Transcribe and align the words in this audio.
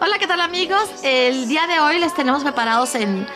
Hola, 0.00 0.18
¿qué 0.18 0.26
tal 0.26 0.40
amigos? 0.40 0.88
El 1.02 1.48
día 1.48 1.66
de 1.66 1.80
hoy 1.80 1.98
les 1.98 2.14
tenemos 2.14 2.42
preparados 2.42 2.94
en 2.94 3.26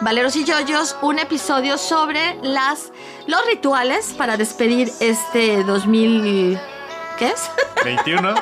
Valeros 0.00 0.36
y 0.36 0.44
Yoyos 0.44 0.96
un 1.02 1.18
episodio 1.18 1.78
sobre 1.78 2.36
las 2.42 2.92
los 3.26 3.44
rituales 3.46 4.14
para 4.16 4.36
despedir 4.36 4.90
este 5.00 5.62
2000 5.64 6.58
¿qué 7.18 7.26
es? 7.28 7.50
21. 7.84 8.34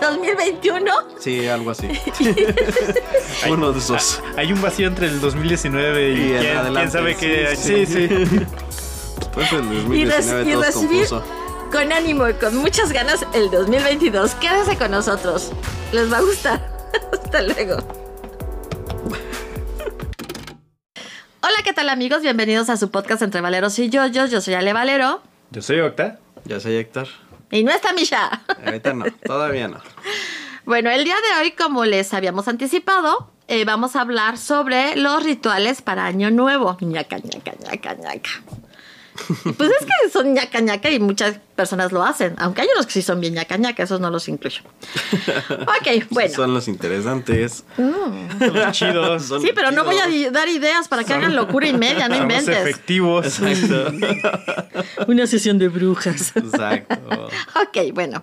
2021. 0.00 0.92
Sí, 1.20 1.46
algo 1.48 1.70
así. 1.72 1.86
Uno 3.50 3.72
de 3.72 3.78
esos. 3.78 4.22
Ah, 4.24 4.32
Hay 4.38 4.52
un 4.54 4.62
vacío 4.62 4.86
entre 4.88 5.06
el 5.06 5.20
2019 5.20 6.10
y, 6.12 6.14
Y 6.14 6.32
el 6.32 6.40
quién, 6.40 6.56
adelante, 6.56 6.80
quién 6.80 6.90
sabe 6.90 7.16
qué. 7.16 7.56
sí. 7.56 7.84
Sí, 7.86 8.08
sí. 8.08 8.46
Pues 9.34 9.52
el 9.52 9.64
Y, 9.94 10.04
2019 10.04 10.44
res- 10.44 10.46
y 10.46 10.52
todo 10.52 10.72
confuso. 10.72 11.22
con 11.70 11.92
ánimo 11.92 12.26
y 12.26 12.32
con 12.34 12.56
muchas 12.56 12.90
ganas 12.90 13.26
el 13.34 13.50
2022. 13.50 14.34
Quédense 14.36 14.78
con 14.78 14.90
nosotros. 14.92 15.52
Les 15.92 16.10
va 16.10 16.18
a 16.18 16.22
gustar. 16.22 16.69
Hasta 17.12 17.42
luego. 17.42 17.76
Hola, 21.42 21.56
¿qué 21.64 21.72
tal 21.72 21.88
amigos? 21.88 22.22
Bienvenidos 22.22 22.70
a 22.70 22.76
su 22.76 22.90
podcast 22.90 23.22
Entre 23.22 23.40
Valeros 23.40 23.78
y 23.78 23.88
Yoyos. 23.90 24.30
Yo 24.30 24.40
soy 24.40 24.54
Ale 24.54 24.72
Valero. 24.72 25.22
Yo 25.50 25.62
soy 25.62 25.80
Octa. 25.80 26.18
Ya 26.44 26.60
soy 26.60 26.76
Héctor. 26.76 27.08
Y 27.50 27.64
no 27.64 27.70
está 27.72 27.92
Misha. 27.92 28.42
Ahorita 28.64 28.92
no, 28.94 29.04
todavía 29.24 29.68
no. 29.68 29.80
Bueno, 30.66 30.90
el 30.90 31.04
día 31.04 31.16
de 31.16 31.42
hoy, 31.42 31.50
como 31.52 31.84
les 31.84 32.14
habíamos 32.14 32.46
anticipado, 32.46 33.32
eh, 33.48 33.64
vamos 33.64 33.96
a 33.96 34.02
hablar 34.02 34.38
sobre 34.38 34.94
los 34.94 35.24
rituales 35.24 35.82
para 35.82 36.04
Año 36.04 36.30
Nuevo. 36.30 36.76
ñaca, 36.80 37.18
ñaca, 37.18 37.52
ñaca, 37.58 37.94
ñaca. 37.94 38.30
Pues 39.56 39.70
es 39.70 39.86
que 39.86 40.10
son 40.12 40.34
ñaca, 40.34 40.60
ñaca 40.60 40.90
y 40.90 40.98
muchas 40.98 41.38
personas 41.56 41.92
lo 41.92 42.02
hacen. 42.02 42.34
Aunque 42.38 42.62
hay 42.62 42.68
unos 42.74 42.86
que 42.86 42.92
sí 42.92 43.02
son 43.02 43.20
bien 43.20 43.34
ñaca, 43.34 43.56
ñaca, 43.56 43.82
esos 43.82 44.00
no 44.00 44.10
los 44.10 44.28
incluyo. 44.28 44.62
Ok, 45.50 46.04
bueno. 46.10 46.34
Son 46.34 46.54
los 46.54 46.68
interesantes. 46.68 47.64
Son 47.76 48.54
los 48.54 48.72
chidos. 48.72 49.24
Son 49.24 49.40
Sí, 49.42 49.50
pero 49.54 49.70
no 49.70 49.84
voy 49.84 49.96
a 49.98 50.30
dar 50.30 50.48
ideas 50.48 50.88
para 50.88 51.04
que 51.04 51.12
hagan 51.12 51.34
locura 51.36 51.66
y 51.68 51.72
media, 51.72 52.08
no 52.08 52.14
Son 52.18 52.28
los 52.28 52.38
inventes. 52.38 52.58
efectivos. 52.58 53.40
Exacto. 53.40 55.06
Una 55.08 55.26
sesión 55.26 55.58
de 55.58 55.68
brujas. 55.68 56.32
Exacto. 56.36 57.28
Ok, 57.56 57.92
bueno. 57.94 58.22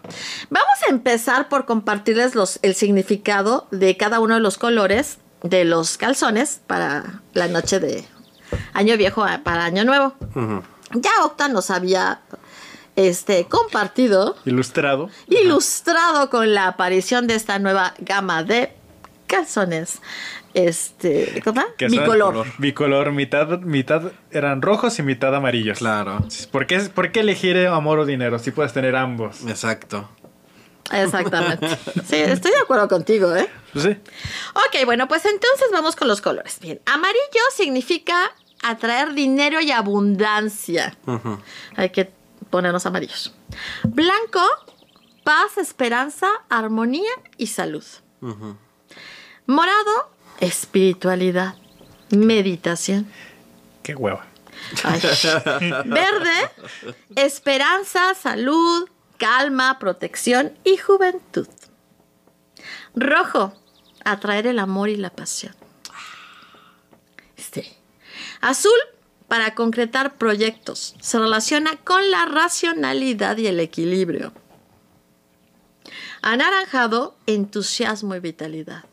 Vamos 0.49 0.75
a 0.87 0.89
empezar 0.89 1.49
por 1.49 1.65
compartirles 1.65 2.35
los, 2.35 2.59
el 2.61 2.75
significado 2.75 3.67
de 3.71 3.97
cada 3.97 4.19
uno 4.19 4.35
de 4.35 4.41
los 4.41 4.57
colores 4.57 5.17
de 5.43 5.65
los 5.65 5.97
calzones 5.97 6.61
para 6.67 7.21
la 7.33 7.47
noche 7.47 7.79
de 7.79 8.03
Año 8.73 8.97
Viejo 8.97 9.25
para 9.43 9.65
Año 9.65 9.83
Nuevo. 9.83 10.15
Ujú. 10.35 10.63
Ya 10.93 11.11
Octa 11.23 11.47
nos 11.49 11.69
había 11.69 12.21
este, 12.95 13.45
compartido, 13.45 14.35
Ilustrado. 14.45 15.09
ilustrado 15.27 16.29
con 16.29 16.53
la 16.53 16.67
aparición 16.67 17.27
de 17.27 17.35
esta 17.35 17.59
nueva 17.59 17.93
gama 17.99 18.43
de 18.43 18.73
calzones. 19.27 19.99
Este, 20.53 21.41
¿cómo? 21.43 21.61
que 21.77 21.89
son 21.89 21.99
Bicolor. 21.99 22.47
Bicolor. 22.57 23.11
Mitad, 23.11 23.59
mitad 23.59 24.11
eran 24.31 24.61
rojos 24.61 24.97
y 24.97 25.03
mitad 25.03 25.35
amarillos. 25.35 25.77
Claro. 25.77 26.25
¿Por 26.51 26.65
qué, 26.65 26.79
¿Por 26.79 27.11
qué 27.11 27.19
elegir 27.19 27.67
amor 27.67 27.99
o 27.99 28.05
dinero 28.05 28.39
si 28.39 28.49
puedes 28.51 28.73
tener 28.73 28.95
ambos? 28.95 29.41
Exacto. 29.47 30.09
Exactamente. 30.91 31.67
Sí, 32.07 32.15
estoy 32.15 32.51
de 32.51 32.59
acuerdo 32.59 32.87
contigo, 32.87 33.35
¿eh? 33.35 33.47
Sí. 33.75 33.89
Ok, 33.89 34.85
bueno, 34.85 35.07
pues 35.07 35.25
entonces 35.25 35.67
vamos 35.71 35.95
con 35.97 36.07
los 36.07 36.21
colores. 36.21 36.57
Bien, 36.61 36.79
amarillo 36.85 37.41
significa 37.55 38.31
atraer 38.63 39.13
dinero 39.13 39.61
y 39.61 39.71
abundancia. 39.71 40.97
Hay 41.75 41.89
que 41.89 42.11
ponernos 42.49 42.85
amarillos. 42.85 43.33
Blanco, 43.83 44.41
paz, 45.23 45.57
esperanza, 45.57 46.27
armonía 46.49 47.11
y 47.37 47.47
salud. 47.47 47.85
Morado, 49.45 50.11
espiritualidad, 50.39 51.55
meditación. 52.09 53.07
Qué 53.83 53.95
hueva. 53.95 54.25
Ay. 54.83 55.01
Verde, 55.85 56.51
esperanza, 57.15 58.13
salud, 58.15 58.89
calma, 59.17 59.79
protección 59.79 60.57
y 60.63 60.77
juventud. 60.77 61.47
Rojo, 62.95 63.53
atraer 64.03 64.47
el 64.47 64.59
amor 64.59 64.89
y 64.89 64.95
la 64.95 65.09
pasión. 65.09 65.55
Este. 67.35 67.77
Azul, 68.41 68.77
para 69.27 69.55
concretar 69.55 70.15
proyectos. 70.15 70.95
Se 71.01 71.19
relaciona 71.19 71.75
con 71.77 72.11
la 72.11 72.25
racionalidad 72.25 73.37
y 73.37 73.47
el 73.47 73.59
equilibrio. 73.59 74.33
Anaranjado, 76.21 77.17
entusiasmo 77.25 78.15
y 78.15 78.19
vitalidad. 78.19 78.85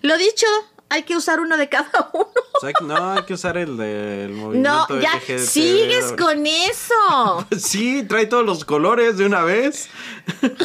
Lo 0.00 0.16
dicho, 0.16 0.46
hay 0.92 1.04
que 1.04 1.16
usar 1.16 1.40
uno 1.40 1.56
de 1.56 1.68
cada 1.68 2.10
uno. 2.12 2.28
Exacto. 2.60 2.84
No, 2.84 3.12
hay 3.12 3.22
que 3.24 3.34
usar 3.34 3.56
el 3.56 3.76
del 3.76 4.32
No, 4.36 4.42
movimiento 4.86 5.00
ya 5.00 5.14
LGBT. 5.16 5.38
sigues 5.38 6.12
con 6.18 6.46
eso. 6.46 7.46
Sí, 7.58 8.04
trae 8.08 8.26
todos 8.26 8.44
los 8.44 8.64
colores 8.64 9.16
de 9.16 9.24
una 9.26 9.42
vez. 9.42 9.88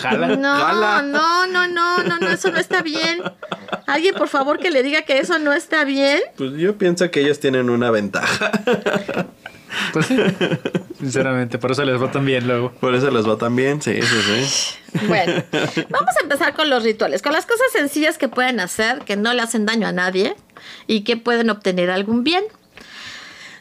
Jala. 0.02 0.36
No, 0.36 0.54
Jala. 0.58 1.02
no, 1.02 1.48
no, 1.48 1.68
no, 1.68 2.04
no, 2.04 2.20
no, 2.20 2.30
eso 2.30 2.52
no 2.52 2.60
está 2.60 2.82
bien. 2.82 3.22
Alguien, 3.88 4.16
por 4.16 4.28
favor, 4.28 4.60
que 4.60 4.70
le 4.70 4.84
diga 4.84 5.04
que 5.04 5.18
eso 5.20 5.40
no 5.40 5.54
está 5.54 5.84
bien. 5.86 6.22
Pues 6.38 6.52
yo 6.58 6.78
pienso 6.78 7.09
que 7.09 7.22
ellos 7.22 7.40
tienen 7.40 7.70
una 7.70 7.90
ventaja. 7.90 8.52
Pues 9.94 10.06
sí. 10.08 10.18
Sinceramente, 11.00 11.59
por 11.59 11.72
eso 11.72 11.84
les 11.85 12.00
votan 12.00 12.25
bien 12.25 12.47
luego. 12.47 12.72
Por 12.72 12.96
eso 12.96 13.12
les 13.12 13.28
va 13.28 13.38
tan 13.38 13.56
bien. 13.56 13.81
Sí, 13.81 14.02
sí, 14.02 14.18
sí. 14.22 14.74
Bueno, 15.08 15.44
vamos 15.90 16.16
a 16.19 16.24
empezar 16.24 16.56
con 16.56 16.69
los 16.69 16.84
rituales, 16.84 17.22
con 17.22 17.34
las 17.34 17.46
cosas 17.46 17.68
sencillas 17.72 18.18
que 18.18 18.30
pueden 18.30 18.59
hacer, 18.59 19.00
que 19.02 19.16
no 19.16 19.34
le 19.34 19.41
hacen 19.41 19.66
daño 19.66 19.88
a 19.88 19.91
nadie 19.91 20.35
y 20.88 21.02
que 21.02 21.18
pueden 21.18 21.50
obtener 21.50 21.91
algún 21.91 22.24
bien. 22.24 22.44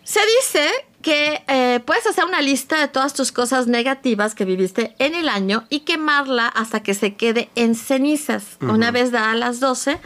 Se 0.04 0.20
dice 0.38 0.70
que 1.02 1.42
eh, 1.48 1.80
puedes 1.84 2.06
hacer 2.06 2.24
una 2.24 2.40
lista 2.40 2.80
de 2.80 2.88
todas 2.88 3.12
tus 3.12 3.32
cosas 3.32 3.66
negativas 3.66 4.34
que 4.34 4.44
viviste 4.44 4.94
en 4.98 5.14
el 5.14 5.28
año 5.28 5.64
y 5.68 5.80
quemarla 5.80 6.48
hasta 6.48 6.82
que 6.82 6.94
se 6.94 7.14
quede 7.14 7.50
en 7.54 7.74
cenizas. 7.74 8.56
Una 8.60 8.90
vez 8.90 9.12
da 9.12 9.30
a 9.30 9.34
las 9.34 9.60
12, 9.60 9.98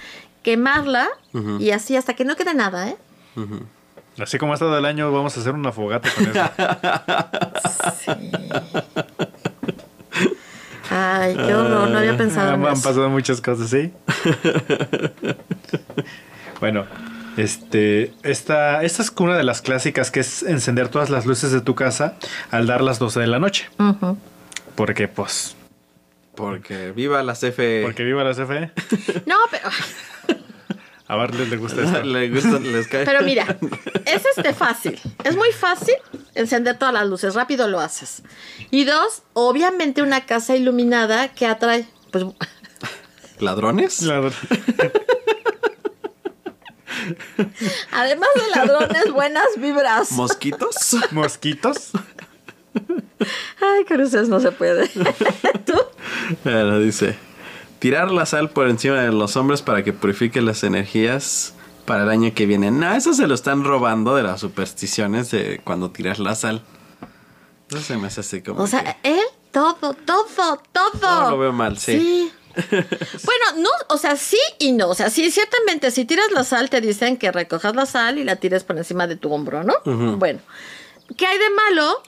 quemarla 0.43 1.09
y 1.59 1.71
así 1.71 1.97
hasta 1.97 2.15
que 2.15 2.25
no 2.25 2.35
quede 2.35 2.55
nada, 2.55 2.89
¿eh? 2.89 2.97
Así 4.23 4.39
como 4.39 4.53
ha 4.53 4.55
estado 4.55 4.77
el 4.79 4.85
año, 4.85 5.11
vamos 5.13 5.37
a 5.37 5.41
hacer 5.41 5.55
una 5.55 5.73
fogata 5.73 6.09
con 6.15 6.27
eso. 6.31 6.51
Ay, 10.91 11.37
qué 11.37 11.55
horror, 11.55 11.89
no 11.89 11.99
había 11.99 12.17
pensado 12.17 12.55
en 12.55 12.67
han, 12.67 12.73
eso. 12.73 12.83
pasado 12.83 13.09
muchas 13.11 13.41
cosas, 13.41 13.71
¿sí? 13.71 13.93
bueno, 16.61 16.85
este, 17.37 18.13
esta, 18.25 18.83
esta 18.83 19.03
es 19.03 19.13
una 19.19 19.37
de 19.37 19.45
las 19.45 19.63
clásicas 19.63 20.11
que 20.11 20.19
es 20.21 20.43
encender 20.43 20.89
todas 20.89 21.09
las 21.09 21.27
luces 21.27 21.53
de 21.53 21.61
tu 21.61 21.77
casa 21.77 22.17
al 22.51 22.67
dar 22.67 22.81
las 22.81 22.99
12 22.99 23.21
de 23.21 23.27
la 23.29 23.39
noche. 23.39 23.71
Porque, 24.75 25.07
pues, 25.07 25.55
Porque 26.35 26.91
viva 26.91 27.23
la 27.23 27.35
CFE. 27.35 27.83
porque 27.85 28.03
viva 28.03 28.25
la 28.25 28.33
CFE. 28.33 28.73
No, 29.27 29.37
pero, 29.51 29.69
A 31.11 31.17
Bartlett 31.17 31.49
le 31.49 31.57
gusta 31.57 31.83
esto. 31.85 32.03
Le 32.05 32.29
gusta, 32.31 32.61
les 32.61 32.87
cae. 32.87 33.05
pero 33.05 33.23
mira, 33.23 33.59
es 34.07 34.23
este 34.37 34.55
fácil. 34.55 35.01
Es 35.25 35.35
muy 35.35 35.51
fácil 35.51 35.95
encender 36.37 36.79
todas 36.79 36.95
las 36.95 37.05
luces, 37.09 37.35
rápido 37.35 37.67
lo 37.67 37.81
haces. 37.81 38.23
Y 38.71 38.85
dos, 38.85 39.23
obviamente 39.33 40.03
una 40.03 40.25
casa 40.25 40.55
iluminada 40.55 41.27
que 41.33 41.47
atrae, 41.47 41.85
pues, 42.13 42.25
¿Ladrones? 43.41 44.03
La- 44.03 44.21
además 47.93 48.29
de 48.37 48.51
ladrones, 48.55 49.11
buenas 49.13 49.47
vibras. 49.57 50.13
¿Mosquitos? 50.13 50.97
¿Mosquitos? 51.11 51.91
Ay, 53.61 53.85
ustedes 54.01 54.29
no 54.29 54.39
se 54.39 54.53
puede. 54.53 54.89
¿Tú? 55.67 55.75
Bueno, 56.45 56.79
dice: 56.79 57.19
Tirar 57.81 58.11
la 58.13 58.27
sal 58.27 58.51
por 58.51 58.69
encima 58.69 59.01
de 59.01 59.11
los 59.11 59.37
hombres 59.37 59.63
para 59.63 59.83
que 59.83 59.93
purifique 59.93 60.41
las 60.41 60.63
energías 60.63 61.55
para 61.87 62.05
el 62.05 62.11
año 62.11 62.33
que 62.35 62.47
viene. 62.47 62.71
No, 62.71 62.95
eso 62.95 63.13
se 63.15 63.27
lo 63.27 63.35
están 63.35 63.65
robando 63.65 64.15
de 64.15 64.23
las 64.23 64.41
supersticiones 64.41 65.31
de 65.33 65.61
cuando 65.65 65.91
tiras 65.91 66.19
la 66.19 66.35
sal. 66.37 66.63
Eso 67.71 67.81
se 67.81 67.97
me 67.97 68.07
hace 68.09 68.21
así 68.21 68.43
como. 68.43 68.61
O 68.61 68.65
que- 68.65 68.71
sea, 68.71 68.99
él, 69.03 69.19
todo, 69.51 69.75
todo, 69.95 70.27
todo. 70.73 70.91
Todo 71.01 71.31
lo 71.31 71.39
veo 71.39 71.53
mal, 71.53 71.79
sí. 71.79 72.31
Bueno, 72.55 73.63
no, 73.63 73.71
o 73.89 73.97
sea, 73.97 74.17
sí 74.17 74.37
y 74.59 74.73
no. 74.73 74.89
O 74.89 74.95
sea, 74.95 75.09
sí, 75.09 75.31
ciertamente, 75.31 75.91
si 75.93 76.05
tiras 76.05 76.27
la 76.33 76.43
sal, 76.45 76.69
te 76.69 76.81
dicen 76.81 77.17
que 77.17 77.31
recojas 77.31 77.75
la 77.77 77.87
sal 77.87 78.19
y 78.19 78.25
la 78.25 78.37
tires 78.37 78.65
por 78.65 78.77
encima 78.77 79.07
de 79.07 79.15
tu 79.17 79.33
hombro, 79.33 79.63
¿no? 79.63 79.75
Bueno, 79.85 80.41
¿qué 81.17 81.27
hay 81.27 81.39
de 81.39 81.49
malo 81.51 82.03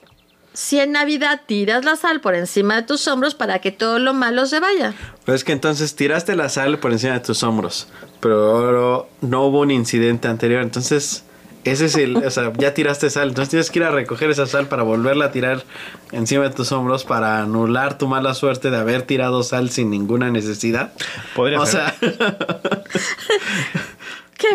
si 0.55 0.79
en 0.79 0.93
Navidad 0.93 1.43
tiras 1.47 1.85
la 1.85 1.97
sal 1.97 2.21
por 2.21 2.35
encima 2.35 2.77
de 2.77 2.83
tus 2.83 3.07
hombros 3.09 3.35
para 3.35 3.61
que 3.61 3.73
todo 3.73 3.99
lo 3.99 4.15
malo 4.15 4.47
se 4.47 4.61
vaya? 4.61 4.95
Pero 5.25 5.35
es 5.35 5.45
que 5.45 5.53
entonces 5.53 5.95
tiraste 5.95 6.37
la 6.37 6.49
sal 6.49 6.79
por 6.79 6.93
encima 6.93 7.15
de 7.15 7.21
tus 7.21 7.43
hombros, 7.43 7.89
pero 8.21 9.09
no 9.21 9.45
hubo 9.45 9.61
un 9.61 9.71
incidente 9.71 10.29
anterior. 10.29 10.63
Entonces, 10.63 11.25
ese 11.65 11.85
es 11.85 11.95
el, 11.95 12.17
o 12.17 12.31
sea, 12.31 12.53
ya 12.59 12.75
tiraste 12.75 13.09
sal, 13.09 13.29
entonces 13.29 13.51
tienes 13.51 13.71
que 13.71 13.79
ir 13.79 13.85
a 13.85 13.91
recoger 13.91 14.31
esa 14.31 14.47
sal 14.47 14.67
para 14.67 14.83
volverla 14.83 15.27
a 15.27 15.31
tirar 15.31 15.63
encima 16.11 16.43
de 16.45 16.51
tus 16.51 16.73
hombros 16.73 17.05
para 17.05 17.41
anular 17.41 17.99
tu 17.99 18.09
mala 18.09 18.35
suerte 18.35 18.71
de 18.71 18.77
haber 18.77 19.03
tirado 19.03 19.45
sal 19.45 19.71
sin 19.71 19.89
ninguna 19.89 20.31
necesidad. 20.31 20.93
Podría 21.37 21.61
o 21.61 21.67
ser. 21.67 21.95
sea, 22.01 22.83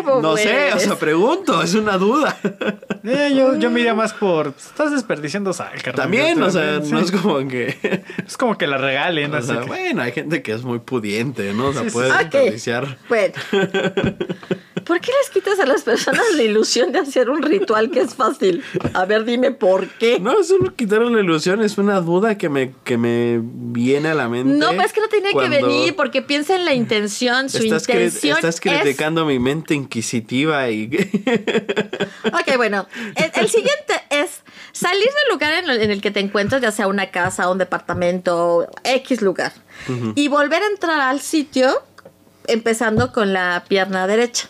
No 0.04 0.36
sé, 0.36 0.72
o 0.74 0.78
sea, 0.78 0.96
pregunto, 0.96 1.62
es 1.62 1.74
una 1.74 1.96
duda. 1.98 2.38
Eh, 3.04 3.32
yo, 3.34 3.56
yo 3.56 3.70
me 3.70 3.80
iría 3.80 3.94
más 3.94 4.12
por. 4.12 4.52
pues, 4.52 4.66
Estás 4.66 4.90
desperdiciando 4.92 5.52
sal, 5.52 5.70
carnal. 5.82 5.94
También, 5.94 6.42
o 6.42 6.50
sea, 6.50 6.82
Sí. 6.82 6.90
no 6.92 7.00
es 7.00 7.10
como 7.12 7.38
que... 7.48 8.02
Es 8.26 8.36
como 8.36 8.58
que 8.58 8.66
la 8.66 8.76
regalen. 8.78 9.32
O 9.32 9.36
así 9.38 9.48
sea, 9.48 9.60
que- 9.60 9.66
bueno, 9.66 10.02
hay 10.02 10.12
gente 10.12 10.42
que 10.42 10.52
es 10.52 10.62
muy 10.62 10.80
pudiente, 10.80 11.52
¿no? 11.54 11.68
O 11.68 11.72
sea, 11.72 11.84
puede 11.84 12.12
desperdiciar. 12.12 12.98
Bueno. 13.08 13.34
¿Por 14.84 15.00
qué 15.00 15.10
les 15.20 15.30
quitas 15.30 15.58
a 15.60 15.66
las 15.66 15.82
personas 15.82 16.22
la 16.34 16.42
ilusión 16.42 16.92
de 16.92 17.00
hacer 17.00 17.28
un 17.28 17.42
ritual 17.42 17.90
que 17.90 18.00
es 18.00 18.14
fácil? 18.14 18.62
A 18.94 19.04
ver, 19.04 19.24
dime 19.24 19.50
por 19.50 19.86
qué. 19.88 20.18
No, 20.18 20.40
es 20.40 20.50
un 20.50 20.68
quitarle 20.70 21.10
la 21.10 21.20
ilusión, 21.20 21.60
es 21.62 21.76
una 21.78 22.00
duda 22.00 22.38
que 22.38 22.48
me, 22.48 22.72
que 22.84 22.96
me 22.96 23.40
viene 23.42 24.08
a 24.10 24.14
la 24.14 24.28
mente. 24.28 24.54
No, 24.54 24.72
pues 24.74 24.86
es 24.86 24.92
que 24.94 25.00
no 25.00 25.08
tiene 25.08 25.32
que 25.32 25.48
venir 25.48 25.94
porque 25.94 26.22
piensa 26.22 26.56
en 26.56 26.64
la 26.64 26.72
intención. 26.74 27.50
Su 27.50 27.58
Estás, 27.58 27.86
cri- 27.86 27.94
intención 28.04 28.36
estás 28.38 28.54
es 28.54 28.60
criticando 28.60 29.26
mi 29.26 29.38
mente 29.38 29.74
inquisitiva 29.88 30.68
y... 30.70 30.86
Ok, 32.26 32.56
bueno. 32.56 32.86
El, 33.16 33.30
el 33.34 33.48
siguiente 33.48 33.94
es 34.10 34.42
salir 34.72 35.04
del 35.04 35.32
lugar 35.32 35.54
en 35.54 35.70
el, 35.70 35.82
en 35.82 35.90
el 35.90 36.00
que 36.00 36.10
te 36.10 36.20
encuentras, 36.20 36.60
ya 36.60 36.70
sea 36.70 36.86
una 36.86 37.10
casa, 37.10 37.50
un 37.50 37.58
departamento, 37.58 38.68
X 38.84 39.22
lugar, 39.22 39.52
y 40.14 40.28
volver 40.28 40.62
a 40.62 40.66
entrar 40.66 41.00
al 41.00 41.20
sitio 41.20 41.82
empezando 42.46 43.12
con 43.12 43.32
la 43.32 43.64
pierna 43.68 44.06
derecha. 44.06 44.48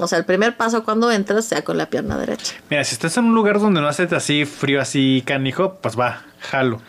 O 0.00 0.06
sea, 0.06 0.18
el 0.18 0.24
primer 0.24 0.56
paso 0.56 0.84
cuando 0.84 1.10
entras 1.10 1.44
sea 1.44 1.62
con 1.62 1.76
la 1.76 1.90
pierna 1.90 2.16
derecha. 2.16 2.54
Mira, 2.70 2.84
si 2.84 2.94
estás 2.94 3.16
en 3.16 3.24
un 3.24 3.34
lugar 3.34 3.58
donde 3.58 3.80
no 3.80 3.88
hace 3.88 4.04
así 4.14 4.44
frío, 4.44 4.80
así 4.80 5.24
canijo, 5.26 5.74
pues 5.82 5.98
va, 5.98 6.24
jalo. 6.38 6.80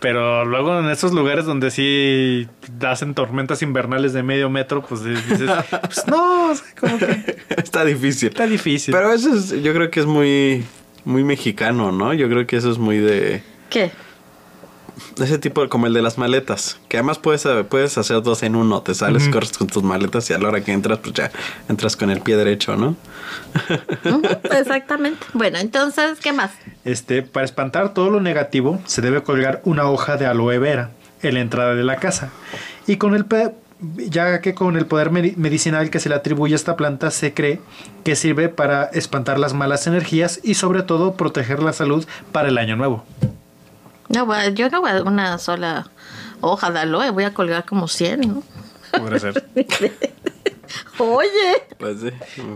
Pero 0.00 0.44
luego 0.44 0.78
en 0.78 0.88
esos 0.90 1.12
lugares 1.12 1.44
donde 1.44 1.70
sí 1.72 2.46
hacen 2.86 3.14
tormentas 3.14 3.62
invernales 3.62 4.12
de 4.12 4.22
medio 4.22 4.48
metro, 4.48 4.82
pues 4.82 5.02
dices, 5.02 5.50
pues 5.82 6.06
no, 6.06 6.50
o 6.50 6.54
sea, 6.54 6.66
como 6.78 6.98
que 6.98 7.36
Está 7.56 7.84
difícil. 7.84 8.28
está 8.28 8.46
difícil. 8.46 8.94
Pero 8.94 9.12
eso 9.12 9.34
es, 9.34 9.50
yo 9.62 9.74
creo 9.74 9.90
que 9.90 10.00
es 10.00 10.06
muy, 10.06 10.64
muy 11.04 11.24
mexicano, 11.24 11.90
¿no? 11.90 12.14
Yo 12.14 12.28
creo 12.28 12.46
que 12.46 12.56
eso 12.56 12.70
es 12.70 12.78
muy 12.78 12.98
de... 12.98 13.42
¿Qué? 13.70 13.90
Ese 15.20 15.38
tipo, 15.38 15.68
como 15.68 15.86
el 15.86 15.92
de 15.94 16.02
las 16.02 16.18
maletas. 16.18 16.78
Que 16.88 16.96
además 16.98 17.18
puedes, 17.18 17.46
puedes 17.68 17.96
hacer 17.98 18.22
dos 18.22 18.42
en 18.42 18.56
uno. 18.56 18.82
Te 18.82 18.94
sales, 18.94 19.24
Ujú. 19.24 19.32
corres 19.32 19.56
con 19.56 19.66
tus 19.66 19.82
maletas 19.82 20.28
y 20.30 20.34
a 20.34 20.38
la 20.38 20.48
hora 20.48 20.60
que 20.62 20.72
entras, 20.72 20.98
pues 20.98 21.14
ya 21.14 21.30
entras 21.68 21.96
con 21.96 22.10
el 22.10 22.20
pie 22.20 22.36
derecho, 22.36 22.76
¿no? 22.76 22.96
Ujú, 24.04 24.22
exactamente. 24.58 25.26
Bueno, 25.34 25.58
entonces, 25.58 26.18
¿qué 26.20 26.32
más? 26.32 26.50
Este, 26.84 27.22
para 27.22 27.44
espantar 27.44 27.94
todo 27.94 28.10
lo 28.10 28.20
negativo, 28.20 28.80
se 28.86 29.00
debe 29.02 29.22
colgar 29.22 29.60
una 29.64 29.88
hoja 29.90 30.16
de 30.16 30.26
aloe 30.26 30.58
vera 30.58 30.90
en 31.22 31.34
la 31.34 31.40
entrada 31.40 31.74
de 31.74 31.84
la 31.84 31.96
casa. 31.96 32.30
Y 32.86 32.96
con 32.96 33.14
el 33.14 33.24
pe- 33.24 33.52
ya 33.96 34.40
que 34.40 34.54
con 34.54 34.76
el 34.76 34.86
poder 34.86 35.10
medi- 35.10 35.36
medicinal 35.36 35.90
que 35.90 36.00
se 36.00 36.08
le 36.08 36.14
atribuye 36.16 36.54
a 36.54 36.56
esta 36.56 36.76
planta, 36.76 37.10
se 37.10 37.32
cree 37.34 37.60
que 38.04 38.16
sirve 38.16 38.48
para 38.48 38.84
espantar 38.86 39.38
las 39.38 39.54
malas 39.54 39.86
energías 39.86 40.40
y 40.42 40.54
sobre 40.54 40.82
todo 40.82 41.14
proteger 41.14 41.62
la 41.62 41.72
salud 41.72 42.04
para 42.32 42.48
el 42.48 42.58
año 42.58 42.74
nuevo. 42.76 43.04
No, 44.18 44.26
voy- 44.26 44.52
yo 44.54 44.68
no 44.68 44.80
voy 44.80 44.90
a 44.90 45.02
una 45.02 45.38
sola 45.38 45.86
hoja 46.40 46.70
de 46.72 46.80
aloe, 46.80 47.10
voy 47.10 47.22
a 47.24 47.32
colgar 47.32 47.64
como 47.64 47.86
100, 47.86 48.20
¿no? 48.22 48.42
Podría 48.90 49.18
ser. 49.20 49.46
Oye, 50.98 51.28
Pues 51.78 52.00
sí, 52.00 52.10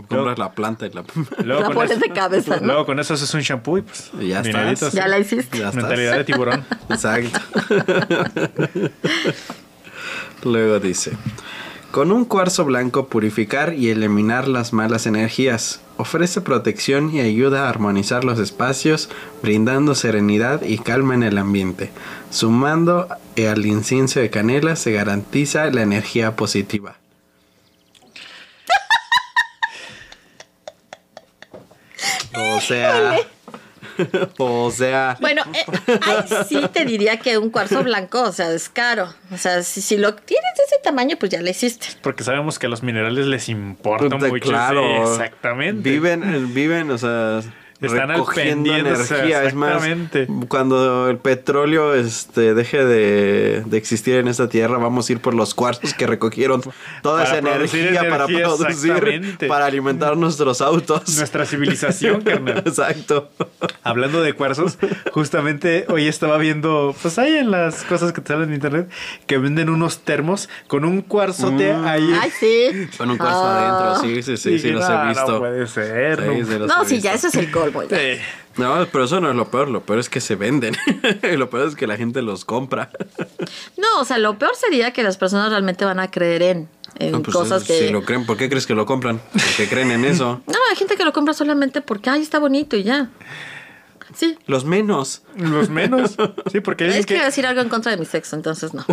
compras 0.08 0.38
la 0.38 0.52
planta 0.52 0.86
y 0.86 0.90
la... 0.90 1.04
Luego 1.44 1.60
La 1.62 1.66
con 1.68 1.74
pones 1.76 1.92
eso- 1.92 2.00
de 2.00 2.10
cabeza, 2.10 2.56
¿no? 2.60 2.66
Luego 2.66 2.86
con 2.86 2.98
eso 2.98 3.14
haces 3.14 3.32
un 3.32 3.40
shampoo 3.40 3.78
y 3.78 3.82
pues 3.82 4.10
Y 4.20 4.28
ya 4.28 4.42
dineritos. 4.42 4.92
ya 4.92 5.06
la 5.08 5.18
hiciste. 5.18 5.56
Ya 5.58 5.68
estás. 5.68 5.76
Mentalidad 5.76 6.16
de 6.16 6.24
tiburón. 6.24 6.64
Exacto. 6.90 7.38
Luego 10.44 10.80
dice, 10.80 11.12
con 11.92 12.10
un 12.10 12.24
cuarzo 12.24 12.64
blanco 12.64 13.06
purificar 13.06 13.74
y 13.74 13.90
eliminar 13.90 14.48
las 14.48 14.72
malas 14.72 15.06
energías. 15.06 15.82
Ofrece 15.98 16.40
protección 16.40 17.14
y 17.14 17.20
ayuda 17.20 17.66
a 17.66 17.68
armonizar 17.68 18.24
los 18.24 18.38
espacios, 18.38 19.10
brindando 19.42 19.94
serenidad 19.94 20.62
y 20.62 20.78
calma 20.78 21.14
en 21.14 21.22
el 21.22 21.36
ambiente. 21.36 21.90
Sumando 22.30 23.08
al 23.36 23.66
incienso 23.66 24.20
de 24.20 24.30
canela 24.30 24.74
se 24.74 24.92
garantiza 24.92 25.70
la 25.70 25.82
energía 25.82 26.34
positiva. 26.34 26.96
O 32.34 32.60
sea, 32.62 33.16
o 34.38 34.70
sea, 34.70 35.16
Bueno, 35.20 35.42
eh, 35.54 35.64
ay, 36.02 36.24
sí 36.48 36.60
te 36.72 36.84
diría 36.84 37.18
que 37.18 37.38
un 37.38 37.50
cuarzo 37.50 37.82
blanco, 37.82 38.22
o 38.22 38.32
sea, 38.32 38.52
es 38.52 38.68
caro. 38.68 39.12
O 39.30 39.36
sea, 39.36 39.62
si, 39.62 39.80
si 39.80 39.96
lo 39.96 40.14
tienes 40.14 40.50
de 40.56 40.64
ese 40.64 40.76
tamaño, 40.82 41.16
pues 41.18 41.32
ya 41.32 41.40
lo 41.40 41.48
hiciste. 41.48 41.86
Porque 42.02 42.24
sabemos 42.24 42.58
que 42.58 42.66
a 42.66 42.68
los 42.68 42.82
minerales 42.82 43.26
les 43.26 43.48
importa 43.48 44.16
mucho. 44.16 44.40
claro. 44.40 44.82
sí, 44.82 45.12
exactamente. 45.12 45.88
Viven, 45.88 46.54
viven, 46.54 46.90
o 46.90 46.98
sea, 46.98 47.42
Están 47.86 48.10
al 48.10 48.18
recogiendo 48.18 48.70
sea, 48.70 48.78
energía. 48.78 49.44
Es 49.44 49.54
más, 49.54 49.82
cuando 50.48 51.08
el 51.10 51.18
petróleo 51.18 51.94
este, 51.94 52.54
deje 52.54 52.84
de, 52.84 53.62
de 53.66 53.76
existir 53.78 54.16
en 54.16 54.28
esta 54.28 54.48
tierra, 54.48 54.78
vamos 54.78 55.08
a 55.08 55.12
ir 55.12 55.20
por 55.20 55.34
los 55.34 55.54
cuarzos 55.54 55.94
que 55.94 56.06
recogieron 56.06 56.62
toda 57.02 57.24
Para 57.24 57.38
esa 57.38 57.38
energía, 57.38 58.08
para 58.08 58.26
producir, 58.26 59.38
para 59.48 59.66
alimentar 59.66 60.16
nuestros 60.16 60.60
autos. 60.60 61.16
Nuestra 61.18 61.44
civilización, 61.46 62.20
carnal. 62.24 62.62
Exacto. 62.66 63.30
Hablando 63.82 64.22
de 64.22 64.32
cuarzos, 64.34 64.78
justamente 65.12 65.86
hoy 65.88 66.08
estaba 66.08 66.38
viendo, 66.38 66.94
pues 67.02 67.18
ahí 67.18 67.36
en 67.36 67.50
las 67.50 67.84
cosas 67.84 68.12
que 68.12 68.20
te 68.20 68.28
salen 68.28 68.48
en 68.48 68.54
internet, 68.54 68.90
que 69.26 69.38
venden 69.38 69.68
unos 69.70 69.98
termos 70.00 70.48
con 70.66 70.84
un 70.84 71.02
cuarzote 71.02 71.72
Mm. 71.72 71.84
ahí. 71.86 72.14
Ay, 72.20 72.30
sí. 72.38 72.88
Con 72.98 73.10
un 73.10 73.18
cuarzo 73.18 73.44
adentro, 73.44 74.00
sí, 74.02 74.22
sí, 74.22 74.36
sí, 74.36 74.42
sí, 74.42 74.50
dije, 74.54 74.70
los 74.72 74.88
"No, 74.88 75.04
he 75.04 75.08
visto. 75.08 75.32
No 75.32 75.38
puede 75.38 75.66
ser, 75.66 76.18
Sí, 76.20 76.26
no". 76.40 76.46
sí, 76.46 76.58
los 76.58 76.68
No, 76.68 76.82
he 76.82 76.86
sí, 76.86 76.94
visto. 76.94 77.08
ya 77.08 77.14
eso 77.14 77.26
es 77.28 77.34
el 77.34 77.50
colmo. 77.50 77.71
Sí. 77.88 78.20
No, 78.56 78.86
pero 78.92 79.04
eso 79.04 79.20
no 79.20 79.30
es 79.30 79.36
lo 79.36 79.50
peor. 79.50 79.68
Lo 79.68 79.82
peor 79.84 79.98
es 79.98 80.08
que 80.08 80.20
se 80.20 80.36
venden. 80.36 80.76
y 81.22 81.36
lo 81.36 81.48
peor 81.48 81.68
es 81.68 81.74
que 81.74 81.86
la 81.86 81.96
gente 81.96 82.22
los 82.22 82.44
compra. 82.44 82.90
No, 83.76 84.00
o 84.00 84.04
sea, 84.04 84.18
lo 84.18 84.38
peor 84.38 84.54
sería 84.56 84.92
que 84.92 85.02
las 85.02 85.16
personas 85.16 85.50
realmente 85.50 85.84
van 85.84 86.00
a 86.00 86.10
creer 86.10 86.42
en, 86.42 86.68
en 86.98 87.12
No, 87.12 87.22
pues, 87.22 87.34
cosas 87.34 87.64
que... 87.64 87.78
Si 87.78 87.88
lo 87.90 88.02
creen, 88.04 88.26
¿por 88.26 88.36
qué 88.36 88.48
crees 88.48 88.66
que 88.66 88.74
lo 88.74 88.84
compran? 88.86 89.20
Porque 89.32 89.68
creen 89.68 89.90
en 89.90 90.04
eso. 90.04 90.42
No, 90.46 90.58
hay 90.70 90.76
gente 90.76 90.96
que 90.96 91.04
lo 91.04 91.12
compra 91.12 91.34
solamente 91.34 91.80
porque, 91.80 92.10
ay, 92.10 92.22
está 92.22 92.38
bonito 92.38 92.76
y 92.76 92.82
ya. 92.82 93.10
Sí. 94.14 94.36
Los 94.46 94.66
menos. 94.66 95.22
Los 95.36 95.70
menos. 95.70 96.16
Sí, 96.52 96.60
porque 96.60 96.86
Es 96.86 97.06
que 97.06 97.14
iba 97.14 97.22
a 97.22 97.24
que 97.24 97.30
decir 97.30 97.46
algo 97.46 97.62
en 97.62 97.70
contra 97.70 97.92
de 97.92 97.98
mi 97.98 98.04
sexo, 98.04 98.36
entonces 98.36 98.74
no. 98.74 98.84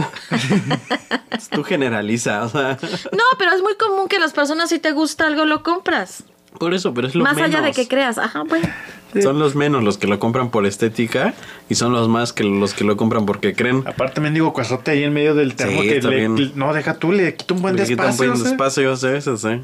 Tú 1.51 1.63
generaliza, 1.63 2.43
o 2.43 2.49
sea. 2.49 2.77
No, 3.11 3.23
pero 3.37 3.51
es 3.51 3.61
muy 3.61 3.75
común 3.75 4.07
que 4.07 4.19
las 4.19 4.31
personas, 4.31 4.69
si 4.69 4.79
te 4.79 4.91
gusta 4.91 5.27
algo, 5.27 5.45
lo 5.45 5.61
compras. 5.63 6.23
Por 6.59 6.73
eso, 6.73 6.93
pero 6.93 7.07
es 7.07 7.15
lo 7.15 7.23
Más 7.23 7.35
menos. 7.35 7.55
allá 7.55 7.65
de 7.65 7.71
que 7.73 7.87
creas. 7.87 8.17
Ajá, 8.17 8.43
bueno. 8.43 8.67
Son 9.23 9.39
los 9.39 9.55
menos 9.55 9.83
los 9.83 9.97
que 9.97 10.05
lo 10.05 10.19
compran 10.19 10.51
por 10.51 10.65
estética 10.67 11.33
y 11.67 11.75
son 11.75 11.93
los 11.93 12.07
más 12.07 12.31
que 12.33 12.43
los 12.43 12.73
que 12.75 12.83
lo 12.83 12.95
compran 12.97 13.25
porque 13.25 13.55
creen. 13.55 13.83
aparte 13.87 14.21
me 14.21 14.29
digo 14.29 14.53
cuarzote 14.53 14.91
ahí 14.91 15.03
en 15.03 15.13
medio 15.13 15.33
del 15.33 15.55
termo 15.55 15.81
Sí, 15.81 15.87
que 15.87 16.01
le- 16.01 16.29
no 16.55 16.73
deja 16.73 16.93
tú, 16.95 17.11
le 17.11 17.33
quita 17.33 17.55
un 17.55 17.61
buen 17.63 17.75
Le 17.75 17.85
despacio. 17.85 18.27
buen 18.27 18.37
¿sí? 18.37 18.47
espacio, 18.51 18.95
sí, 18.97 19.07
sí, 19.21 19.31
sí. 19.37 19.61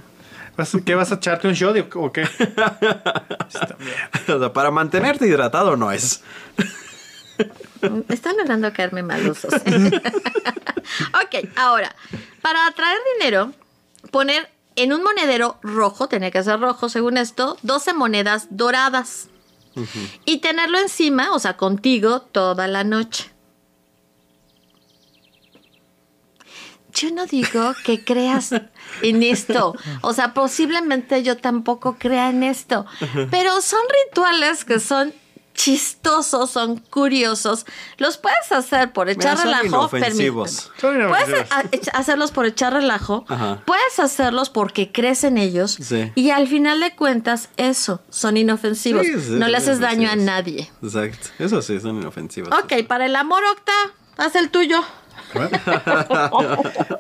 ¿Vas- 0.58 0.78
¿Qué 0.86 0.96
vas 0.96 1.12
a 1.12 1.16
echarte 1.16 1.48
un 1.50 1.54
shot 1.54 1.78
o- 1.96 2.00
o 2.06 2.12
qué? 2.12 2.24
O 4.28 4.40
sea, 4.40 4.54
para 4.54 4.72
mantenerte 4.72 5.28
hidratado 5.28 5.76
no 5.76 5.92
es. 5.92 6.24
Están 8.10 8.38
logrando 8.38 8.72
caerme 8.74 9.04
malusos. 9.04 9.54
ok, 11.14 11.50
ahora, 11.58 11.94
para 12.42 12.66
atraer 12.68 12.98
dinero, 13.20 13.52
poner 14.12 14.50
en 14.76 14.94
un 14.94 15.04
monedero 15.04 15.58
rojo, 15.62 16.08
tenía 16.08 16.32
que 16.32 16.44
ser 16.44 16.60
rojo 16.60 16.90
según 16.90 17.18
esto, 17.18 17.58
12 17.64 17.94
monedas 17.94 18.48
doradas. 18.50 19.30
Y 20.24 20.38
tenerlo 20.38 20.80
encima, 20.80 21.34
o 21.34 21.40
sea, 21.40 21.58
contigo 21.58 22.22
toda 22.22 22.68
la 22.68 22.86
noche. 22.86 23.30
Yo 26.94 27.12
no 27.12 27.26
digo 27.26 27.74
que 27.84 28.06
creas 28.06 28.52
en 29.02 29.22
esto. 29.22 29.76
O 30.02 30.14
sea, 30.14 30.34
posiblemente 30.34 31.24
yo 31.24 31.36
tampoco 31.36 31.98
crea 32.00 32.30
en 32.30 32.44
esto. 32.44 32.86
Pero 33.30 33.60
son 33.60 33.82
rituales 34.06 34.64
que 34.64 34.80
son 34.80 35.14
chistosos, 35.56 36.52
son 36.52 36.78
curiosos. 36.78 37.66
Los 37.98 38.18
puedes 38.18 38.52
hacer 38.52 38.92
por 38.94 39.10
echar 39.10 39.38
Mira, 39.38 39.38
son 39.38 39.46
relajo. 39.48 39.66
inofensivos. 39.66 40.72
Son 40.80 40.94
Puedes 41.10 41.28
inofensivos. 41.30 41.72
ech- 41.72 41.90
hacerlos 41.94 42.32
por 42.32 42.46
echar 42.46 42.74
relajo. 42.74 43.26
Ajá. 43.28 43.62
Puedes 43.66 44.00
hacerlos 44.00 44.50
porque 44.52 44.92
crees 44.92 45.24
en 45.24 45.38
ellos. 45.38 45.78
Sí. 45.82 46.12
Y 46.16 46.30
al 46.30 46.48
final 46.48 46.80
de 46.82 46.96
cuentas, 46.96 47.50
eso, 47.58 48.02
son 48.10 48.38
inofensivos. 48.38 49.06
Sí, 49.06 49.14
sí, 49.20 49.32
no 49.32 49.48
le 49.48 49.58
haces 49.58 49.80
daño 49.80 50.10
a 50.12 50.16
nadie. 50.16 50.70
Exacto. 50.84 51.30
Eso 51.40 51.62
sí, 51.62 51.80
son 51.80 51.98
inofensivos. 51.98 52.50
Ok, 52.64 52.86
para 52.88 53.06
el 53.08 53.16
amor, 53.16 53.44
Octa, 53.52 53.74
haz 54.18 54.36
el 54.36 54.50
tuyo. 54.52 54.84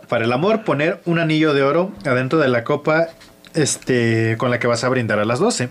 Para 0.10 0.26
el 0.26 0.32
amor, 0.34 0.64
poner 0.64 1.02
un 1.06 1.20
anillo 1.20 1.54
de 1.54 1.64
oro 1.64 1.92
adentro 2.06 2.40
de 2.40 2.48
la 2.48 2.64
copa 2.64 3.08
este, 3.54 4.36
con 4.38 4.52
la 4.52 4.60
que 4.60 4.68
vas 4.68 4.84
a 4.84 4.90
brindar 4.90 5.20
a 5.20 5.26
las 5.26 5.40
12. 5.40 5.70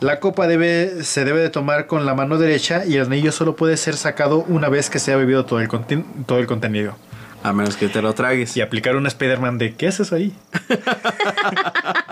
La 0.00 0.18
copa 0.18 0.46
debe, 0.46 1.04
se 1.04 1.24
debe 1.24 1.40
de 1.40 1.50
tomar 1.50 1.86
con 1.86 2.06
la 2.06 2.14
mano 2.14 2.38
derecha 2.38 2.84
y 2.86 2.96
el 2.96 3.02
anillo 3.06 3.32
solo 3.32 3.54
puede 3.56 3.76
ser 3.76 3.96
sacado 3.96 4.38
una 4.48 4.68
vez 4.70 4.88
que 4.88 4.98
se 4.98 5.12
ha 5.12 5.16
bebido 5.16 5.44
todo 5.44 5.60
el, 5.60 5.68
conten- 5.68 6.04
todo 6.26 6.38
el 6.38 6.46
contenido. 6.46 6.94
A 7.42 7.52
menos 7.52 7.76
que 7.76 7.88
te 7.88 8.00
lo 8.02 8.12
tragues. 8.14 8.56
Y 8.56 8.60
aplicar 8.60 8.96
un 8.96 9.06
Spider-Man 9.06 9.58
de 9.58 9.74
¿qué 9.74 9.88
haces 9.88 10.12
ahí? 10.12 10.34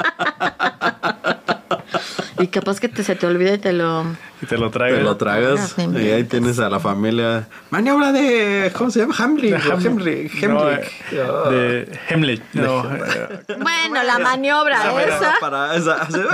Y 2.38 2.46
capaz 2.48 2.78
que 2.80 2.88
te, 2.88 3.02
se 3.02 3.14
te 3.16 3.26
olvide 3.26 3.54
y 3.54 3.58
te 3.58 3.72
lo... 3.72 4.04
Y 4.40 4.46
te 4.46 4.56
lo 4.56 4.70
Te 4.70 4.78
tragas. 4.78 5.02
lo 5.02 5.16
tragas 5.16 5.76
No, 5.78 5.88
no 5.88 6.00
y 6.00 6.10
ahí 6.10 6.24
tienes 6.24 6.58
a 6.60 6.68
la 6.70 6.78
familia. 6.78 7.48
Maniobra 7.70 8.12
de. 8.12 8.70
¿Cómo 8.76 8.90
se 8.90 9.00
llama? 9.00 9.14
Hamlet. 9.18 9.50
De 9.50 9.58
Ham- 9.58 9.84
Hemlich. 9.84 10.42
No, 10.48 10.70
eh, 10.70 10.88
Ah. 11.12 11.50
de 11.50 11.98
Hemlich. 12.08 12.42
No, 12.52 12.84
eh, 12.94 13.40
Bueno, 13.60 14.02
la 14.04 14.18
maniobra 14.20 14.76
Esa 14.76 15.02
esa. 15.16 15.34
Para 15.40 15.74
esa. 15.74 15.94
hace- 16.02 16.24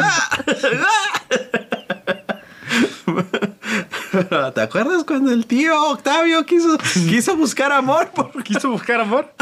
¿Te 4.54 4.60
acuerdas 4.60 5.04
cuando 5.04 5.32
el 5.32 5.46
tío 5.46 5.90
Octavio 5.90 6.44
quiso, 6.46 6.78
quiso 7.08 7.36
buscar 7.36 7.72
amor? 7.72 8.10
Quiso 8.44 8.70
buscar 8.70 9.00
amor. 9.00 9.32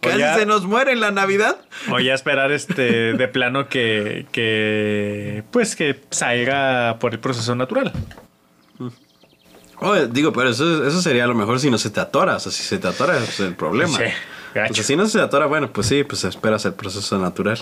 Casi 0.00 0.18
ya, 0.18 0.34
se 0.34 0.46
nos 0.46 0.64
muere 0.64 0.92
en 0.92 1.00
la 1.00 1.10
Navidad. 1.10 1.58
o 1.90 1.98
ya 2.00 2.14
esperar 2.14 2.52
este 2.52 3.12
de 3.12 3.28
plano 3.28 3.68
que, 3.68 4.26
que 4.32 5.42
pues 5.50 5.76
que 5.76 6.00
salga 6.10 6.98
por 6.98 7.12
el 7.12 7.20
proceso 7.20 7.54
natural. 7.54 7.92
Oye, 9.82 10.08
digo, 10.08 10.32
pero 10.32 10.50
eso, 10.50 10.86
eso 10.86 11.00
sería 11.00 11.26
lo 11.26 11.34
mejor 11.34 11.58
si 11.58 11.70
no 11.70 11.78
se 11.78 11.90
te 11.90 12.00
atora. 12.00 12.36
O 12.36 12.40
sea, 12.40 12.52
si 12.52 12.62
se 12.62 12.78
te 12.78 12.88
atora, 12.88 13.16
es 13.18 13.40
el 13.40 13.54
problema. 13.54 13.96
Sí, 13.96 14.04
gacho. 14.54 14.72
O 14.72 14.74
sea, 14.74 14.84
si 14.84 14.96
no 14.96 15.06
se 15.06 15.18
te 15.18 15.24
atora, 15.24 15.46
bueno, 15.46 15.72
pues 15.72 15.86
sí, 15.86 16.04
pues 16.04 16.24
esperas 16.24 16.64
el 16.64 16.74
proceso 16.74 17.18
natural. 17.18 17.58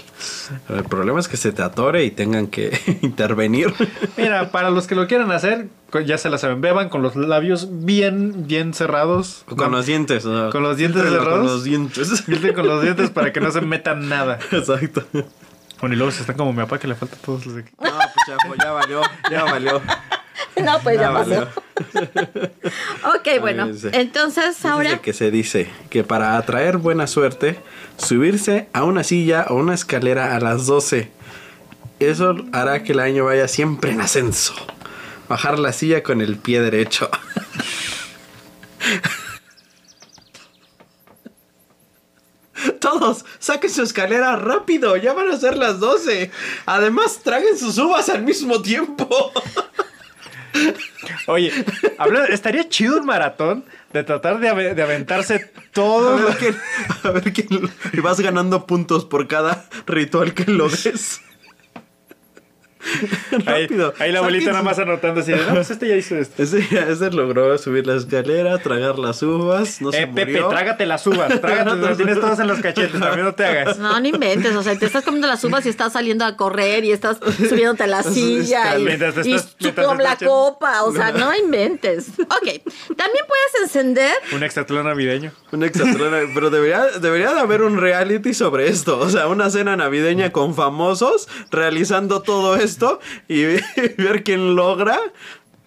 El 0.69 0.85
problema 0.85 1.21
es 1.21 1.29
que 1.29 1.37
se 1.37 1.53
te 1.53 1.63
atore 1.63 2.05
y 2.05 2.11
tengan 2.11 2.47
que 2.47 2.99
intervenir. 3.03 3.73
Mira, 4.17 4.51
para 4.51 4.71
los 4.71 4.87
que 4.87 4.95
lo 4.95 5.07
quieran 5.07 5.31
hacer, 5.33 5.69
ya 6.05 6.19
se 6.19 6.29
la 6.31 6.39
saben, 6.39 6.61
beban 6.61 6.89
con 6.89 7.03
los 7.03 7.17
labios 7.17 7.69
bien, 7.85 8.47
bien 8.47 8.75
cerrados. 8.75 9.45
Con 9.47 9.73
los 9.73 9.87
dientes. 9.87 10.25
o 10.25 10.37
sea, 10.37 10.51
Con 10.51 10.63
los 10.63 10.77
dientes 10.77 11.03
filtrenlo 11.03 11.25
cerrados. 11.25 11.47
Con 11.47 11.55
los 11.57 11.65
dientes. 11.65 12.23
Filtren 12.25 12.55
con 12.55 12.67
los 12.67 12.83
dientes 12.83 13.11
para 13.11 13.33
que 13.33 13.41
no 13.41 13.51
se 13.51 13.61
metan 13.61 14.09
nada. 14.09 14.39
Exacto. 14.53 15.05
Bueno, 15.81 15.95
y 15.95 15.99
luego 15.99 16.11
se 16.11 16.23
están 16.23 16.37
como 16.37 16.53
mi 16.53 16.59
papá 16.59 16.79
que 16.79 16.89
le 16.89 16.95
falta 16.97 17.17
todos 17.25 17.47
los 17.47 17.55
de 17.55 17.61
aquí. 17.63 17.71
No, 17.81 17.91
pues 17.91 18.25
ya, 18.27 18.37
pues 18.49 18.59
ya 18.63 18.73
valió, 18.73 19.01
ya 19.31 19.45
valió. 19.45 19.81
No, 20.65 20.81
pues 20.83 20.99
ya, 20.99 21.13
pasó. 21.13 21.49
Ok, 23.17 23.41
bueno. 23.41 23.69
dice. 23.69 23.91
Entonces 23.93 24.65
ahora... 24.65 24.91
Dice 24.91 25.01
que 25.01 25.13
se 25.13 25.31
dice 25.31 25.71
que 25.91 26.05
para 26.05 26.37
atraer 26.37 26.79
buena 26.79 27.07
suerte, 27.07 27.59
subirse 27.97 28.69
a 28.73 28.85
una 28.85 29.05
silla 29.05 29.47
o 29.49 29.55
una 29.55 29.75
escalera 29.75 30.35
a 30.35 30.41
las 30.41 30.67
12. 30.67 31.11
Eso 32.01 32.35
hará 32.53 32.83
que 32.83 32.93
el 32.93 33.01
año 33.01 33.25
vaya 33.25 33.49
siempre 33.49 33.91
en 33.93 34.01
ascenso. 34.01 34.55
Bajar 35.29 35.59
la 35.59 35.73
silla 35.73 36.03
con 36.03 36.21
el 36.21 36.37
pie 36.37 36.61
derecho. 36.61 37.11
Todos, 42.81 43.25
saquen 43.39 43.71
su 43.71 43.83
escalera 43.83 44.35
rápido, 44.37 44.97
ya 44.97 45.13
van 45.13 45.31
a 45.31 45.37
ser 45.37 45.57
las 45.57 45.79
12. 45.79 46.31
Además, 46.67 47.21
traguen 47.23 47.57
sus 47.59 47.79
uvas 47.79 48.09
al 48.09 48.23
mismo 48.23 48.61
tiempo. 48.63 49.33
Oye, 51.27 51.53
estaría 52.31 52.69
chido 52.69 52.99
un 52.99 53.07
maratón 53.07 53.65
de 53.93 54.05
tratar 54.05 54.41
de, 54.41 54.49
ave- 54.51 54.75
de 54.75 54.83
aventarse 54.83 55.51
A 56.29 56.35
quién, 56.37 56.57
a 57.05 57.11
ver 57.11 57.33
quién- 57.33 57.71
y 57.93 58.01
vas 58.01 58.21
ganando 58.21 58.67
puntos 58.67 59.05
por 59.05 59.29
cada 59.29 59.65
ritual 59.87 60.35
que 60.35 60.51
lo 60.51 60.69
Ahí, 63.47 63.63
Rápido. 63.65 63.93
ahí 63.99 64.13
la 64.13 64.21
abuelita 64.21 64.51
nada 64.51 64.63
más 64.63 64.79
anotando 64.79 65.21
así 65.21 65.33
de, 65.33 65.39
no, 65.39 65.55
pues 65.55 65.71
este 65.71 65.89
ya 65.89 65.97
hizo 65.97 66.17
esto. 66.17 66.43
Ese, 66.43 66.59
ese 66.89 67.11
logró 67.11 67.57
subir 67.59 67.87
la 67.87 67.97
escalera, 67.97 68.59
tragar 68.59 68.99
las 68.99 69.23
uvas, 69.23 69.81
no 69.81 69.91
se 69.93 70.03
eh, 70.03 70.07
Pepe, 70.07 70.33
murió. 70.33 70.49
trágate 70.49 70.87
las 70.87 71.07
uvas, 71.07 71.41
trágate, 71.41 71.77
las 71.81 71.97
tienes 71.97 72.21
todas 72.21 72.39
en 72.39 72.47
los 72.47 72.61
cachetes, 72.61 72.99
también 73.01 73.25
no 73.27 73.35
te 73.35 73.45
hagas. 73.45 73.79
No, 73.89 73.99
no 74.01 74.07
inventes, 74.09 74.55
o 74.55 74.63
sea, 74.63 74.77
te 74.79 74.87
estás 74.87 75.05
comiendo 75.05 75.27
las 75.29 75.43
uvas 75.45 75.65
y 75.67 75.69
estás 75.69 75.93
saliendo 75.93 76.25
a 76.25 76.37
correr 76.37 76.85
y 76.85 76.93
estás 76.93 77.19
subiéndote 77.49 77.83
a 77.85 77.87
la 77.87 78.03
silla 78.03 78.79
y, 78.79 78.85
Mientras 78.85 79.15
te 79.15 79.29
y 79.29 79.35
estás- 79.35 79.85
con 79.87 79.99
la 79.99 80.17
copa, 80.17 80.83
o 80.85 80.93
sea, 80.93 81.13
no 81.13 81.35
inventes. 81.35 82.09
Ok, 82.21 82.63
también 82.97 83.25
puedes 83.27 83.63
encender 83.63 84.13
Un 84.33 84.43
extratlón 84.43 84.85
navideño. 84.87 85.33
Un 85.53 85.63
extraterrestre, 85.65 86.31
pero 86.35 86.51
debería, 86.51 86.85
debería 87.01 87.33
de 87.33 87.41
haber 87.41 87.63
un 87.63 87.79
reality 87.79 88.35
sobre 88.35 88.69
esto. 88.69 88.99
O 88.99 89.09
sea, 89.09 89.27
una 89.29 89.51
cena 89.51 89.77
navideña 89.77 90.31
con 90.33 90.55
famosos 90.55 91.29
realizando 91.51 92.23
todo 92.23 92.57
esto 92.57 92.68
y, 93.29 93.45
ver 93.99 94.25
quién 94.25 94.57
logra 94.57 94.99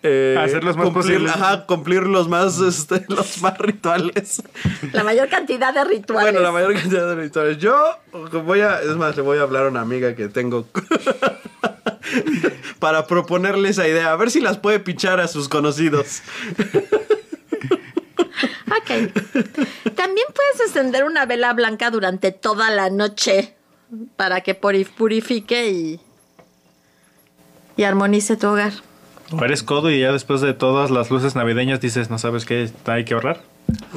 eh, 0.03 0.35
Hacer 0.39 0.63
los 0.63 0.75
más 0.75 0.85
cumplir, 0.85 1.03
posibles. 1.19 1.31
ajá, 1.35 1.65
cumplir 1.67 2.03
los 2.07 2.27
más, 2.27 2.59
este, 2.59 3.05
los 3.07 3.39
más 3.41 3.57
rituales. 3.59 4.41
la 4.93 5.03
mayor 5.03 5.29
cantidad 5.29 5.71
de 5.73 5.83
rituales. 5.83 6.23
Bueno, 6.31 6.39
la 6.39 6.51
mayor 6.51 6.73
cantidad 6.73 7.07
de 7.07 7.15
rituales. 7.21 7.57
Yo 7.59 7.77
voy 8.43 8.61
a, 8.61 8.81
es 8.81 8.95
más, 8.97 9.15
le 9.15 9.21
voy 9.21 9.37
a 9.37 9.41
hablar 9.43 9.65
a 9.65 9.69
una 9.69 9.81
amiga 9.81 10.15
que 10.15 10.27
tengo 10.27 10.65
para 12.79 13.05
proponerle 13.05 13.69
esa 13.69 13.87
idea, 13.87 14.11
a 14.11 14.15
ver 14.15 14.31
si 14.31 14.41
las 14.41 14.57
puede 14.57 14.79
pichar 14.79 15.19
a 15.19 15.27
sus 15.27 15.47
conocidos. 15.47 16.21
Ok. 18.67 18.87
También 19.95 20.27
puedes 20.33 20.61
encender 20.65 21.03
una 21.03 21.25
vela 21.25 21.53
blanca 21.53 21.91
durante 21.91 22.31
toda 22.31 22.69
la 22.71 22.89
noche 22.89 23.55
para 24.15 24.41
que 24.41 24.59
puri- 24.59 24.87
purifique 24.89 25.69
y, 25.69 25.99
y 27.77 27.83
armonice 27.83 28.37
tu 28.37 28.47
hogar. 28.47 28.73
O 29.31 29.43
eres 29.45 29.63
codo 29.63 29.89
y 29.89 29.99
ya 30.01 30.11
después 30.11 30.41
de 30.41 30.53
todas 30.53 30.91
las 30.91 31.09
luces 31.09 31.35
navideñas 31.35 31.79
dices, 31.79 32.09
no 32.09 32.17
sabes 32.17 32.45
qué, 32.45 32.69
hay 32.85 33.05
que 33.05 33.13
ahorrar. 33.13 33.41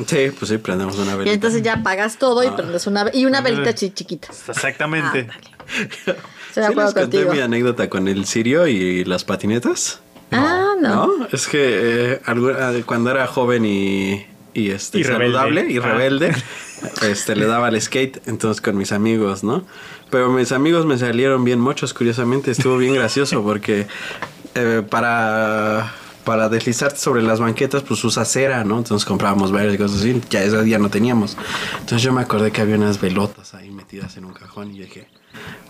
Sí, 0.06 0.30
pues 0.38 0.50
sí, 0.50 0.58
prendemos 0.58 0.96
una 0.98 1.14
Y 1.14 1.16
velita. 1.16 1.34
entonces 1.34 1.62
ya 1.62 1.74
apagas 1.74 2.18
todo 2.18 2.40
Ah. 2.40 2.46
y 2.46 2.50
prendes 2.50 2.86
una 2.86 3.06
y 3.12 3.24
una 3.26 3.40
velita 3.40 3.74
chi- 3.74 3.90
chiquita. 3.90 4.28
Exactamente. 4.48 5.24
De 5.24 6.14
¿Sí 6.54 6.60
les 6.60 6.74
conté 6.74 7.00
contigo. 7.00 7.32
mi 7.32 7.40
anécdota 7.40 7.88
con 7.90 8.06
el 8.06 8.26
sirio 8.26 8.66
y 8.68 9.04
las 9.04 9.24
patinetas? 9.24 10.00
Ah, 10.30 10.74
no. 10.80 11.06
¿No? 11.18 11.26
Es 11.32 11.48
que 11.48 12.12
eh, 12.14 12.20
ah, 12.26 12.72
cuando 12.86 13.10
era 13.10 13.26
joven 13.26 13.64
y, 13.64 14.24
y, 14.52 14.70
este, 14.70 14.98
Y 14.98 15.02
rebelde. 15.02 15.24
saludable 15.36 15.66
y 15.72 15.78
Ah. 15.78 15.80
rebelde, 15.80 16.32
este, 17.02 17.34
le 17.34 17.46
daba 17.46 17.66
al 17.68 17.80
skate, 17.80 18.20
entonces 18.28 18.60
con 18.60 18.76
mis 18.76 18.92
amigos, 18.92 19.42
¿no? 19.42 19.64
Pero 20.14 20.30
mis 20.30 20.52
amigos 20.52 20.86
me 20.86 20.96
salieron 20.96 21.42
bien 21.42 21.58
muchos, 21.58 21.92
curiosamente, 21.92 22.52
estuvo 22.52 22.76
bien 22.76 22.94
gracioso 22.94 23.42
porque 23.42 23.88
eh, 24.54 24.80
para, 24.88 25.92
para 26.24 26.48
deslizarte 26.48 27.00
sobre 27.00 27.20
las 27.20 27.40
banquetas, 27.40 27.82
pues 27.82 28.04
usa 28.04 28.24
cera, 28.24 28.62
¿no? 28.62 28.78
Entonces 28.78 29.04
comprábamos 29.04 29.50
varias 29.50 29.76
cosas 29.76 29.98
así, 29.98 30.22
ya 30.30 30.44
ese 30.44 30.62
día 30.62 30.78
no 30.78 30.88
teníamos. 30.88 31.36
Entonces 31.80 32.00
yo 32.02 32.12
me 32.12 32.20
acordé 32.20 32.52
que 32.52 32.60
había 32.60 32.76
unas 32.76 33.00
velotas 33.00 33.54
ahí 33.54 33.72
metidas 33.72 34.16
en 34.16 34.26
un 34.26 34.34
cajón 34.34 34.70
y 34.70 34.76
yo 34.76 34.84
dije, 34.84 35.08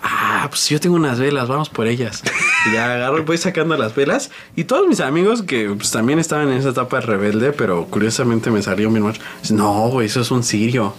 ah, 0.02 0.46
pues 0.48 0.68
yo 0.68 0.78
tengo 0.80 0.96
unas 0.96 1.18
velas, 1.18 1.48
vamos 1.48 1.68
por 1.68 1.86
ellas. 1.86 2.22
Y 2.66 2.72
ya 2.72 2.92
agarro, 2.94 3.24
voy 3.24 3.38
sacando 3.38 3.76
las 3.76 3.94
velas. 3.94 4.30
Y 4.56 4.64
todos 4.64 4.86
mis 4.86 5.00
amigos 5.00 5.42
que 5.42 5.68
pues, 5.70 5.90
también 5.90 6.18
estaban 6.18 6.48
en 6.50 6.58
esa 6.58 6.70
etapa 6.70 7.00
de 7.00 7.06
rebelde, 7.06 7.52
pero 7.52 7.86
curiosamente 7.86 8.50
me 8.50 8.62
salió 8.62 8.90
mucho. 8.90 9.20
dicen, 9.42 9.56
No, 9.56 9.88
güey, 9.88 10.06
eso 10.06 10.20
es 10.20 10.30
un 10.30 10.42
sirio. 10.42 10.94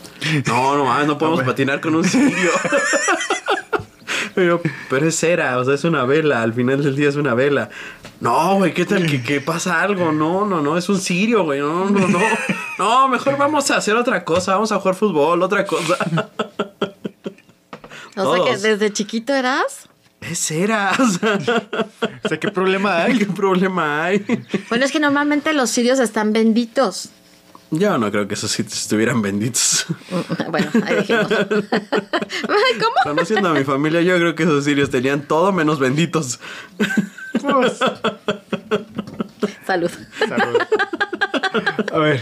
No, 0.47 0.77
no, 0.77 1.05
no 1.05 1.17
podemos 1.17 1.43
patinar 1.43 1.81
con 1.81 1.95
un 1.95 2.03
sirio. 2.03 2.51
Pero, 4.33 4.61
pero 4.89 5.07
es 5.07 5.15
cera, 5.15 5.57
o 5.57 5.63
sea, 5.63 5.75
es 5.75 5.85
una 5.85 6.03
vela. 6.03 6.41
Al 6.43 6.53
final 6.53 6.83
del 6.83 6.97
día 6.97 7.07
es 7.07 7.15
una 7.15 7.33
vela. 7.33 7.69
No, 8.19 8.55
güey, 8.55 8.73
¿qué 8.73 8.85
tal 8.85 9.05
que, 9.05 9.23
que 9.23 9.39
pasa 9.39 9.81
algo? 9.81 10.11
No, 10.11 10.45
no, 10.45 10.61
no, 10.61 10.77
es 10.77 10.89
un 10.89 10.99
sirio, 10.99 11.45
güey. 11.45 11.61
No, 11.61 11.89
no, 11.89 12.05
no. 12.05 12.19
No, 12.77 13.07
mejor 13.07 13.37
vamos 13.37 13.71
a 13.71 13.77
hacer 13.77 13.95
otra 13.95 14.25
cosa. 14.25 14.53
Vamos 14.55 14.73
a 14.73 14.79
jugar 14.79 14.95
fútbol, 14.95 15.41
otra 15.41 15.65
cosa. 15.65 15.97
O 18.15 18.35
sea 18.35 18.45
que 18.45 18.57
desde 18.57 18.93
chiquito 18.93 19.33
eras. 19.33 19.89
Es 20.21 20.39
cera. 20.39 20.91
O 22.23 22.27
sea, 22.27 22.39
¿qué 22.39 22.49
problema 22.49 22.95
¿qué 23.05 23.11
hay? 23.11 23.25
problema 23.25 24.05
hay? 24.05 24.25
Bueno, 24.69 24.85
es 24.85 24.91
que 24.91 24.99
normalmente 24.99 25.53
los 25.53 25.69
sirios 25.69 25.99
están 25.99 26.33
benditos. 26.33 27.09
Yo 27.71 27.97
no 27.97 28.09
creo 28.11 28.27
que 28.27 28.35
esos 28.35 28.51
sitios 28.51 28.81
estuvieran 28.81 29.21
benditos. 29.21 29.85
Bueno, 30.49 30.71
ahí 30.85 30.95
dejemos. 30.95 31.31
Ay, 31.31 32.79
¿Cómo? 32.79 32.95
Conociendo 33.03 33.49
a 33.49 33.53
mi 33.53 33.63
familia, 33.63 34.01
yo 34.01 34.15
creo 34.17 34.35
que 34.35 34.43
esos 34.43 34.63
sirios 34.63 34.89
tenían 34.89 35.27
todo 35.27 35.51
menos 35.51 35.79
benditos. 35.79 36.39
Pues, 37.41 37.79
Salud. 39.67 39.91
salud. 40.27 40.57
A 41.91 41.97
ver. 41.97 42.21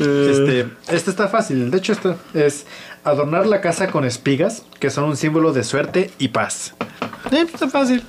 Este, 0.00 0.66
este 0.88 1.10
está 1.10 1.28
fácil. 1.28 1.70
De 1.70 1.78
hecho, 1.78 1.92
esto 1.92 2.18
es 2.32 2.66
adornar 3.04 3.46
la 3.46 3.60
casa 3.60 3.88
con 3.90 4.04
espigas, 4.04 4.62
que 4.80 4.90
son 4.90 5.04
un 5.04 5.16
símbolo 5.16 5.52
de 5.52 5.64
suerte 5.64 6.10
y 6.18 6.28
paz. 6.28 6.74
Eh, 7.30 7.46
está 7.52 7.68
fácil. 7.68 8.02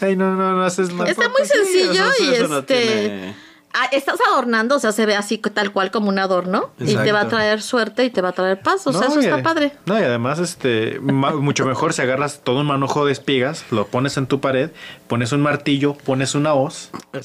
Ay, 0.00 0.16
no, 0.16 0.34
no, 0.34 0.52
no 0.54 0.64
haces 0.64 0.92
nada. 0.92 1.10
Está 1.10 1.28
muy 1.28 1.44
sencillo 1.46 2.04
eso- 2.10 2.24
y 2.24 2.28
eso 2.34 2.48
no 2.48 2.58
este. 2.60 2.74
tiene- 2.74 3.36
ah, 3.74 3.86
estás 3.92 4.18
adornando, 4.32 4.76
o 4.76 4.78
sea, 4.80 4.92
se 4.92 5.04
ve 5.06 5.14
así 5.14 5.36
tal 5.38 5.72
cual 5.72 5.90
como 5.90 6.08
un 6.08 6.18
adorno 6.18 6.70
y 6.80 6.86
te 6.86 6.94
va 6.96 7.00
a 7.02 7.04
Exacto. 7.06 7.28
traer 7.36 7.60
suerte 7.62 8.04
y 8.04 8.10
te 8.10 8.20
va 8.22 8.30
a 8.30 8.32
traer 8.32 8.60
paz. 8.62 8.86
O 8.86 8.92
sea, 8.92 9.08
eso 9.08 9.20
y 9.20 9.24
está 9.26 9.42
padre. 9.42 9.72
No, 9.86 9.98
y 9.98 10.02
además, 10.02 10.38
este, 10.38 10.98
mucho 11.00 11.66
mejor 11.66 11.92
si 11.92 12.02
agarras 12.02 12.40
todo 12.42 12.60
un 12.60 12.66
manojo 12.66 13.04
de 13.04 13.12
espigas, 13.12 13.64
lo 13.70 13.86
pones 13.88 14.16
en 14.16 14.26
tu 14.26 14.40
pared, 14.40 14.70
pones 15.06 15.32
un 15.32 15.40
martillo, 15.42 15.94
pones 15.94 16.34
una 16.34 16.54
hoz. 16.54 16.90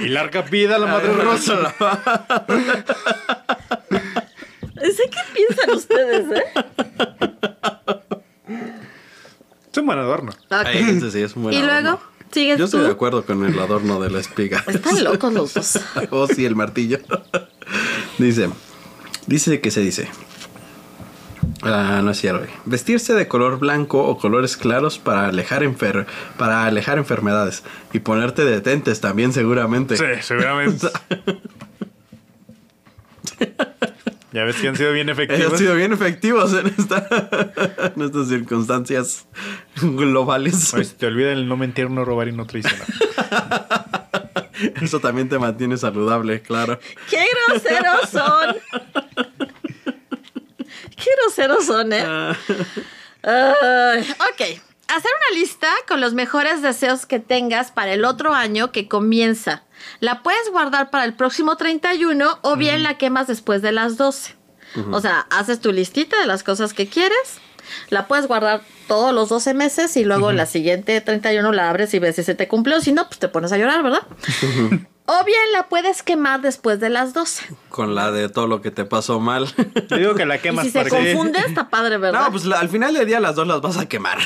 y 0.00 0.08
larga 0.08 0.42
vida 0.42 0.76
a 0.76 0.78
la 0.78 0.86
madre 0.86 1.12
rosa. 1.12 1.74
Sé 4.76 5.02
qué 5.10 5.20
piensan 5.34 5.70
ustedes, 5.70 6.26
¿eh? 6.32 6.44
Es 9.72 9.78
un 9.78 9.86
buen 9.86 9.98
adorno. 9.98 10.32
Ok. 10.32 10.66
Ay, 10.66 10.96
ese 10.96 11.10
sí 11.10 11.22
es 11.22 11.34
un 11.36 11.44
buen 11.44 11.54
y 11.54 11.58
adorno. 11.58 11.80
luego, 11.80 12.00
sigues 12.32 12.58
Yo 12.58 12.64
estoy 12.66 12.82
de 12.82 12.90
acuerdo 12.90 13.24
con 13.26 13.44
el 13.44 13.58
adorno 13.58 14.00
de 14.00 14.10
la 14.10 14.20
espiga. 14.20 14.64
Están 14.66 15.02
locos 15.04 15.32
los 15.32 15.54
dos. 15.54 15.80
oh, 16.10 16.26
sí, 16.26 16.44
el 16.44 16.56
martillo. 16.56 16.98
dice, 18.18 18.48
dice 19.26 19.60
que 19.60 19.70
se 19.70 19.80
dice. 19.80 20.08
Ah, 21.68 22.00
no 22.02 22.12
es 22.12 22.20
cierto. 22.20 22.46
Vestirse 22.64 23.14
de 23.14 23.26
color 23.26 23.58
blanco 23.58 24.02
o 24.04 24.18
colores 24.18 24.56
claros 24.56 24.98
para 24.98 25.26
alejar 25.26 25.62
enfer 25.64 26.06
para 26.38 26.64
alejar 26.64 26.98
enfermedades 26.98 27.64
y 27.92 27.98
ponerte 28.00 28.44
detentes 28.44 29.00
también 29.00 29.32
seguramente. 29.32 29.96
Sí, 29.96 30.04
seguramente. 30.20 30.86
ya 34.32 34.44
ves 34.44 34.56
que 34.56 34.68
han 34.68 34.76
sido 34.76 34.92
bien 34.92 35.08
Han 35.10 35.18
efectivos. 35.18 35.58
sido 35.58 35.74
bien 35.74 35.92
efectivos 35.92 36.52
en, 36.54 36.66
esta, 36.68 37.06
en 37.94 38.02
estas 38.02 38.28
circunstancias 38.28 39.26
globales. 39.80 40.72
Oye, 40.74 40.84
si 40.84 40.94
te 40.94 41.06
olvida 41.06 41.32
el 41.32 41.48
no 41.48 41.56
mentir, 41.56 41.90
no 41.90 42.04
robar 42.04 42.28
y 42.28 42.32
no 42.32 42.46
traicionar. 42.46 42.86
Eso 44.80 45.00
también 45.00 45.28
te 45.28 45.38
mantiene 45.38 45.76
saludable, 45.76 46.40
claro. 46.40 46.78
¡Qué 47.10 47.24
groseros 47.48 48.08
son! 48.10 48.56
¡Qué 51.06 51.12
groseros 51.22 51.66
son, 51.66 51.92
eh! 51.92 52.04
Ah, 52.04 53.96
ok. 53.96 54.40
Hacer 54.40 55.10
una 55.30 55.38
lista 55.38 55.68
con 55.86 56.00
los 56.00 56.14
mejores 56.14 56.62
deseos 56.62 57.06
que 57.06 57.20
tengas 57.20 57.70
para 57.70 57.92
el 57.92 58.04
otro 58.04 58.34
año 58.34 58.72
que 58.72 58.88
comienza. 58.88 59.62
La 60.00 60.24
puedes 60.24 60.50
guardar 60.50 60.90
para 60.90 61.04
el 61.04 61.14
próximo 61.14 61.56
31 61.56 62.40
o 62.42 62.56
bien 62.56 62.82
la 62.82 62.98
quemas 62.98 63.28
después 63.28 63.62
de 63.62 63.70
las 63.70 63.96
12. 63.96 64.34
O 64.90 65.00
sea, 65.00 65.26
haces 65.30 65.60
tu 65.60 65.70
listita 65.70 66.18
de 66.18 66.26
las 66.26 66.42
cosas 66.42 66.74
que 66.74 66.88
quieres. 66.88 67.38
La 67.88 68.08
puedes 68.08 68.26
guardar 68.26 68.62
todos 68.88 69.14
los 69.14 69.28
12 69.28 69.54
meses 69.54 69.96
y 69.96 70.04
luego 70.04 70.32
la 70.32 70.46
siguiente 70.46 71.00
31 71.00 71.52
la 71.52 71.70
abres 71.70 71.94
y 71.94 72.00
ves 72.00 72.16
si 72.16 72.24
se 72.24 72.34
te 72.34 72.48
cumplió. 72.48 72.80
Si 72.80 72.90
no, 72.90 73.06
pues 73.06 73.20
te 73.20 73.28
pones 73.28 73.52
a 73.52 73.58
llorar, 73.58 73.84
¿verdad? 73.84 74.02
O 75.06 75.24
bien 75.24 75.40
la 75.52 75.68
puedes 75.68 76.02
quemar 76.02 76.40
después 76.42 76.78
de 76.80 76.90
las 76.90 77.14
12. 77.14 77.44
con 77.68 77.94
la 77.94 78.10
de 78.10 78.28
todo 78.28 78.46
lo 78.46 78.60
que 78.62 78.70
te 78.70 78.84
pasó 78.84 79.20
mal. 79.20 79.46
Te 79.88 79.98
digo 79.98 80.14
que 80.14 80.26
la 80.26 80.36
Y 80.36 80.40
quemas 80.40 80.64
si 80.66 80.70
se 80.72 80.78
para 80.84 80.90
que- 80.90 81.12
confunde, 81.14 81.38
está 81.46 81.68
padre, 81.70 81.98
¿verdad? 81.98 82.22
No, 82.24 82.30
pues 82.32 82.44
la- 82.44 82.58
al 82.60 82.68
final 82.68 82.94
del 82.94 83.06
día 83.06 83.20
las 83.20 83.34
dos 83.36 83.46
las 83.46 83.60
vas 83.60 83.76
a 83.78 83.86
quemar. 83.88 84.18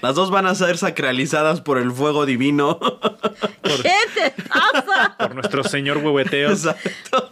Las 0.00 0.14
dos 0.14 0.30
van 0.30 0.46
a 0.46 0.54
ser 0.54 0.76
sacralizadas 0.78 1.60
por 1.60 1.78
el 1.78 1.90
fuego 1.92 2.26
divino. 2.26 2.78
¿Qué 3.62 3.92
te 4.14 4.42
pasa? 4.42 5.16
Por 5.18 5.34
nuestro 5.34 5.64
señor 5.64 5.98
huehueteo. 5.98 6.50
Exacto. 6.50 7.28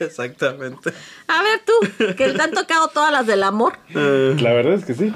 Exactamente. 0.00 0.92
A 1.28 1.42
ver 1.42 1.60
tú, 1.64 2.14
que 2.16 2.30
te 2.32 2.42
han 2.42 2.50
tocado 2.52 2.88
todas 2.88 3.12
las 3.12 3.26
del 3.26 3.42
amor. 3.42 3.78
La 3.94 4.52
verdad 4.52 4.74
es 4.74 4.84
que 4.84 4.94
sí. 4.94 5.14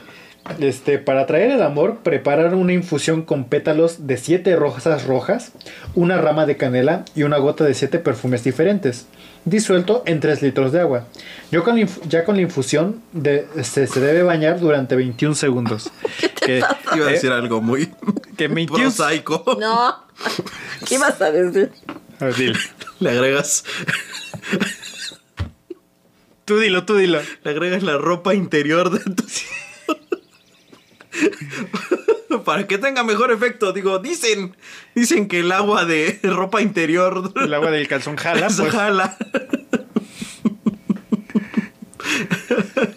Este, 0.58 0.98
para 0.98 1.22
atraer 1.22 1.52
el 1.52 1.62
amor, 1.62 1.98
preparar 2.02 2.54
una 2.56 2.72
infusión 2.72 3.22
con 3.22 3.44
pétalos 3.44 4.08
de 4.08 4.16
siete 4.16 4.56
rosas 4.56 5.04
rojas, 5.04 5.52
una 5.94 6.18
rama 6.18 6.46
de 6.46 6.56
canela 6.56 7.04
y 7.14 7.22
una 7.22 7.38
gota 7.38 7.62
de 7.64 7.74
siete 7.74 8.00
perfumes 8.00 8.42
diferentes, 8.42 9.06
disuelto 9.44 10.02
en 10.04 10.18
3 10.18 10.42
litros 10.42 10.72
de 10.72 10.80
agua. 10.80 11.06
Yo 11.52 11.62
con 11.62 11.76
ya 12.08 12.24
con 12.24 12.34
la 12.36 12.42
infusión 12.42 13.00
de- 13.12 13.46
se, 13.62 13.86
se 13.86 14.00
debe 14.00 14.24
bañar 14.24 14.58
durante 14.58 14.96
21 14.96 15.36
segundos. 15.36 15.90
que, 16.44 16.58
Iba 16.58 17.06
a 17.06 17.10
eh, 17.10 17.12
decir 17.12 17.30
algo 17.30 17.60
muy 17.62 17.86
que 18.36 18.48
21 18.48 18.82
prosaico. 18.90 19.44
No. 19.60 19.94
¿Qué 20.88 20.96
ibas 20.96 21.20
a 21.22 21.30
decir? 21.30 21.70
A 22.18 22.24
ver, 22.26 22.34
dile. 22.34 22.58
Le 22.98 23.10
agregas, 23.10 23.64
Tú 26.44 26.58
dilo, 26.58 26.84
tú 26.84 26.96
dilo. 26.96 27.20
le 27.44 27.50
agregas 27.50 27.82
la 27.84 27.96
ropa 27.96 28.34
interior 28.34 28.90
de 28.90 28.98
tu 29.14 29.24
Para 32.44 32.66
que 32.66 32.78
tenga 32.78 33.04
mejor 33.04 33.30
efecto, 33.30 33.72
digo, 33.72 33.98
dicen, 33.98 34.56
dicen 34.94 35.28
que 35.28 35.40
el 35.40 35.52
agua 35.52 35.84
de 35.84 36.18
ropa 36.22 36.62
interior 36.62 37.32
El 37.36 37.54
agua 37.54 37.70
del 37.70 37.88
calzón 37.88 38.16
jala, 38.16 38.48
pues. 38.56 38.72
jala. 38.72 39.16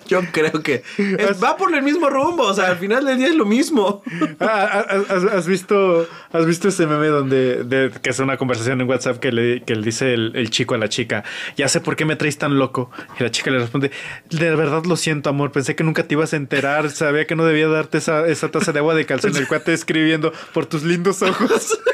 Yo 0.08 0.22
creo 0.32 0.62
que 0.64 0.84
es- 0.98 1.44
va 1.44 1.58
por 1.58 1.74
el 1.74 1.84
mismo 1.84 2.10
rumbo, 2.10 2.44
o 2.44 2.54
sea, 2.54 2.68
al 2.68 2.78
final 2.78 3.06
del 3.06 3.18
día 3.18 3.28
es 3.28 3.36
lo 3.36 3.46
mismo. 3.46 4.04
Ah, 4.40 4.86
ah, 4.90 5.02
¿Has, 5.10 5.24
has 5.24 5.48
visto, 5.48 6.08
¿Has 6.32 6.46
visto 6.46 6.68
ese 6.68 6.86
meme 6.88 7.08
donde 7.08 7.64
de- 7.64 7.92
que 8.02 8.10
es 8.10 8.20
una 8.20 8.38
conversación 8.38 8.82
en 8.82 8.90
WhatsApp 8.90 9.20
que 9.20 9.32
le, 9.32 9.64
que 9.64 9.76
le 9.76 9.82
dice 9.84 10.14
el, 10.14 10.32
el 10.36 10.50
chico 10.50 10.76
a 10.76 10.78
la 10.78 10.90
chica, 10.90 11.24
ya 11.58 11.68
sé 11.68 11.82
por 11.82 11.96
qué 11.96 12.06
me 12.06 12.16
traes 12.16 12.38
tan 12.38 12.58
loco? 12.60 12.92
Y 13.20 13.24
la 13.24 13.32
chica 13.32 13.52
le 13.52 13.60
responde, 13.60 13.92
de 14.30 14.56
verdad 14.56 14.84
lo 14.86 14.96
siento, 14.96 15.30
amor, 15.30 15.52
pensé 15.52 15.76
que 15.76 15.84
nunca 15.84 16.04
te 16.04 16.14
ibas 16.16 16.34
a 16.34 16.38
enterar, 16.38 16.90
sabía 16.92 17.26
que 17.26 17.36
no 17.36 17.46
debía 17.46 17.68
darte 17.68 17.98
esa, 17.98 18.28
esa 18.28 18.50
taza 18.52 18.72
de 18.72 18.80
agua 18.80 18.96
de 18.96 19.06
calzón, 19.06 19.36
el 19.36 19.48
cuate 19.48 19.74
escribiendo 19.74 20.32
por 20.54 20.66
tus 20.66 20.84
lindos 20.84 21.22
ojos. 21.22 21.78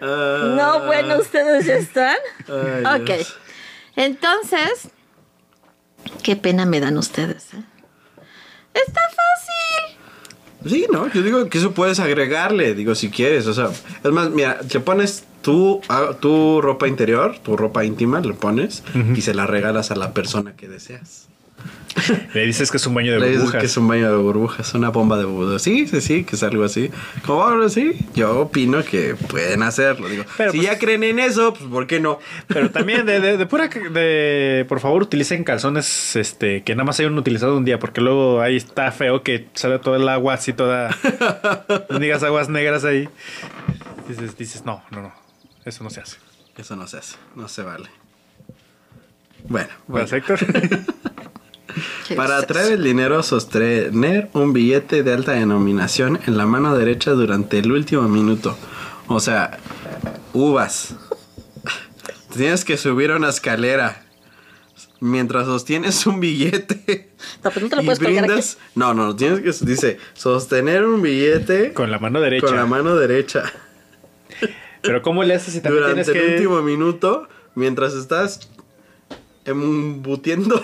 No, 0.00 0.84
bueno, 0.84 1.18
ustedes 1.18 1.66
ya 1.66 1.76
están. 1.76 2.16
Ay, 2.48 3.00
ok. 3.00 3.06
Dios. 3.06 3.36
Entonces, 3.96 4.88
qué 6.22 6.36
pena 6.36 6.66
me 6.66 6.80
dan 6.80 6.98
ustedes. 6.98 7.54
¿eh? 7.54 7.62
Está 8.74 9.00
fácil. 9.00 9.98
Sí, 10.66 10.86
no, 10.90 11.10
yo 11.12 11.22
digo 11.22 11.48
que 11.48 11.58
eso 11.58 11.72
puedes 11.72 12.00
agregarle, 12.00 12.74
digo, 12.74 12.94
si 12.94 13.10
quieres, 13.10 13.46
o 13.46 13.52
sea, 13.52 13.68
es 14.02 14.10
más, 14.10 14.30
mira, 14.30 14.60
te 14.60 14.80
pones 14.80 15.24
tu, 15.42 15.82
ah, 15.90 16.12
tu 16.18 16.62
ropa 16.62 16.88
interior, 16.88 17.38
tu 17.38 17.54
ropa 17.56 17.84
íntima, 17.84 18.20
le 18.20 18.32
pones 18.32 18.82
y 19.14 19.20
se 19.20 19.34
la 19.34 19.46
regalas 19.46 19.90
a 19.90 19.96
la 19.96 20.14
persona 20.14 20.56
que 20.56 20.66
deseas. 20.68 21.23
Le 22.34 22.44
dices 22.46 22.70
que 22.70 22.76
es 22.78 22.86
un 22.86 22.94
baño 22.94 23.12
de 23.12 23.20
Le 23.20 23.26
dices 23.26 23.42
burbujas. 23.42 23.60
que 23.60 23.66
es 23.66 23.76
un 23.76 23.86
baño 23.88 24.10
de 24.10 24.16
burbujas, 24.16 24.74
una 24.74 24.88
bomba 24.90 25.16
de 25.16 25.24
burbujas. 25.24 25.62
Sí, 25.62 25.86
sí, 25.86 26.00
sí, 26.00 26.24
que 26.24 26.34
es 26.36 26.42
algo 26.42 26.64
así. 26.64 26.90
Como 27.24 27.42
ahora 27.42 27.68
sí, 27.68 27.92
yo 28.14 28.40
opino 28.40 28.82
que 28.84 29.14
pueden 29.14 29.62
hacerlo. 29.62 30.08
Digo, 30.08 30.24
Pero, 30.36 30.50
si 30.52 30.58
pues- 30.58 30.68
ya 30.70 30.78
creen 30.78 31.04
en 31.04 31.18
eso, 31.20 31.54
pues 31.54 31.64
¿por 31.70 31.86
qué 31.86 32.00
no? 32.00 32.18
Pero 32.48 32.70
también 32.72 33.06
de, 33.06 33.20
de, 33.20 33.36
de 33.36 33.46
pura 33.46 33.68
de 33.68 34.66
por 34.68 34.80
favor 34.80 35.02
utilicen 35.02 35.44
calzones 35.44 36.16
este 36.16 36.62
que 36.64 36.74
nada 36.74 36.84
más 36.84 36.98
hayan 37.00 37.16
utilizado 37.16 37.56
un 37.56 37.64
día, 37.64 37.78
porque 37.78 38.00
luego 38.00 38.40
ahí 38.40 38.56
está 38.56 38.90
feo 38.90 39.22
que 39.22 39.46
sale 39.54 39.78
todo 39.78 39.96
el 39.96 40.08
agua 40.08 40.34
así 40.34 40.52
toda 40.52 40.90
digas 42.00 42.22
aguas 42.22 42.48
negras 42.48 42.84
ahí. 42.84 43.08
Dices, 44.08 44.36
dices, 44.36 44.64
no, 44.64 44.82
no, 44.90 45.00
no. 45.02 45.12
Eso 45.64 45.82
no 45.84 45.90
se 45.90 46.00
hace. 46.00 46.16
Eso 46.58 46.76
no 46.76 46.86
se 46.86 46.98
hace, 46.98 47.16
no 47.34 47.48
se 47.48 47.62
vale. 47.62 47.88
Bueno, 49.48 49.68
bueno. 49.86 50.06
Qué 50.08 50.22
Para 52.16 52.38
atraer 52.38 52.72
el 52.72 52.84
dinero, 52.84 53.22
sostener 53.22 54.28
un 54.32 54.52
billete 54.52 55.02
de 55.02 55.12
alta 55.12 55.32
denominación 55.32 56.20
en 56.26 56.36
la 56.36 56.46
mano 56.46 56.76
derecha 56.76 57.12
durante 57.12 57.58
el 57.58 57.72
último 57.72 58.02
minuto. 58.08 58.56
O 59.06 59.20
sea, 59.20 59.58
uvas. 60.32 60.96
Tienes 62.34 62.64
que 62.64 62.76
subir 62.76 63.10
una 63.10 63.28
escalera 63.28 64.04
mientras 65.00 65.46
sostienes 65.46 66.06
un 66.06 66.20
billete. 66.20 67.10
No, 67.42 67.50
pues 67.50 67.62
no 67.62 67.70
te 67.70 67.76
lo 67.76 67.82
y 67.82 67.84
puedes 67.86 67.98
colgar 67.98 68.24
brindas. 68.26 68.58
No, 68.74 68.92
no, 68.92 69.16
tienes 69.16 69.40
que. 69.40 69.64
Dice, 69.64 69.98
sostener 70.12 70.84
un 70.84 71.00
billete 71.00 71.72
Con 71.72 71.90
la 71.90 71.98
mano 71.98 72.20
derecha. 72.20 72.46
con 72.46 72.56
la 72.56 72.66
mano 72.66 72.96
derecha 72.96 73.50
Pero 74.82 75.00
¿cómo 75.00 75.24
le 75.24 75.34
haces 75.34 75.54
si 75.54 75.62
también 75.62 75.84
durante 75.84 76.04
tienes 76.04 76.22
el 76.22 76.28
que 76.28 76.34
último 76.36 76.60
minuto 76.62 77.26
mientras 77.54 77.94
estás 77.94 78.50
embutiendo. 79.44 80.62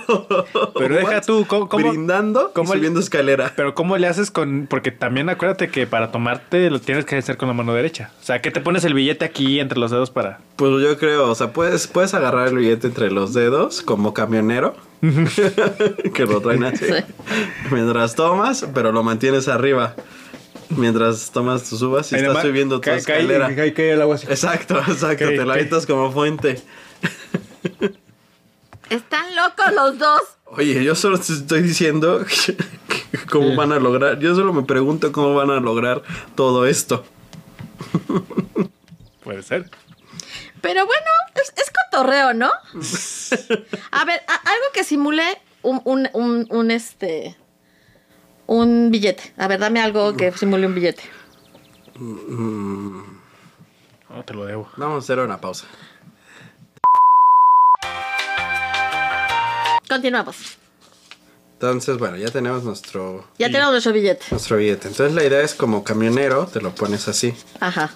Pero 0.79 0.95
deja 0.97 1.21
tú, 1.21 1.45
¿cómo- 1.47 1.69
cómo- 1.69 1.91
brindando 1.91 2.53
cómo 2.55 2.71
y 2.71 2.73
le- 2.73 2.79
subiendo 2.79 3.01
escalera. 3.01 3.53
Pero 3.57 3.75
¿cómo 3.75 3.97
le 3.99 4.07
haces 4.07 4.31
con...? 4.31 4.67
Porque 4.69 4.91
también 4.91 5.29
acuérdate 5.29 5.69
que 5.69 5.87
para 5.87 6.11
tomarte 6.13 6.71
lo 6.71 6.81
tienes 6.81 7.05
que 7.05 7.17
hacer 7.17 7.37
con 7.37 7.49
la 7.49 7.55
mano 7.55 7.75
derecha. 7.75 8.11
O 8.21 8.25
sea, 8.25 8.41
que 8.41 8.51
te 8.51 8.61
pones 8.61 8.85
el 8.85 8.95
billete 8.95 9.25
aquí 9.25 9.61
entre 9.61 9.79
los 9.79 9.91
dedos 9.91 10.11
para... 10.11 10.39
Pues 10.57 10.71
yo 10.83 10.99
creo, 10.99 11.31
o 11.31 11.35
sea, 11.35 11.53
puedes, 11.53 11.87
puedes 11.87 12.15
agarrar 12.15 12.49
el 12.49 12.57
billete 12.57 12.87
entre 12.87 13.11
los 13.11 13.35
dedos 13.35 13.83
como 13.83 14.15
camionero. 14.15 14.75
que 16.15 16.27
lo 16.27 16.41
traen 16.41 16.65
así. 16.65 16.85
Sí. 16.87 16.95
Mientras 17.71 18.15
tomas, 18.15 18.67
pero 18.75 18.93
lo 18.93 19.03
mantienes 19.03 19.49
arriba. 19.49 19.95
mientras 20.71 21.31
tomas 21.33 21.69
tus 21.69 21.81
uvas 21.83 22.13
y 22.13 22.17
estás 22.17 22.29
nomás 22.29 22.45
subiendo 22.47 22.77
tu 22.81 22.91
cae- 22.91 22.97
escalera. 22.99 23.55
cae- 23.55 23.73
cae 23.73 23.93
el 23.93 24.03
agua 24.03 24.15
así. 24.17 24.27
Exacto, 24.29 24.79
exacto, 24.79 25.27
te 25.29 25.45
la 25.45 25.55
avientas 25.55 25.87
como 25.87 26.11
fuente. 26.13 26.61
Están 28.91 29.35
locos 29.37 29.73
los 29.75 29.99
dos. 29.99 30.21
Oye, 30.47 30.83
yo 30.85 30.95
solo 30.95 31.19
te 31.19 31.33
estoy 31.33 31.63
diciendo 31.63 32.25
cómo 33.31 33.55
van 33.57 33.73
a 33.73 33.79
lograr. 33.79 34.19
Yo 34.19 34.35
solo 34.35 34.53
me 34.53 34.63
pregunto 34.65 35.13
cómo 35.13 35.35
van 35.35 35.51
a 35.51 35.61
lograr 35.61 36.03
todo 36.35 36.67
esto. 36.67 37.05
Puede 39.25 39.43
ser. 39.43 39.71
Pero 40.61 40.85
bueno, 40.87 41.07
es, 41.37 41.53
es 41.57 41.73
cotorreo, 41.91 42.35
¿no? 42.35 42.51
A 43.93 44.05
ver, 44.05 44.21
a- 44.29 44.35
algo 44.51 44.65
que 44.75 44.85
simule 44.85 45.25
un, 45.63 45.81
un, 45.85 46.09
un, 46.13 46.47
un, 46.51 46.71
este. 46.71 47.37
Un 48.47 48.91
billete. 48.91 49.33
A 49.39 49.47
ver, 49.47 49.61
dame 49.61 49.81
algo 49.81 50.17
que 50.17 50.33
simule 50.33 50.67
un 50.67 50.75
billete. 50.75 51.03
No, 51.97 53.05
te 54.25 54.35
lo 54.35 54.45
debo. 54.45 54.69
Vamos 54.77 54.97
a 54.97 54.99
hacer 55.05 55.21
una 55.21 55.41
pausa. 55.41 55.67
Continuamos. 59.91 60.37
Entonces, 61.55 61.99
bueno, 61.99 62.17
ya 62.17 62.31
tenemos 62.31 62.63
nuestro, 62.65 63.27
Ya 63.39 63.49
tenemos 63.51 63.73
nuestro 63.73 63.93
billete. 63.93 64.25
nuestro 64.31 64.57
billete. 64.57 64.89
Entonces 64.89 65.15
la 65.15 65.25
idea 65.25 65.43
es 65.43 65.55
como 65.55 65.85
camionero, 65.85 66.47
te 66.47 66.61
lo 66.63 66.75
pones 66.75 67.09
así. 67.09 67.35
Ajá. 67.59 67.91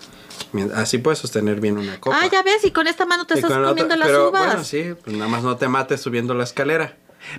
Así 0.75 0.99
puedes 0.99 1.21
sostener 1.21 1.61
bien 1.61 1.79
una 1.79 1.99
copa. 2.01 2.19
Ah, 2.21 2.29
ya 2.31 2.43
ves, 2.43 2.65
y 2.65 2.73
con 2.73 2.89
esta 2.89 3.07
mano 3.07 3.25
te 3.27 3.35
Y 3.35 3.39
estás 3.39 3.53
comiendo 3.53 3.97
las 3.97 4.09
pero, 4.09 4.29
uvas. 4.31 4.45
Bueno, 4.47 4.65
sí, 4.65 4.93
pues 5.03 5.17
nada 5.17 5.31
más 5.31 5.43
no 5.45 5.57
te 5.57 5.69
mates 5.69 6.01
subiendo 6.03 6.35
la 6.35 6.45
escalera. 6.45 6.97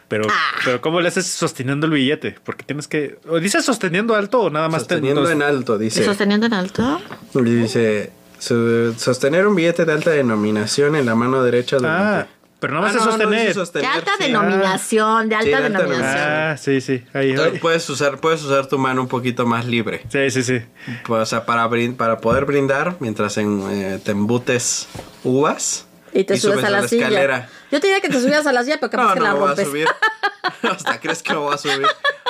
Pero, 0.08 0.26
Ah. 0.32 0.52
pero 0.64 0.82
¿cómo 0.82 1.00
le 1.02 1.10
haces 1.10 1.28
sosteniendo 1.28 1.86
el 1.86 1.92
billete? 1.92 2.38
Porque 2.44 2.64
tienes 2.64 2.88
que. 2.88 3.20
¿O 3.30 3.40
dices 3.40 3.64
sosteniendo 3.66 4.16
alto 4.16 4.40
o 4.40 4.50
nada 4.50 4.68
más 4.70 4.88
te- 4.88 4.96
Sosteniendo 4.96 5.22
nos- 5.22 5.30
en 5.32 5.42
alto, 5.44 5.76
¿Y 5.76 5.86
dice. 5.86 6.04
sosteniendo 6.06 6.48
en 6.48 6.54
alto? 6.56 7.00
Y 7.36 7.42
dice, 7.42 8.12
"Su- 8.40 8.96
sostener 8.98 9.46
un 9.46 9.54
billete 9.56 9.86
de 9.86 9.92
alta 9.92 10.10
denominación 10.12 10.96
en 10.96 11.06
la 11.06 11.14
mano 11.14 11.44
derecha 11.44 11.76
durante... 11.78 12.04
Ah, 12.04 12.28
pero 12.60 12.74
nada 12.74 12.88
más 12.88 12.96
Ah, 12.96 13.00
es 13.00 13.06
no, 13.06 13.12
no 13.12 13.18
sostener. 13.18 13.48
De 13.48 13.54
sostener, 13.54 13.90
alta 13.90 14.12
sí. 14.18 14.24
denominación, 14.24 15.30
de 15.30 15.36
Sí, 15.36 15.42
alta 15.54 15.60
de 15.60 15.66
alta 15.66 15.80
denominación. 15.80 16.28
Ah, 16.28 16.58
sí, 16.58 16.82
sí. 16.82 17.04
Ahí, 17.14 17.32
Entonces, 17.32 17.60
puedes 17.60 17.90
usar, 17.90 18.20
puedes 18.20 18.44
usar 18.44 18.68
tu 18.68 18.78
mano 18.78 19.02
un 19.02 19.08
poquito 19.08 19.46
más 19.46 19.66
libre. 19.66 20.04
Sí, 20.10 20.30
sí, 20.32 20.44
sí. 20.44 20.62
Pues, 21.06 21.22
o 21.22 21.26
sea, 21.26 21.46
para, 21.46 21.70
para 21.98 22.18
poder 22.20 22.46
brindar 22.46 22.96
mientras 23.00 23.38
en, 23.38 23.62
eh, 23.70 24.00
te 24.04 24.12
embutes 24.12 24.88
uvas. 25.24 25.88
Y 26.18 26.24
te 26.24 26.38
subes, 26.38 26.64
a 26.64 26.70
la, 26.70 26.88
silla. 26.88 27.08
escalera. 27.08 27.50
Yo 27.72 27.80
te 27.82 27.88
diría 27.88 28.02
que 28.02 28.10
te 28.10 28.20
subías 28.20 28.48
a 28.48 28.54
la 28.54 28.64
silla, 28.64 28.78
pero 28.80 28.90
capaz 28.90 29.04
No, 29.10 29.14
que 29.16 29.20
no 29.20 29.26
la 29.26 29.34
me 29.34 29.40
voy 29.40 29.52
a 29.52 29.56
subir. 29.66 29.88
Hasta 30.64 31.00
crees 31.00 31.22
que 31.22 31.34
me 31.34 31.40
voy 31.40 31.54
a 31.54 31.58
subir. 31.58 31.86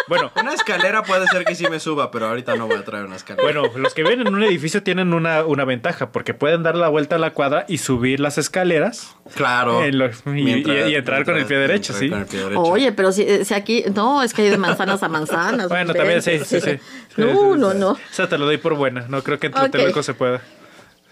Bueno, 0.08 0.32
Una 0.40 0.54
escalera 0.54 1.04
puede 1.04 1.26
ser 1.28 1.46
que 1.46 1.56
sí 1.56 1.68
me 1.70 1.80
suba, 1.80 2.12
pero 2.12 2.28
ahorita 2.28 2.56
no 2.56 2.68
voy 2.68 2.78
a 2.78 2.84
traer 2.86 3.06
una 3.06 3.16
escalera. 3.16 3.44
bueno, 3.44 3.72
los 3.78 3.94
que 3.94 4.04
viven 4.04 4.22
en 4.22 4.34
un 4.34 4.44
edificio 4.44 4.84
tienen 4.84 5.14
una, 5.14 5.44
una 5.46 5.66
ventaja 5.66 6.12
porque 6.12 6.34
pueden 6.34 6.62
dar 6.64 6.76
la 6.76 6.88
vuelta 6.90 7.16
a 7.16 7.20
la 7.20 7.32
cuadra 7.32 7.66
y 7.68 7.78
subir 7.80 8.20
las 8.20 8.38
escaleras. 8.38 9.16
claro. 9.36 9.84
en 9.84 9.98
lo- 9.98 10.08
y- 10.08 10.64
y- 10.64 10.72
y 10.90 10.96
entrar 10.96 11.26
con 11.26 11.38
el 11.38 11.46
pie 11.46 11.58
derecho, 11.58 11.94
sí. 11.94 12.10
con 12.10 12.20
el 12.20 12.26
pie 12.26 12.40
derecho. 12.42 12.62
Oye, 12.62 12.92
pero 12.92 13.12
si, 13.12 13.46
si 13.46 13.54
aquí. 13.54 13.84
No, 13.94 14.22
es 14.24 14.34
que 14.34 14.44
hay 14.44 14.50
de 14.50 14.58
manzanas 14.58 15.02
a 15.04 15.10
manzanas. 15.10 15.68
Bueno, 15.70 15.94
también 15.94 16.22
sí, 16.22 16.40
sí, 16.46 16.62
sí. 16.62 16.72
Sí, 16.72 16.80
No, 17.18 17.28
sí, 17.54 17.60
no, 17.60 17.72
sí. 17.72 17.78
no. 17.80 17.90
O 17.92 18.00
sea, 18.12 18.28
te 18.30 18.38
lo 18.38 18.46
doy 18.46 18.58
por 18.58 18.76
buena. 18.76 19.06
No 19.10 19.24
creo 19.24 19.40
que 19.40 19.48
en 19.48 19.54
Ok. 19.54 19.60
Tlatelolco 19.60 20.04
se 20.04 20.14
pueda. 20.14 20.42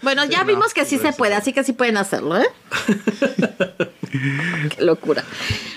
Bueno, 0.04 0.26
ya 0.26 0.44
vimos 0.44 0.74
que 0.74 0.86
sí 0.86 1.00
se 1.00 1.14
puede, 1.14 1.34
así 1.34 1.54
que 1.54 1.64
sí 1.64 1.74
pueden 1.74 1.98
hacerlo, 1.98 2.38
¿eh? 2.38 2.46
Qué 4.76 4.82
locura. 4.84 5.24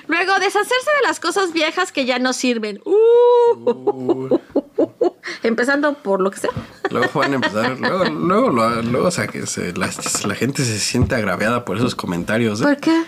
Luego, 0.08 0.34
deshacerse 0.38 0.90
de 1.00 1.06
las 1.06 1.20
cosas 1.20 1.52
viejas 1.52 1.90
que 1.92 2.04
ya 2.04 2.18
no 2.18 2.32
sirven. 2.32 2.80
Uh. 2.84 4.38
Empezando 5.42 5.94
por 5.94 6.20
lo 6.20 6.30
que 6.30 6.38
sea. 6.40 6.50
Luego 6.90 7.08
van 7.20 7.32
a 7.32 7.34
empezar. 7.36 7.78
Luego, 7.80 8.04
luego, 8.04 8.50
lo- 8.50 8.82
luego, 8.82 9.06
o 9.08 9.10
sea, 9.10 9.26
que 9.28 9.46
se- 9.46 9.72
la, 9.72 9.88
la 10.26 10.34
gente 10.34 10.64
se 10.64 10.78
siente 10.78 11.14
agraviada 11.14 11.64
por 11.64 11.76
esos 11.76 11.94
comentarios. 11.94 12.60
¿Por 12.62 12.72
¿eh? 12.72 12.78
qué? 12.80 13.04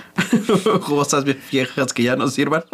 Cosas 0.87 1.25
viejas 1.51 1.93
que 1.93 2.03
ya 2.05 2.17
no 2.17 2.29
sirvan. 2.29 2.65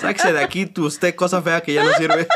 Sáquese 0.00 0.32
de 0.32 0.42
aquí 0.42 0.66
tu 0.66 0.86
usted 0.86 1.14
cosa 1.14 1.42
fea 1.42 1.60
que 1.62 1.74
ya 1.74 1.84
no 1.84 1.92
sirve. 1.94 2.26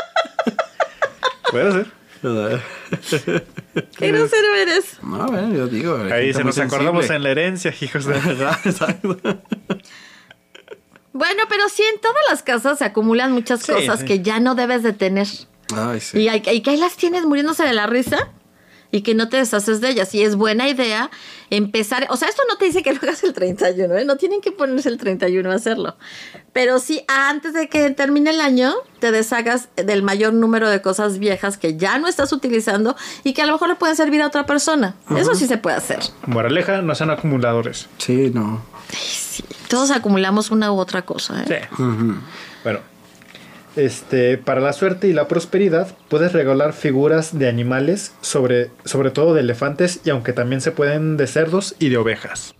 Puede 1.51 1.85
ser. 2.21 3.45
¿Qué 3.97 4.11
grosero 4.11 4.55
eres? 4.55 4.97
No, 5.03 5.25
bueno, 5.27 5.53
yo 5.55 5.67
digo. 5.67 5.97
Ahí 6.11 6.33
se 6.33 6.43
nos 6.43 6.57
acordamos 6.57 7.09
en 7.09 7.23
la 7.23 7.31
herencia, 7.31 7.73
hijos 7.81 8.05
de. 8.05 8.15
Exacto. 8.65 9.17
Bueno, 11.13 11.43
pero 11.47 11.69
sí, 11.69 11.81
en 11.93 12.01
todas 12.01 12.21
las 12.29 12.43
casas 12.43 12.79
se 12.79 12.85
acumulan 12.85 13.31
muchas 13.31 13.61
Sí, 13.61 13.71
cosas 13.71 14.01
sí. 14.01 14.05
que 14.05 14.21
ya 14.21 14.39
no 14.39 14.53
debes 14.55 14.83
de 14.83 14.91
tener. 14.93 15.27
Ay, 15.75 15.99
sí. 16.01 16.19
Y, 16.19 16.27
hay- 16.27 16.43
y 16.51 16.61
que 16.61 16.71
ahí 16.71 16.77
las 16.77 16.97
tienes 16.97 17.23
muriéndose 17.23 17.63
de 17.63 17.73
la 17.73 17.87
risa 17.87 18.29
y 18.95 19.01
que 19.01 19.13
no 19.13 19.27
te 19.27 19.35
deshaces 19.35 19.81
de 19.81 19.89
ellas. 19.89 20.15
Y 20.15 20.23
es 20.23 20.37
buena 20.37 20.69
idea 20.69 21.11
empezar. 21.49 22.07
O 22.09 22.15
sea, 22.15 22.29
esto 22.29 22.43
no 22.47 22.55
te 22.55 22.63
dice 22.63 22.81
que 22.81 22.93
lo 22.93 22.99
hagas 23.01 23.25
el 23.25 23.33
31, 23.33 23.93
¿eh? 23.97 24.05
No 24.05 24.15
tienen 24.15 24.39
que 24.39 24.53
ponerse 24.53 24.87
el 24.87 24.97
31 24.97 25.51
a 25.51 25.55
hacerlo. 25.55 25.97
Pero 26.53 26.79
sí, 26.79 27.03
antes 27.09 27.53
de 27.53 27.67
que 27.67 27.89
termine 27.89 28.29
el 28.29 28.39
año, 28.39 28.73
te 28.99 29.11
deshagas 29.11 29.67
del 29.75 30.01
mayor 30.01 30.33
número 30.33 30.69
de 30.69 30.81
cosas 30.81 31.19
viejas 31.19 31.57
que 31.57 31.75
ya 31.75 31.99
no 31.99 32.07
estás 32.07 32.31
utilizando 32.31 32.95
y 33.25 33.33
que 33.33 33.41
a 33.41 33.45
lo 33.45 33.51
mejor 33.51 33.67
le 33.67 33.75
pueden 33.75 33.97
servir 33.97 34.21
a 34.21 34.27
otra 34.27 34.45
persona. 34.45 34.95
Eso 35.13 35.35
sí 35.35 35.45
se 35.45 35.57
puede 35.57 35.75
hacer. 35.75 35.99
Moraleja, 36.25 36.81
no 36.81 36.95
sean 36.95 37.09
acumuladores. 37.09 37.89
Sí, 37.97 38.31
no. 38.33 38.63
Sí, 38.97 39.43
todos 39.67 39.91
acumulamos 39.91 40.51
una 40.51 40.71
u 40.71 40.77
otra 40.77 41.01
cosa, 41.01 41.43
¿eh? 41.43 41.67
Sí. 41.75 41.83
Bueno. 42.63 42.94
Este, 43.75 44.37
para 44.37 44.61
la 44.61 44.71
suerte 44.73 45.07
y 45.07 45.13
la 45.13 45.27
prosperidad, 45.27 45.89
puedes 46.09 46.31
regalar 46.31 46.71
figuras 46.73 47.37
de 47.37 47.49
animales, 47.49 48.13
sobre, 48.21 48.71
sobre 48.85 49.11
todo 49.11 49.33
de 49.33 49.41
elefantes, 49.41 49.99
y 50.05 50.09
aunque 50.11 50.31
también 50.31 50.61
se 50.61 50.71
pueden 50.71 51.17
de 51.17 51.27
cerdos 51.27 51.75
y 51.79 51.89
de 51.89 51.97
ovejas. 51.97 52.55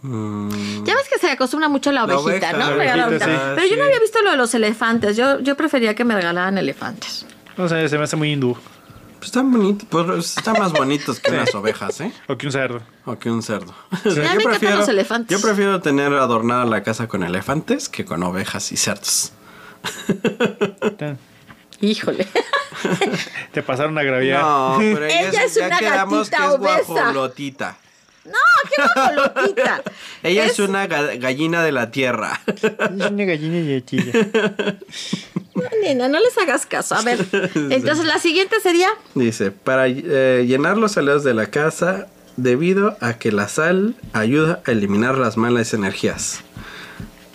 Ya 0.00 0.94
ves 0.94 1.08
que 1.12 1.18
se 1.18 1.28
acostumbra 1.30 1.68
mucho 1.68 1.90
la 1.90 2.06
La 2.06 2.18
ovejita, 2.18 2.50
oveja, 2.50 2.52
¿no? 2.52 2.70
la 2.70 2.76
Regalar 2.76 3.08
ovejita, 3.08 3.26
ovejita. 3.26 3.48
sí. 3.48 3.52
Pero 3.56 3.66
yo 3.68 3.76
no 3.76 3.84
había 3.84 3.98
visto 4.00 4.22
lo 4.22 4.30
de 4.30 4.36
los 4.36 4.54
elefantes. 4.54 5.16
Yo, 5.16 5.40
yo 5.40 5.56
prefería 5.56 5.94
que 5.96 6.04
me 6.04 6.14
regalaran 6.14 6.56
elefantes. 6.56 7.26
No 7.56 7.68
sé, 7.68 7.88
se 7.88 7.98
me 7.98 8.04
hace 8.04 8.14
muy 8.14 8.32
hindú. 8.32 8.56
Pues 9.18 9.26
están 9.28 9.50
bonitos, 9.50 9.88
pues 9.90 10.36
están 10.36 10.58
más 10.60 10.72
bonitos 10.72 11.18
que 11.18 11.32
unas 11.32 11.52
ovejas, 11.54 12.00
¿eh? 12.00 12.12
O 12.28 12.36
que 12.38 12.46
un 12.46 12.52
cerdo. 12.52 12.80
O 13.04 13.18
que 13.18 13.30
un 13.30 13.42
cerdo. 13.42 13.74
Los 14.04 14.16
elefantes. 14.88 15.28
Yo 15.28 15.40
prefiero 15.44 15.80
tener 15.80 16.12
adornada 16.14 16.64
la 16.64 16.82
casa 16.84 17.08
con 17.08 17.24
elefantes 17.24 17.88
que 17.88 18.04
con 18.04 18.22
ovejas 18.22 18.70
y 18.70 18.76
cerdos. 18.76 19.32
Híjole. 21.80 22.26
Te 23.52 23.62
pasaron 23.62 23.96
a 23.98 24.00
agraviar. 24.02 24.40
No, 24.42 24.76
pero 24.78 25.06
ella, 25.06 25.28
Ella 25.30 25.44
es, 25.44 25.54
ya 25.54 25.66
una 25.66 25.78
quedamos 25.78 26.30
que 26.30 26.36
gatita 26.36 26.54
es 26.54 26.60
obesa. 26.60 26.92
guajolotita. 26.92 27.76
No, 28.24 28.32
qué 28.76 28.82
guajolotita. 28.94 29.82
Ella 30.22 30.44
es, 30.44 30.58
una 30.58 30.86
ga- 30.88 31.18
gallina 31.18 31.62
de 31.62 31.72
la 31.72 31.90
tierra. 31.90 32.40
Es 32.46 32.62
una 32.90 33.24
gallina 33.24 33.58
y 33.58 33.82
chilla. 33.82 34.12
No, 35.62 35.68
nena, 35.82 36.08
no 36.08 36.18
les 36.20 36.36
hagas 36.38 36.66
caso. 36.66 36.94
A 36.94 37.02
ver, 37.02 37.18
entonces 37.54 38.04
la 38.04 38.18
siguiente 38.18 38.56
sería. 38.60 38.88
Dice, 39.14 39.50
para 39.50 39.86
eh, 39.88 40.44
llenar 40.46 40.76
los 40.78 40.96
aleos 40.96 41.24
de 41.24 41.34
la 41.34 41.46
casa 41.46 42.06
debido 42.36 42.96
a 43.00 43.14
que 43.14 43.32
la 43.32 43.48
sal 43.48 43.96
ayuda 44.12 44.60
a 44.66 44.70
eliminar 44.72 45.18
las 45.18 45.36
malas 45.36 45.74
energías. 45.74 46.40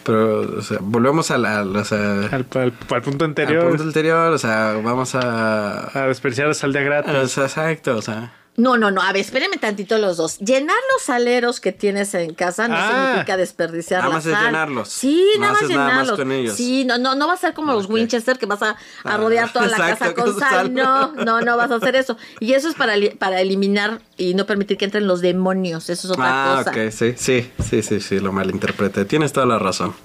Pero, 0.05 0.41
o 0.57 0.62
sea, 0.62 0.79
volvemos 0.81 1.31
a 1.31 1.38
la, 1.38 1.62
o 1.63 1.86
sea, 1.86 2.25
Al, 2.31 2.45
al- 2.55 2.73
al 2.89 3.01
punto 3.01 3.23
al 3.23 3.31
anterior. 3.31 3.67
punto 3.69 3.83
anterior, 3.83 4.33
o 4.33 4.38
sea, 4.38 4.73
vamos 4.83 5.15
a... 5.15 5.97
A 5.97 6.07
despreciar 6.07 6.47
la 6.49 6.53
sal 6.53 6.73
de 6.73 6.83
gratis. 6.83 7.13
o 7.13 7.27
sea, 7.27 7.43
exacto, 7.45 7.95
o 7.97 8.01
sea... 8.01 8.33
No, 8.55 8.77
no, 8.77 8.91
no. 8.91 9.01
A 9.01 9.11
ver, 9.11 9.21
espérenme 9.21 9.57
tantito 9.57 9.97
los 9.97 10.17
dos. 10.17 10.37
Llenar 10.37 10.75
los 10.93 11.09
aleros 11.09 11.59
que 11.59 11.71
tienes 11.71 12.13
en 12.13 12.35
casa 12.35 12.67
no 12.67 12.75
Ah. 12.77 13.05
significa 13.07 13.35
desperdiciar 13.35 14.01
Nada 14.01 14.09
la 14.09 14.15
más 14.17 14.25
es 14.27 14.31
llenarlos. 14.39 14.89
Sí, 14.89 15.25
No 15.35 15.41
nada 15.41 15.53
más 15.53 15.63
haces 15.63 15.75
nada 15.75 15.83
más 15.87 15.93
llenarlos. 15.95 16.19
con 16.19 16.31
ellos. 16.31 16.55
Sí, 16.55 16.85
no, 16.85 16.97
no, 16.99 17.15
no 17.15 17.25
va 17.27 17.33
a 17.33 17.37
ser 17.37 17.55
como 17.55 17.73
los 17.73 17.89
Winchester 17.89 18.37
que 18.37 18.45
vas 18.45 18.61
a, 18.61 18.69
a 18.71 18.75
Ah, 19.05 19.17
rodear 19.17 19.51
toda 19.51 19.65
la 19.65 19.77
exacto, 19.77 19.97
casa 19.99 20.13
con 20.13 20.31
con 20.33 20.39
sal. 20.39 20.49
sal. 20.51 20.73
No, 20.75 21.13
no, 21.13 21.41
no 21.41 21.57
vas 21.57 21.71
a 21.71 21.75
hacer 21.75 21.95
eso. 21.95 22.15
Y 22.39 22.53
eso 22.53 22.69
es 22.69 22.75
para, 22.75 22.93
para 23.17 23.41
eliminar 23.41 23.99
y 24.17 24.35
no 24.35 24.45
permitir 24.45 24.77
que 24.77 24.85
entren 24.85 25.07
los 25.07 25.21
demonios. 25.21 25.89
Eso 25.89 26.07
es 26.07 26.11
otra 26.11 26.25
Ah, 26.53 26.57
cosa. 26.63 26.69
ok, 26.69 26.91
sí, 26.91 27.13
sí, 27.17 27.51
sí, 27.67 27.81
sí, 27.81 27.99
sí, 28.01 28.19
lo 28.19 28.31
malinterpreté. 28.33 29.05
Tienes 29.05 29.33
toda 29.33 29.47
la 29.47 29.57
razón. 29.57 29.95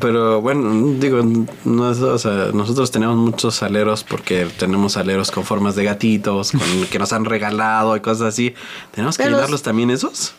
Pero 0.00 0.40
bueno, 0.40 0.94
digo, 0.98 1.22
no 1.64 1.90
es- 1.90 1.98
o 2.00 2.18
sea, 2.18 2.50
nosotros 2.52 2.90
tenemos 2.90 3.16
muchos 3.16 3.62
aleros 3.62 4.02
porque 4.04 4.46
tenemos 4.58 4.96
aleros 4.96 5.30
con 5.30 5.44
formas 5.44 5.76
de 5.76 5.84
gatitos, 5.84 6.50
con, 6.52 6.60
que 6.90 6.98
nos 6.98 7.12
han 7.12 7.24
regalado 7.24 7.96
y 7.96 8.00
cosas 8.00 8.28
así. 8.28 8.54
¿Tenemos 8.92 9.16
que 9.16 9.22
Pero 9.24 9.36
llenarlos 9.36 9.62
también 9.62 9.90
esos? 9.90 10.34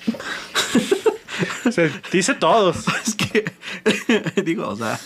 Se 1.71 1.91
dice 2.11 2.33
todos. 2.35 2.77
es 3.05 3.15
que, 3.15 4.41
digo, 4.43 4.67
o 4.69 4.75
sea, 4.75 4.99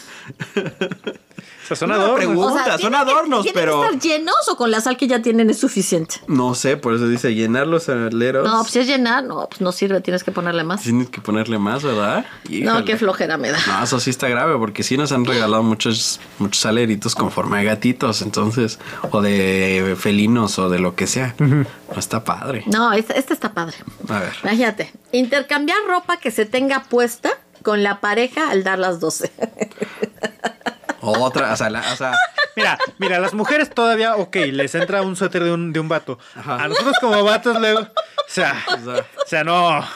sea, 1.69 1.77
son 1.77 1.91
Una 1.91 1.99
adornos. 1.99 2.17
pregunta. 2.17 2.51
O 2.51 2.53
sea, 2.63 2.71
son 2.73 2.77
¿tienen 2.91 2.91
que- 3.05 3.12
adornos, 3.12 3.43
¿tienen 3.43 3.62
pero- 3.63 3.82
que 3.82 3.86
estar 3.88 3.99
llenos 4.01 4.36
o 4.51 4.55
con 4.58 4.71
la 4.71 4.82
sal 4.82 4.97
que 4.97 5.08
ya 5.08 5.21
tienen 5.21 5.49
es 5.49 5.60
suficiente? 5.60 6.15
No 6.27 6.53
sé, 6.55 6.77
por 6.77 6.93
eso 6.95 7.08
dice 7.08 7.34
llenar 7.34 7.67
los 7.67 7.89
aleros. 7.89 8.45
No, 8.47 8.60
pues 8.62 8.71
si 8.71 8.79
es 8.79 8.88
llenar, 8.88 9.23
no, 9.23 9.47
pues 9.49 9.62
no 9.62 9.71
sirve, 9.71 10.01
tienes 10.01 10.23
que 10.23 10.32
ponerle 10.32 10.63
más. 10.63 10.82
Tienes 10.82 11.10
que 11.10 11.21
ponerle 11.21 11.58
más, 11.60 11.84
¿verdad? 11.84 12.25
No, 12.49 12.84
qué 12.86 12.97
flojera 12.97 13.38
me 13.38 13.51
da. 13.51 13.60
No, 13.67 13.84
eso 13.84 13.99
sí 13.99 14.10
está 14.10 14.27
grave, 14.27 14.58
porque 14.58 14.84
sí 14.84 14.97
nos 14.97 15.12
han 15.12 15.25
regalado 15.25 15.63
muchos, 15.63 16.19
muchos 16.39 16.65
aleritos 16.65 17.15
con 17.15 17.32
forma 17.32 17.60
de 17.60 17.65
gatitos, 17.65 18.21
entonces, 18.21 18.79
o 19.12 19.21
de 19.21 19.95
felinos, 19.99 20.60
o 20.60 20.69
de 20.69 20.79
lo 20.79 20.95
que 20.95 21.08
sea. 21.08 21.36
No 21.39 21.65
está 21.97 22.23
padre. 22.23 22.63
No, 22.67 22.91
este, 22.93 23.17
este 23.17 23.34
está 23.34 23.53
padre. 23.53 23.75
A 24.08 24.19
ver. 24.19 24.34
Imagínate, 24.43 24.91
intercambiar 25.12 25.77
ropa 25.88 26.17
que 26.17 26.32
se 26.32 26.45
tenga 26.45 26.84
puesta 26.84 27.32
con 27.63 27.84
la 27.84 27.99
pareja 27.99 28.49
al 28.49 28.63
dar 28.63 28.79
las 28.79 28.99
12. 28.99 29.32
Otra, 31.12 31.54
o 31.54 31.56
sea, 31.56 31.69
la- 31.69 31.84
o 31.91 31.95
sea, 31.95 32.13
Mira, 32.56 32.78
mira, 32.98 33.17
a 33.17 33.19
las 33.19 33.34
mujeres 33.34 33.69
todavía, 33.69 34.15
ok, 34.17 34.36
les 34.52 34.76
entra 34.76 35.02
un 35.02 35.15
suéter 35.15 35.43
de 35.43 35.54
un, 35.54 35.72
de 35.72 35.80
un 35.80 35.88
vato. 35.88 36.19
Ajá. 36.36 36.56
A 36.63 36.67
nosotros 36.67 36.95
como 37.00 37.24
vatos 37.24 37.58
luego, 37.58 37.80
o 37.82 37.88
sea, 38.28 38.54
o 38.67 38.78
sea, 38.84 39.06
o 39.24 39.28
sea, 39.28 39.43
no. 39.45 39.80
no, 39.80 39.88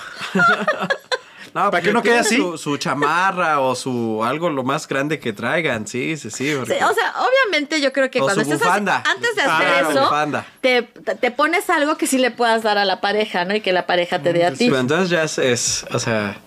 ¿Para 1.53 1.71
pues 1.71 1.83
que 1.83 1.89
uno 1.89 2.01
tienen 2.01 2.23
quede 2.23 2.27
así? 2.29 2.37
Su, 2.37 2.57
su 2.57 2.77
chamarra 2.77 3.59
o 3.59 3.75
su 3.75 4.23
algo 4.23 4.49
lo 4.49 4.63
más 4.63 4.87
grande 4.87 5.19
que 5.19 5.33
traigan, 5.33 5.87
sí, 5.87 6.15
sí, 6.15 6.29
sí. 6.31 6.53
porque- 6.57 6.77
Sí, 6.77 6.83
o 6.83 6.93
sea, 6.93 7.13
obviamente 7.21 7.81
yo 7.81 7.91
creo 7.91 8.09
que 8.09 8.21
O 8.21 8.23
cuando 8.25 8.41
así- 8.41 8.53
bufanda. 8.53 9.03
antes 9.05 9.35
de 9.35 9.41
Ah, 9.41 9.57
hacer 9.57 9.91
eso, 9.91 10.01
bufanda. 10.03 10.45
te, 10.61 10.83
te 10.83 11.31
pones 11.31 11.69
algo 11.69 11.97
que 11.97 12.07
sí 12.07 12.17
le 12.17 12.31
puedas 12.31 12.63
dar 12.63 12.77
a 12.77 12.85
la 12.85 13.01
pareja, 13.01 13.43
¿no? 13.45 13.55
Y 13.55 13.61
que 13.61 13.73
la 13.73 13.85
pareja 13.85 14.19
te 14.19 14.31
dé 14.31 14.45
a 14.45 14.51
ti. 14.53 14.67
Pero 14.69 14.79
entonces 14.79 15.09
ya 15.09 15.23
es, 15.23 15.37
es, 15.37 15.85
o 15.91 15.99
sea, 15.99 16.37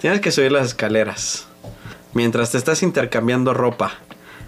tienes 0.00 0.20
que 0.20 0.30
subir 0.30 0.52
las 0.52 0.66
escaleras. 0.66 1.45
Mientras 2.16 2.50
te 2.52 2.56
estás 2.56 2.82
intercambiando 2.82 3.52
ropa. 3.52 3.92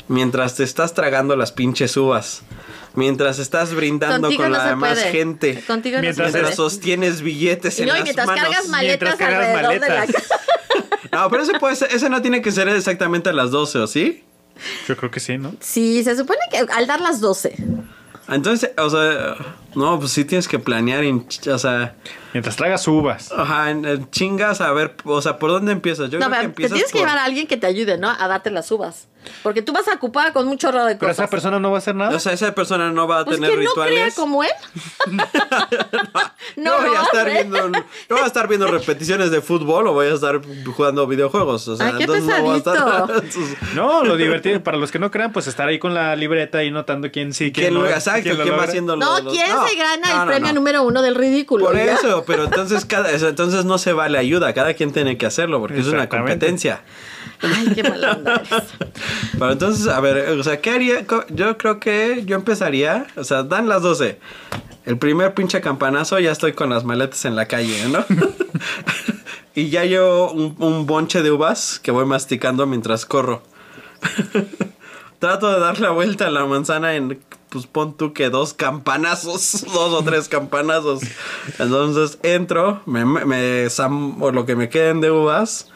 Mientras 0.09 0.55
te 0.55 0.65
estás 0.65 0.95
tragando 0.95 1.37
las 1.37 1.53
pinches 1.53 1.95
uvas. 1.99 2.41
Mientras 2.95 3.39
estás 3.39 3.75
brindando 3.75 4.23
Contigo 4.29 4.43
con 4.45 4.53
no 4.53 4.57
la 4.57 4.65
se 4.65 4.71
demás 4.71 4.99
puede. 4.99 5.11
gente. 5.13 5.63
Contigo 5.67 5.99
Mientras 6.01 6.33
se 6.33 6.41
puede. 6.41 6.55
sostienes 6.55 7.21
billetes 7.21 7.79
Y 7.79 7.83
en 7.83 7.89
no, 7.89 7.95
y 7.95 7.99
las 7.99 8.05
mientras 8.05 8.27
manos. 8.27 8.43
cargas 8.43 8.69
maletas 8.69 9.09
Mientras 9.11 9.17
cargas 9.17 9.49
alrededor 9.59 9.81
de 9.83 9.89
la 9.89 9.95
maletas. 10.01 10.23
casa. 10.23 10.35
No, 11.13 11.29
pero 11.31 11.43
ese, 11.43 11.59
puede 11.59 11.77
ser- 11.77 11.89
ese 11.93 12.09
no 12.11 12.21
tiene 12.23 12.41
que 12.43 12.51
ser 12.53 12.69
exactamente 12.69 13.29
a 13.31 13.33
las 13.35 13.51
12, 13.51 13.79
¿o 13.81 13.87
sí? 13.87 14.25
Yo 14.87 14.97
creo 14.97 15.11
que 15.11 15.21
sí, 15.21 15.37
¿no? 15.39 15.55
Sí, 15.61 16.03
se 16.05 16.17
supone 16.17 16.39
que 16.51 16.59
al 16.59 16.87
dar 16.87 17.01
las 17.03 17.21
12. 17.21 17.55
Entonces, 18.29 18.71
o 18.79 18.89
sea, 18.91 19.37
no, 19.75 19.99
pues 19.99 20.13
sí 20.13 20.25
tienes 20.25 20.49
que 20.49 20.59
planear, 20.59 21.05
en 21.05 21.27
o 21.53 21.59
sea, 21.59 21.95
Mientras 22.33 22.57
tragas 22.57 22.87
uvas. 22.89 23.33
ajá, 23.33 23.71
en- 23.71 23.85
en 23.87 24.11
chingas 24.11 24.61
a 24.61 24.73
ver, 24.73 24.95
o 25.05 25.23
sea, 25.23 25.39
¿por 25.39 25.51
dónde 25.51 25.73
empiezas? 25.73 26.11
Yo 26.11 26.19
No, 26.19 26.27
creo 26.27 26.29
que 26.29 26.31
pero 26.31 26.41
te 26.41 26.47
empiezas 26.47 26.75
tienes 26.75 26.93
que 26.93 26.99
llevar 26.99 27.19
a 27.19 27.25
alguien 27.25 27.47
que 27.47 27.57
te 27.57 27.67
ayude, 27.67 27.97
¿no? 27.99 28.11
A 28.11 28.29
darte 28.29 28.51
las 28.51 28.71
uvas. 28.71 29.09
Porque 29.43 29.61
tú 29.63 29.73
vas 29.73 29.87
a 29.89 29.95
ocupar 29.95 30.33
con 30.33 30.47
un 30.49 30.57
chorro 30.57 30.85
de 30.87 30.95
Pero 30.95 31.11
cosas. 31.11 31.19
esa 31.25 31.27
persona 31.31 31.59
no 31.59 31.71
va 31.71 31.77
a 31.77 31.79
hacer 31.79 31.95
nada. 31.95 32.17
O 32.17 32.19
sea, 32.21 32.33
esa 32.33 32.55
persona 32.55 32.91
no 32.93 33.07
va 33.09 33.21
a 33.21 33.25
pues 33.25 33.37
tener 33.37 33.51
que 33.51 33.57
no 33.57 33.63
rituales. 33.71 33.95
crea 33.95 34.11
como 34.15 34.43
él. 34.45 34.51
No, 36.57 36.73
voy 36.79 36.91
a 36.91 36.99
no, 36.99 37.03
estar 37.05 37.23
güey. 37.25 37.35
viendo, 37.35 37.69
no 37.69 37.85
voy 38.11 38.21
a 38.21 38.27
estar 38.27 38.49
viendo 38.49 38.67
repeticiones 38.69 39.31
de 39.31 39.41
fútbol 39.43 39.87
o 39.89 39.93
voy 39.93 40.07
a 40.07 40.15
estar 40.15 40.41
jugando 40.75 41.07
videojuegos. 41.07 41.69
O 41.69 41.77
sea, 41.77 41.87
Ay, 41.89 41.93
qué 41.99 42.05
entonces 42.05 42.25
no 42.27 42.43
voy 42.43 42.55
a 42.55 42.59
estar-. 42.59 43.23
No, 43.75 44.05
lo 44.05 44.17
divertido, 44.17 44.63
para 44.63 44.77
los 44.79 44.91
que 44.91 44.99
no 44.99 45.11
crean, 45.11 45.33
pues 45.33 45.47
estar 45.47 45.69
ahí 45.69 45.79
con 45.79 45.95
la 45.95 46.17
libreta 46.17 46.65
y 46.65 46.71
notando 46.71 47.11
quién 47.11 47.33
sí, 47.35 47.53
quién, 47.53 47.69
¿Quién 47.69 47.75
no. 47.75 47.87
exacto? 47.87 48.23
¿Quién, 48.23 48.39
lo 48.39 48.45
va 48.45 48.51
logra. 48.51 48.65
haciendo 48.65 48.97
lo- 48.97 49.05
No, 49.05 49.21
los- 49.21 49.33
¿quién 49.33 49.51
no, 49.63 49.69
se 49.69 49.77
gana 49.77 50.07
no, 50.07 50.13
el 50.13 50.19
no, 50.19 50.27
premio 50.27 50.49
no. 50.49 50.55
número 50.55 50.83
uno 50.83 51.03
del 51.03 51.15
ridículo? 51.15 51.67
Por 51.67 51.77
eso, 51.77 52.25
pero 52.27 52.45
entonces 52.45 52.85
cada, 52.85 53.11
eso, 53.11 53.29
entonces 53.29 53.65
no 53.65 53.79
se 53.79 53.93
vale 53.93 54.19
ayuda, 54.19 54.53
cada 54.55 54.75
quien 54.75 54.93
tiene 54.93 55.17
que 55.17 55.27
hacerlo 55.27 55.61
porque 55.61 55.81
es 55.81 55.87
una 55.87 56.09
competencia. 56.09 56.83
Ay, 57.41 57.73
qué 57.75 57.83
mala 57.83 58.13
onda 58.13 58.35
eres. 58.35 58.65
Pero 59.33 59.53
entonces, 59.53 59.87
a 59.87 60.01
ver, 60.01 60.29
o 60.31 60.43
sea, 60.43 60.61
¿qué 60.61 60.71
haría? 60.71 61.07
Yo 61.29 61.57
creo 61.57 61.79
que 61.79 62.25
yo 62.27 62.35
empezaría, 62.37 63.07
o 63.17 63.23
sea, 63.23 63.45
dan 63.45 63.69
las 63.69 63.83
12. 63.83 64.19
El 64.85 64.99
primer 64.99 65.35
pinche 65.35 65.61
campanazo 65.61 66.19
ya 66.19 66.33
estoy 66.33 66.53
con 66.53 66.71
las 66.71 66.85
maletas 66.85 67.25
en 67.27 67.37
la 67.37 67.47
calle, 67.47 67.89
¿no? 67.89 68.05
y 69.55 69.69
ya 69.69 69.85
yo 69.85 70.33
un, 70.33 70.57
un 70.59 70.87
bonche 70.87 71.23
de 71.23 71.31
uvas 71.31 71.79
que 71.79 71.91
voy 71.91 72.07
masticando 72.07 72.67
mientras 72.67 73.07
corro. 73.07 73.43
Trato 75.19 75.53
de 75.53 75.61
dar 75.61 75.79
la 75.81 75.91
vuelta 75.91 76.27
a 76.29 76.31
la 76.31 76.47
manzana 76.47 76.95
en, 76.95 77.21
pues 77.51 77.67
pon 77.67 77.97
tú 77.97 78.13
que 78.13 78.31
dos 78.31 78.55
campanazos, 78.55 79.65
dos 79.73 79.93
o 79.93 80.03
tres 80.05 80.29
campanazos. 80.29 81.01
Entonces 81.59 82.19
entro, 82.23 82.81
me, 82.87 83.05
me, 83.05 83.67
o 84.21 84.31
lo 84.33 84.47
que 84.47 84.57
me 84.57 84.69
queden 84.69 85.01
de 85.01 85.11
uvas. 85.11 85.69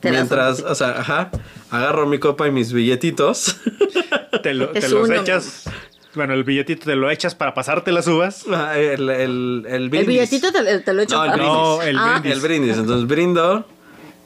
Te 0.00 0.10
mientras, 0.10 0.62
o 0.62 0.74
sea, 0.74 1.00
ajá, 1.00 1.30
agarro 1.70 2.06
mi 2.06 2.18
copa 2.18 2.48
y 2.48 2.50
mis 2.50 2.72
billetitos. 2.72 3.56
Te, 4.42 4.54
lo- 4.54 4.68
te 4.70 4.88
los 4.88 5.08
uno. 5.08 5.20
echas. 5.20 5.64
Bueno, 6.14 6.32
el 6.34 6.42
billetito 6.44 6.86
te 6.86 6.96
lo 6.96 7.10
echas 7.10 7.34
para 7.34 7.52
pasarte 7.54 7.92
las 7.92 8.06
uvas. 8.06 8.44
Ah, 8.50 8.78
el, 8.78 9.10
el, 9.10 9.10
el 9.10 9.66
El 9.66 9.88
brindis. 9.90 10.08
billetito 10.08 10.50
te, 10.50 10.78
te 10.80 10.92
lo 10.94 11.02
echo 11.02 11.16
No, 11.16 11.24
el 11.24 11.30
para- 11.32 11.42
No, 11.44 11.82
el 11.82 11.98
Ah, 11.98 12.10
brindis. 12.20 12.32
El 12.32 12.40
brindis. 12.40 12.76
Entonces 12.78 13.06
brindo, 13.06 13.66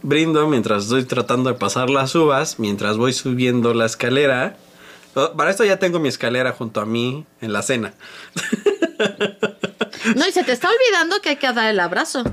brindo 0.03 0.47
mientras 0.49 0.85
estoy 0.85 1.05
tratando 1.05 1.51
de 1.51 1.57
pasar 1.59 1.91
las 1.91 2.15
uvas, 2.15 2.59
mientras 2.61 2.97
voy 2.97 3.13
subiendo 3.13 3.75
la 3.75 3.87
escalera. 3.87 4.57
Para 5.15 5.51
esto 5.51 5.65
ya 5.65 5.79
tengo 5.79 5.99
mi 6.01 6.09
escalera 6.09 6.53
junto 6.53 6.81
a 6.81 6.87
mí 6.87 7.25
en 7.41 7.53
la 7.53 7.63
cena. 7.63 7.95
No, 10.17 10.29
y 10.29 10.33
se 10.33 10.45
te 10.45 10.53
está 10.53 10.69
olvidando 10.69 11.21
que 11.23 11.31
hay 11.31 11.37
que 11.37 11.51
dar 11.53 11.71
el 11.71 11.81
abrazo. 11.81 12.25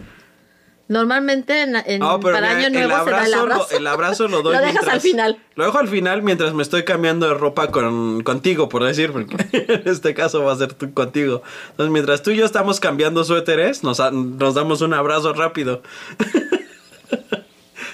Normalmente 0.89 1.61
en, 1.61 1.71
para 2.01 2.17
mira, 2.17 2.49
Año 2.49 2.67
el 2.67 2.73
Nuevo 2.73 3.05
se 3.05 3.11
da 3.11 3.25
el 3.25 3.33
abrazo, 3.33 3.67
lo, 3.71 3.77
el 3.77 3.87
abrazo 3.87 4.27
lo 4.27 4.41
doy 4.41 4.53
Lo 4.55 4.59
dejas 4.59 4.73
mientras- 4.73 4.93
al 4.93 5.01
final. 5.01 5.39
Lo 5.55 5.65
dejo 5.65 5.77
al 5.79 5.87
final 5.87 6.21
mientras 6.21 6.53
me 6.53 6.63
estoy 6.63 6.83
cambiando 6.83 7.27
de 7.29 7.33
ropa 7.33 7.71
con, 7.71 8.23
contigo, 8.23 8.67
por 8.67 8.83
decir, 8.83 9.13
porque 9.13 9.37
en 9.73 9.87
este 9.87 10.13
caso 10.13 10.43
va 10.43 10.51
a 10.51 10.57
ser 10.57 10.73
tú 10.73 10.93
contigo. 10.93 11.43
Entonces, 11.71 11.91
mientras 11.93 12.21
tú 12.23 12.31
y 12.31 12.35
yo 12.35 12.45
estamos 12.45 12.81
cambiando 12.81 13.23
suéteres, 13.23 13.83
nos, 13.83 13.99
nos 14.11 14.53
damos 14.53 14.81
un 14.81 14.93
abrazo 14.93 15.31
rápido. 15.33 15.81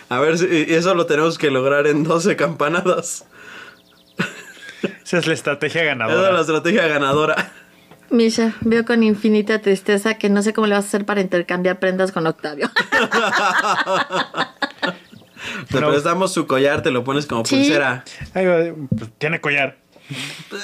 a 0.10 0.20
ver 0.20 0.38
si 0.40 0.46
eso 0.74 0.96
lo 0.96 1.06
tenemos 1.06 1.38
que 1.38 1.52
lograr 1.52 1.86
en 1.88 2.04
12 2.04 2.36
campanadas. 2.36 3.26
Esa 5.08 5.20
es 5.20 5.28
la 5.28 5.34
estrategia 5.34 5.82
Esa 5.84 5.92
es 5.92 5.98
la 5.98 6.06
ganadora. 6.06 6.42
estrategia 6.42 6.88
ganadora. 6.88 7.52
Misha, 8.10 8.54
veo 8.62 8.86
con 8.86 9.04
infinita 9.04 9.60
tristeza 9.62 10.16
que 10.16 10.30
no 10.30 10.42
sé 10.42 10.54
cómo 10.54 10.68
le 10.68 10.76
vas 10.76 10.86
a 10.86 10.88
hacer 10.88 11.06
para 11.06 11.22
intercambiar 11.22 11.80
prendas 11.80 12.12
con 12.12 12.26
Octavio. 12.28 12.70
Te 15.70 15.80
No. 15.82 15.90
prestamos 15.90 16.34
su 16.34 16.48
collar, 16.48 16.82
te 16.82 16.92
lo 16.92 17.04
pones 17.04 17.26
como 17.26 17.46
Sí. 17.46 17.56
pulsera. 17.56 18.04
Ay, 18.34 18.74
pues, 18.98 19.12
tiene 19.18 19.40
collar. 19.40 19.78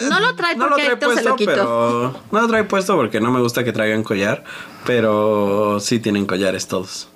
No 0.10 0.20
lo 0.22 0.36
trae 0.36 0.56
No 0.56 0.66
lo 0.66 0.70
porque 0.72 0.84
trae 0.84 0.94
Héctor 0.94 1.10
se 1.10 1.14
puesto, 1.16 1.30
lo 1.30 1.36
quitó. 1.36 1.52
pero... 1.52 2.20
No 2.32 2.42
lo 2.42 2.48
trae 2.48 2.64
puesto 2.64 2.96
porque 2.96 3.20
no 3.20 3.32
me 3.32 3.42
gusta 3.42 3.64
que 3.64 3.74
traigan 3.74 4.04
collar, 4.04 4.44
pero 4.86 5.80
sí 5.82 6.00
tienen 6.00 6.26
collares 6.26 6.68
todos. 6.68 7.10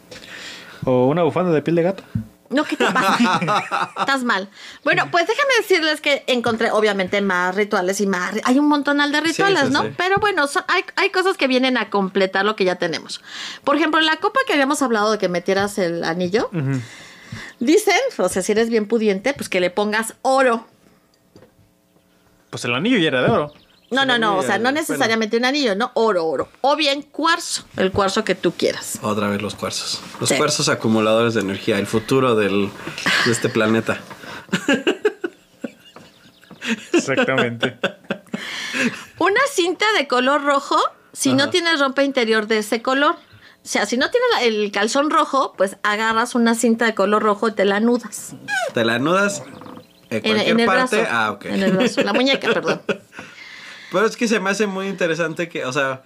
O 0.85 1.07
una 1.07 1.23
bufanda 1.23 1.51
de 1.51 1.61
piel 1.61 1.75
de 1.77 1.83
gato. 1.83 2.03
No, 2.49 2.63
¿qué 2.63 2.77
te 2.77 2.85
pasa? 2.85 3.91
Estás 3.99 4.23
mal. 4.23 4.49
Bueno, 4.83 5.09
pues 5.11 5.27
déjame 5.27 5.49
decirles 5.59 5.99
que 6.01 6.23
encontré 6.27 6.71
obviamente 6.71 7.19
más 7.21 7.53
rituales 7.55 7.99
y 7.99 8.07
más... 8.07 8.35
Hay 8.45 8.57
un 8.57 8.67
montonal 8.69 9.11
de 9.11 9.19
rituales, 9.21 9.67
sí, 9.67 9.73
¿no? 9.73 9.83
sí. 9.83 9.89
Pero 9.97 10.15
bueno, 10.19 10.47
son- 10.47 10.63
hay, 10.69 10.83
hay 10.95 11.09
cosas 11.09 11.35
que 11.35 11.47
vienen 11.47 11.77
a 11.77 11.89
completar 11.89 12.45
lo 12.45 12.55
que 12.55 12.63
ya 12.63 12.75
tenemos. 12.75 13.21
Por 13.63 13.75
ejemplo, 13.75 13.99
en 13.99 14.05
la 14.05 14.15
copa 14.17 14.39
que 14.47 14.53
habíamos 14.53 14.81
hablado 14.81 15.11
de 15.11 15.17
que 15.17 15.27
metieras 15.27 15.77
el 15.77 16.03
anillo, 16.05 16.49
dicen, 17.59 17.95
o 18.17 18.29
sea, 18.29 18.41
si 18.41 18.53
eres 18.53 18.69
bien 18.69 18.87
pudiente, 18.87 19.33
pues 19.33 19.49
que 19.49 19.59
le 19.59 19.69
pongas 19.69 20.13
oro. 20.21 20.65
Pues 22.49 22.63
el 22.65 22.73
anillo 22.73 22.97
ya 22.97 23.09
era 23.09 23.21
de 23.23 23.29
oro. 23.29 23.53
No, 23.89 24.05
no, 24.05 24.17
no, 24.19 24.37
o 24.37 24.41
sea, 24.43 24.57
no 24.57 24.63
bueno. 24.63 24.79
necesariamente 24.79 25.37
un 25.37 25.45
anillo, 25.45 25.73
no, 25.75 25.91
oro, 25.93 26.25
oro. 26.25 26.49
O 26.61 26.75
bien 26.75 27.01
cuarzo, 27.03 27.63
el 27.77 27.91
cuarzo 27.93 28.23
que 28.25 28.35
tú 28.35 28.51
quieras. 28.51 28.99
Otra 29.01 29.29
vez 29.29 29.41
los 29.41 29.55
cuarzos. 29.55 30.01
Los 30.19 30.29
Sí. 30.29 30.35
cuarzos 30.35 30.67
acumuladores 30.67 31.33
de 31.35 31.41
energía, 31.41 31.79
el 31.79 31.87
futuro 31.87 32.35
del, 32.35 32.69
de 33.25 33.31
este 33.31 33.47
planeta. 33.47 34.01
Exactamente. 36.93 37.77
Una 39.19 39.39
cinta 39.53 39.85
de 39.97 40.07
color 40.07 40.43
rojo, 40.43 40.77
si 41.13 41.33
no 41.33 41.49
tienes 41.49 41.79
ropa 41.79 42.03
interior 42.03 42.47
de 42.47 42.59
ese 42.59 42.81
color. 42.81 43.15
O 43.15 43.69
sea, 43.69 43.85
si 43.85 43.97
no 43.97 44.09
tienes 44.09 44.29
el 44.55 44.71
calzón 44.71 45.09
rojo, 45.09 45.53
pues 45.57 45.77
agarras 45.83 46.35
una 46.35 46.55
cinta 46.55 46.85
de 46.85 46.95
color 46.95 47.23
rojo 47.23 47.49
y 47.49 47.51
te 47.53 47.65
la 47.65 47.79
nudas. 47.79 48.33
Te 48.73 48.85
la 48.85 48.95
anudas 48.95 49.43
en 50.09 50.17
En, 50.17 50.21
cualquier 50.21 50.47
en 50.49 50.59
el 50.61 50.65
parte. 50.65 50.97
brazo. 51.01 51.11
Ah, 51.11 51.31
ok. 51.31 51.45
En 51.45 51.63
el 51.63 51.71
brazo, 51.73 52.01
la 52.03 52.13
muñeca, 52.13 52.53
perdón. 52.53 52.81
Pero 53.91 54.05
es 54.05 54.17
que 54.17 54.27
se 54.27 54.39
me 54.39 54.49
hace 54.49 54.67
muy 54.67 54.87
interesante 54.87 55.47
que, 55.49 55.65
o 55.65 55.73
sea, 55.73 56.03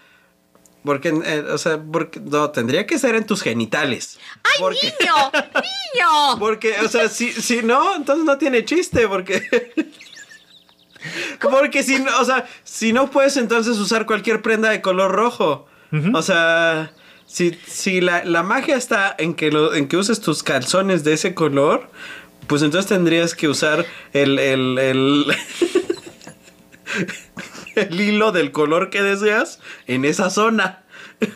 porque, 0.84 1.10
eh, 1.10 1.46
o 1.50 1.58
sea, 1.58 1.82
porque, 1.82 2.20
no, 2.20 2.50
tendría 2.52 2.86
que 2.88 2.98
ser 2.98 3.16
en 3.16 3.26
tus 3.26 3.42
genitales. 3.42 4.20
¡Ay, 4.44 4.52
porque, 4.60 4.94
niño! 5.00 5.14
¡Niño! 5.56 6.40
Porque, 6.40 6.76
o 6.84 6.88
sea, 6.88 7.10
si, 7.10 7.32
si 7.32 7.62
no, 7.62 7.96
entonces 7.96 8.26
no 8.26 8.38
tiene 8.38 8.66
chiste, 8.66 9.08
porque... 9.08 9.92
Porque 11.40 11.82
si 11.82 11.98
no, 11.98 12.12
o 12.20 12.26
sea, 12.26 12.48
si 12.64 12.94
no 12.94 13.10
puedes 13.10 13.36
entonces 13.36 13.80
usar 13.80 14.06
cualquier 14.06 14.44
prenda 14.44 14.70
de 14.70 14.82
color 14.82 15.12
rojo. 15.12 15.66
O 16.14 16.22
sea, 16.22 16.94
si, 17.26 17.58
si 17.66 18.02
la, 18.02 18.24
la 18.24 18.44
magia 18.44 18.76
está 18.76 19.16
en 19.18 19.34
que, 19.34 19.52
lo, 19.52 19.74
en 19.74 19.88
que 19.88 19.98
uses 19.98 20.22
tus 20.22 20.44
calzones 20.44 21.04
de 21.04 21.14
ese 21.14 21.34
color, 21.34 21.90
Pues 22.48 22.62
entonces 22.64 22.90
tendrías 22.90 23.34
que 23.34 23.48
usar 23.48 23.86
el, 24.14 24.38
el, 24.38 24.78
el, 24.78 25.26
el 27.76 28.00
hilo 28.00 28.32
del 28.32 28.52
color 28.52 28.90
que 28.90 29.02
deseas 29.04 29.60
en 29.88 30.06
esa 30.06 30.30
zona. 30.30 30.84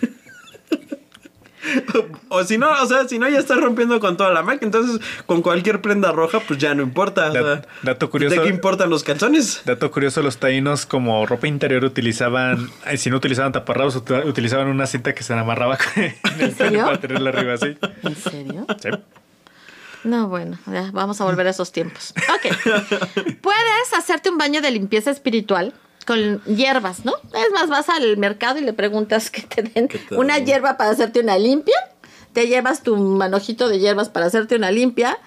O 2.29 2.43
si 2.43 2.59
no, 2.59 2.69
o 2.69 2.85
sea, 2.85 3.07
si 3.07 3.17
no 3.17 3.27
ya 3.27 3.39
estás 3.39 3.59
rompiendo 3.59 3.99
con 3.99 4.17
toda 4.17 4.31
la 4.31 4.43
máquina, 4.43 4.67
entonces 4.67 5.01
con 5.25 5.41
cualquier 5.41 5.81
prenda 5.81 6.11
roja 6.11 6.39
pues 6.39 6.59
ya 6.59 6.75
no 6.75 6.83
importa. 6.83 7.29
o 7.29 7.31
sea, 7.31 7.41
Dat- 7.41 7.65
dato 7.81 8.11
curioso. 8.11 8.35
¿De 8.35 8.41
qué 8.43 8.49
importan 8.49 8.87
los 8.91 9.03
calzones? 9.03 9.63
Dato 9.65 9.89
curioso, 9.89 10.21
los 10.21 10.37
taínos 10.37 10.85
como 10.85 11.25
ropa 11.25 11.47
interior 11.47 11.83
utilizaban, 11.83 12.69
si 12.97 13.09
no 13.09 13.17
utilizaban 13.17 13.51
taparrabos, 13.51 13.95
ut- 13.95 14.25
utilizaban 14.27 14.67
una 14.67 14.85
cinta 14.85 15.15
que 15.15 15.23
se 15.23 15.33
amarraba 15.33 15.79
en 15.95 16.13
el 16.39 16.55
serio? 16.55 16.85
para 16.85 16.99
tenerla 16.99 17.31
arriba 17.31 17.53
así. 17.55 17.75
¿En 18.03 18.15
serio? 18.15 18.67
Sí. 18.79 18.89
No, 20.03 20.27
bueno, 20.27 20.59
ya 20.67 20.91
vamos 20.93 21.19
a 21.19 21.23
volver 21.23 21.47
a 21.47 21.49
esos 21.49 21.71
tiempos. 21.71 22.13
Ok. 22.35 22.55
Puedes 23.41 23.93
hacerte 23.97 24.29
un 24.29 24.37
baño 24.37 24.61
de 24.61 24.69
limpieza 24.69 25.09
espiritual 25.09 25.73
con 26.05 26.43
hierbas, 26.45 27.03
¿no? 27.03 27.13
Es 27.33 27.51
más, 27.53 27.69
vas 27.69 27.89
al 27.89 28.17
mercado 28.17 28.59
y 28.59 28.61
le 28.61 28.73
preguntas 28.73 29.29
que 29.29 29.41
te 29.41 29.63
den 29.63 29.89
una 30.11 30.37
hierba 30.37 30.77
para 30.77 30.91
hacerte 30.91 31.19
una 31.19 31.37
limpia. 31.37 31.75
Te 32.33 32.47
llevas 32.47 32.83
tu 32.83 32.95
manojito 32.97 33.69
de 33.69 33.79
hierbas 33.79 34.09
para 34.09 34.25
hacerte 34.25 34.55
una 34.55 34.71
limpia. 34.71 35.17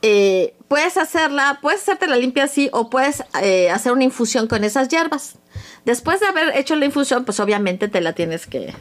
Eh, 0.00 0.54
puedes 0.68 0.96
hacerla, 0.96 1.58
puedes 1.62 1.82
hacerte 1.82 2.06
la 2.06 2.16
limpia 2.16 2.44
así 2.44 2.68
o 2.72 2.90
puedes 2.90 3.22
eh, 3.40 3.70
hacer 3.70 3.92
una 3.92 4.04
infusión 4.04 4.48
con 4.48 4.64
esas 4.64 4.88
hierbas. 4.88 5.36
Después 5.84 6.20
de 6.20 6.26
haber 6.26 6.56
hecho 6.56 6.76
la 6.76 6.86
infusión, 6.86 7.24
pues 7.24 7.38
obviamente 7.40 7.88
te 7.88 8.00
la 8.00 8.12
tienes 8.12 8.46
que 8.46 8.74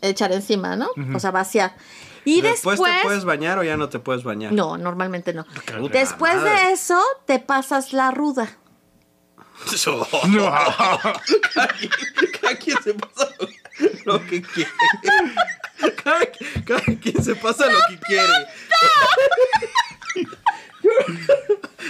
echar 0.00 0.32
encima, 0.32 0.76
¿no? 0.76 0.88
O 1.14 1.20
sea, 1.20 1.30
vaciar. 1.30 1.74
Y 2.24 2.42
después, 2.42 2.80
te 2.80 2.90
puedes 3.02 3.24
bañar 3.24 3.58
o 3.58 3.64
ya 3.64 3.76
no 3.76 3.88
te 3.88 3.98
puedes 3.98 4.22
bañar. 4.22 4.52
no, 4.52 4.76
normalmente 4.76 5.32
no. 5.32 5.46
Puta 5.78 5.98
Después 5.98 6.42
de 6.42 6.72
eso, 6.72 7.00
te 7.26 7.38
pasas 7.38 7.92
la 7.92 8.10
ruda. 8.10 8.48
cada, 11.54 11.68
quien, 11.68 11.90
cada 12.40 12.56
quien 12.56 12.82
se 12.82 12.94
pasa 12.94 13.28
lo, 14.04 14.26
que 14.26 14.42
quiere. 14.42 14.70
Cada, 16.02 16.20
cada 16.64 16.84
quien 17.00 17.22
se 17.22 17.34
pasa 17.34 17.66
lo 17.66 17.78
que 17.88 17.98
quiere. 18.06 18.32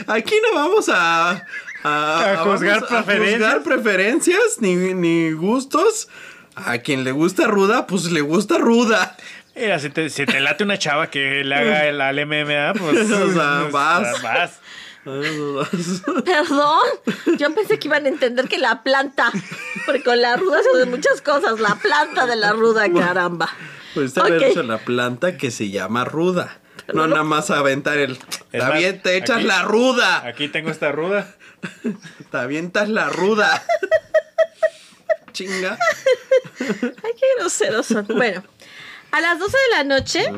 Aquí 0.06 0.34
no 0.42 0.54
vamos 0.58 0.88
a, 0.88 1.46
a, 1.82 2.32
A 2.32 2.36
juzgar 2.44 2.80
vamos 2.80 2.88
preferencias. 2.88 3.32
juzgar 3.34 3.62
preferencias 3.62 4.56
ni, 4.60 4.74
ni 4.94 5.32
gustos. 5.32 6.08
A 6.56 6.78
quien 6.78 7.04
le 7.04 7.12
gusta 7.12 7.46
ruda, 7.46 7.86
pues 7.86 8.10
le 8.10 8.20
gusta 8.20 8.58
ruda. 8.58 9.16
Mira, 9.54 9.78
si 9.78 9.90
te, 9.90 10.08
si 10.08 10.24
te 10.24 10.40
late 10.40 10.64
una 10.64 10.78
chava 10.78 11.10
que 11.10 11.42
le 11.44 11.54
haga 11.54 11.86
el, 11.88 12.00
al 12.00 12.26
MMA, 12.26 12.74
pues. 12.78 13.10
O 13.12 13.32
sea, 13.32 13.68
vas. 13.70 14.22
vas. 14.22 14.60
Perdón, 16.24 16.80
yo 17.38 17.54
pensé 17.54 17.78
que 17.78 17.88
iban 17.88 18.04
a 18.04 18.08
entender 18.08 18.48
que 18.48 18.58
la 18.58 18.82
planta, 18.82 19.32
porque 19.86 20.02
con 20.02 20.20
la 20.20 20.36
ruda 20.36 20.60
se 20.62 20.70
hacen 20.76 20.90
muchas 20.90 21.22
cosas, 21.22 21.60
la 21.60 21.76
planta 21.76 22.26
de 22.26 22.36
la 22.36 22.52
ruda, 22.52 22.92
caramba. 22.92 23.48
Pues 23.94 24.12
te 24.14 24.20
haber 24.20 24.34
Ok. 24.36 24.42
hecho 24.50 24.62
la 24.62 24.78
planta 24.78 25.36
que 25.38 25.50
se 25.50 25.70
llama 25.70 26.04
ruda. 26.04 26.58
No 26.92 27.06
nada 27.06 27.22
más 27.24 27.50
aventar 27.50 27.98
el. 27.98 28.12
Es 28.12 28.18
Te 28.50 28.58
más, 28.58 28.70
avien- 28.70 29.02
te 29.02 29.16
echas 29.16 29.38
aquí- 29.38 29.46
la 29.46 29.62
ruda. 29.62 30.26
Aquí 30.26 30.48
tengo 30.48 30.70
esta 30.70 30.90
ruda. 30.92 31.34
Te 32.30 32.36
avientas 32.36 32.88
la 32.88 33.08
ruda. 33.08 33.62
Chinga. 35.32 35.78
Ay, 36.60 37.12
qué 37.18 37.26
groseros 37.38 37.86
son. 37.86 38.06
Bueno, 38.08 38.42
a 39.10 39.20
las 39.20 39.38
12 39.38 39.56
de 39.70 39.76
la 39.76 39.84
noche, 39.84 40.30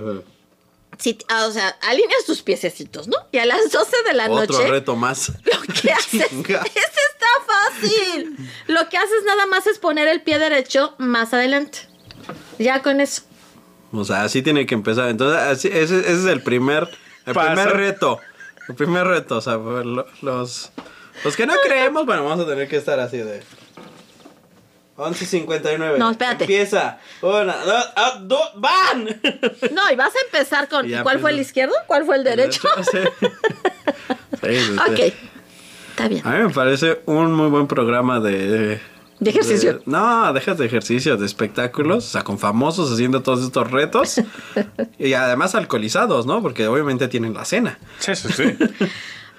si, 0.98 1.18
ah, 1.28 1.46
o 1.46 1.52
sea, 1.52 1.68
alineas 1.82 2.24
tus 2.26 2.42
piececitos, 2.42 3.08
¿no? 3.08 3.16
Y 3.32 3.38
a 3.38 3.46
las 3.46 3.70
12 3.70 3.96
de 4.06 4.14
la 4.14 4.30
Otro 4.30 4.58
noche, 4.58 4.70
reto 4.70 4.96
más. 4.96 5.28
lo 5.44 5.60
que 5.62 5.92
haces, 5.92 6.30
ese 6.32 6.50
está 6.52 7.26
fácil. 7.46 8.36
Lo 8.66 8.88
que 8.88 8.96
haces 8.98 9.22
nada 9.26 9.46
más 9.46 9.66
es 9.66 9.78
poner 9.78 10.08
el 10.08 10.22
pie 10.22 10.38
derecho 10.38 10.94
más 10.98 11.32
adelante. 11.34 11.78
Ya 12.58 12.82
con 12.82 13.00
eso. 13.00 13.22
O 13.92 14.04
sea, 14.04 14.22
así 14.24 14.42
tiene 14.42 14.66
que 14.66 14.74
empezar. 14.74 15.08
Entonces, 15.08 15.40
así, 15.40 15.68
ese, 15.68 15.98
ese 16.00 16.12
es 16.12 16.24
el 16.26 16.42
primer, 16.42 16.88
el 17.26 17.34
Paso. 17.34 17.46
primer 17.54 17.76
reto. 17.76 18.20
El 18.68 18.74
primer 18.74 19.06
reto. 19.06 19.38
O 19.38 19.40
sea, 19.40 19.54
lo- 19.54 20.06
los, 20.22 20.70
los 21.24 21.36
que 21.36 21.46
no 21.46 21.54
creemos, 21.64 22.06
bueno, 22.06 22.24
vamos 22.24 22.44
a 22.46 22.48
tener 22.48 22.68
que 22.68 22.76
estar 22.76 23.00
así 23.00 23.16
de. 23.18 23.42
11.59. 25.00 25.98
No, 25.98 26.10
espérate. 26.10 26.44
Empieza. 26.44 26.98
Una, 27.22 27.56
dos, 27.56 27.90
ah, 27.96 28.18
dos, 28.22 28.50
¡van! 28.56 29.06
No, 29.72 29.90
y 29.90 29.96
vas 29.96 30.14
a 30.14 30.20
empezar 30.26 30.68
con. 30.68 30.86
Ya 30.86 31.02
¿Cuál 31.02 31.18
fue 31.20 31.30
el 31.30 31.40
izquierdo? 31.40 31.74
¿Cuál 31.86 32.04
fue 32.04 32.16
el 32.16 32.24
derecho? 32.24 32.68
Sí. 32.90 32.98
Sí, 34.42 34.54
sí, 34.56 34.64
sí. 34.64 34.72
ok. 34.78 35.14
Está 35.90 36.08
bien. 36.08 36.26
A 36.26 36.30
mí 36.30 36.42
me 36.44 36.50
parece 36.50 37.02
un 37.04 37.32
muy 37.32 37.48
buen 37.50 37.66
programa 37.66 38.20
de... 38.20 38.80
De 39.18 39.30
ejercicio. 39.30 39.74
de- 39.74 39.82
no, 39.84 40.32
dejas 40.32 40.56
de 40.56 40.64
ejercicio, 40.64 41.18
de 41.18 41.26
espectáculos, 41.26 42.06
o 42.06 42.08
sea, 42.10 42.22
con 42.24 42.38
famosos 42.38 42.90
haciendo 42.90 43.22
todos 43.22 43.44
estos 43.44 43.70
retos. 43.70 44.22
y 44.98 45.12
además 45.12 45.54
alcoholizados, 45.54 46.24
¿no? 46.24 46.40
Porque 46.40 46.66
obviamente 46.68 47.06
tienen 47.08 47.34
la 47.34 47.44
cena. 47.44 47.78
Sí, 47.98 48.16
sí, 48.16 48.28
sí. 48.32 48.56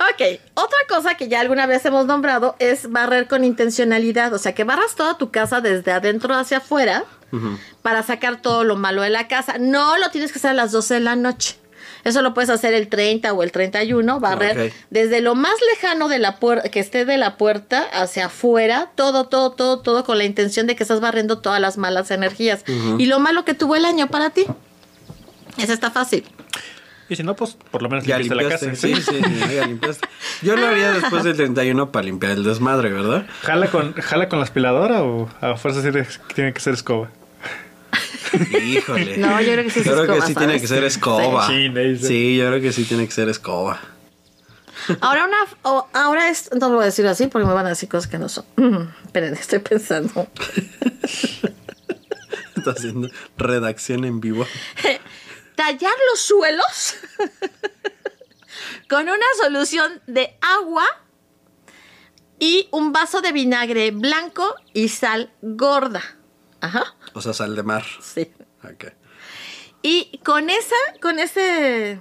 Ok, 0.10 0.40
otra 0.56 0.78
cosa 0.90 1.16
que 1.16 1.28
ya 1.28 1.42
alguna 1.42 1.68
vez 1.68 1.86
hemos 1.86 2.08
nombrado 2.08 2.56
es 2.58 2.90
barrer 2.90 3.28
con 3.28 3.44
intencionalidad. 3.44 4.34
O 4.34 4.40
sea, 4.40 4.56
que 4.56 4.64
barras 4.64 4.96
toda 4.96 5.18
tu 5.18 5.30
casa 5.30 5.62
desde 5.62 5.92
adentro 5.92 6.34
hacia 6.34 6.58
afuera 6.58 7.06
para 7.82 8.04
sacar 8.04 8.42
todo 8.42 8.64
lo 8.64 8.76
malo 8.76 9.04
de 9.04 9.10
la 9.10 9.28
casa. 9.28 9.58
No 9.60 9.98
lo 9.98 10.10
tienes 10.10 10.32
que 10.32 10.40
hacer 10.40 10.52
a 10.52 10.56
las 10.56 10.72
12 10.72 10.96
de 10.96 11.00
la 11.02 11.16
noche. 11.16 11.56
Eso 12.04 12.24
lo 12.24 12.34
puedes 12.34 12.50
hacer 12.50 12.74
el 12.74 12.88
30 12.88 13.32
o 13.32 13.44
el 13.44 13.52
31, 13.52 14.20
barrer 14.20 14.74
desde 14.90 15.22
lo 15.22 15.36
más 15.36 15.54
lejano 15.72 16.08
de 16.08 16.18
la 16.18 16.38
puerta, 16.38 16.70
que 16.70 16.80
esté 16.80 17.06
de 17.06 17.18
la 17.18 17.38
puerta 17.38 17.88
hacia 17.94 18.26
afuera, 18.26 18.92
todo, 18.96 19.28
todo, 19.28 19.52
todo, 19.52 19.82
todo 19.82 20.04
con 20.04 20.18
la 20.18 20.24
intención 20.24 20.66
de 20.66 20.76
que 20.76 20.84
estás 20.84 21.00
barriendo 21.00 21.40
todas 21.40 21.62
las 21.62 21.78
malas 21.78 22.10
energías. 22.10 22.64
Y 22.98 23.06
lo 23.06 23.20
malo 23.20 23.46
que 23.46 23.54
tuvo 23.54 23.76
el 23.76 23.86
año 23.86 24.08
para 24.08 24.32
ti. 24.32 24.46
Eso 25.58 25.74
está 25.74 25.92
fácil. 25.92 26.26
Y 27.12 27.16
si 27.18 27.24
no, 27.24 27.36
pues 27.36 27.58
por 27.72 27.82
lo 27.82 27.90
menos 27.90 28.06
Ya 28.06 28.18
limpiaste 28.18 28.36
la 28.36 28.50
limpiaste. 28.58 28.68
casa. 28.70 28.88
Sí, 28.88 28.96
sí, 28.96 29.22
sí, 29.50 29.54
ya 29.56 29.66
limpiaste. 29.68 30.08
Yo 30.44 30.56
lo 30.56 30.66
haría 30.66 30.94
después 30.94 31.26
del 31.26 31.36
31 31.36 31.92
para 31.92 32.06
limpiar 32.06 32.32
el 32.32 32.44
desmadre, 32.46 32.90
¿verdad? 32.90 33.26
¿Jala 33.42 33.68
con, 33.68 33.94
¿Jala 33.96 34.30
con 34.30 34.40
la 34.40 34.44
aspiradora 34.46 35.04
o 35.04 35.30
a 35.42 35.58
fuerza 35.58 35.82
tiene, 35.82 36.08
tiene 36.34 36.54
que 36.54 36.62
ser 36.62 36.74
escoba? 36.76 37.10
Híjole. 38.64 39.18
No, 39.18 39.42
yo 39.42 39.52
creo 39.52 39.64
que 39.66 39.70
sí 39.72 39.80
es 39.82 39.86
Yo 39.86 39.92
creo 40.06 40.16
que 40.16 40.22
sí 40.26 40.36
tiene 40.36 40.62
que 40.62 40.68
ser 40.68 40.86
escoba. 40.86 41.48
Sí. 41.48 41.70
Sí, 42.00 42.38
yo 42.38 42.48
creo 42.48 42.62
que 42.62 42.72
sí 42.72 42.86
tiene 42.86 43.06
que 43.06 43.12
ser 43.12 43.28
escoba. 43.28 43.82
Ahora 45.02 45.26
una, 45.26 45.38
o- 45.64 45.88
ahora 45.94 46.30
es, 46.30 46.50
no 46.58 46.70
lo 46.70 46.76
voy 46.76 46.84
a 46.84 46.86
decir 46.86 47.06
así 47.08 47.28
porque 47.28 47.46
me 47.46 47.54
van 47.54 47.66
a 47.66 47.70
decir 47.70 47.90
cosas 47.90 48.10
que 48.10 48.18
no 48.18 48.30
son. 48.30 48.46
Mm, 48.56 48.88
Esperen, 49.06 49.34
estoy 49.34 49.60
pensando. 49.60 50.28
Está 52.56 52.72
haciendo 52.72 53.10
redacción 53.38 54.06
en 54.06 54.22
vivo. 54.22 54.46
Tallar 55.56 55.94
los 56.12 56.20
suelos 56.22 56.96
con 58.90 59.04
una 59.10 59.26
solución 59.42 60.02
de 60.08 60.38
agua 60.42 60.86
y 62.40 62.68
un 62.72 62.92
vaso 62.92 63.22
de 63.22 63.32
vinagre 63.32 63.92
blanco 63.92 64.56
y 64.74 64.90
sal 64.90 65.32
gorda. 65.42 66.02
Ajá, 66.62 66.96
O 67.14 67.22
sea, 67.22 67.34
sal 67.34 67.56
de 67.56 67.64
mar. 67.64 67.86
sí. 68.02 68.32
Ok. 68.64 68.86
Y 69.84 70.20
con 70.24 70.50
esa, 70.52 70.76
con 71.02 71.18
ese. 71.18 72.00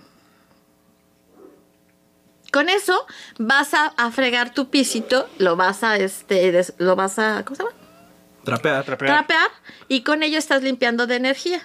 Con 2.52 2.68
eso 2.68 3.06
vas 3.38 3.72
a, 3.74 3.86
a 3.96 4.10
fregar 4.10 4.52
tu 4.52 4.68
pisito, 4.70 5.28
lo 5.38 5.56
vas 5.56 5.82
a 5.84 5.96
este, 5.96 6.50
des- 6.52 6.74
lo 6.78 6.96
vas 6.96 7.18
a, 7.18 7.44
¿cómo 7.44 7.56
se 7.56 7.62
llama? 7.62 7.76
Trapear. 8.44 8.84
Trapear. 8.84 9.10
Trapear 9.12 9.48
y 9.88 10.02
con 10.02 10.22
ello 10.22 10.36
estás 10.38 10.62
limpiando 10.62 11.06
de 11.06 11.16
energía. 11.16 11.62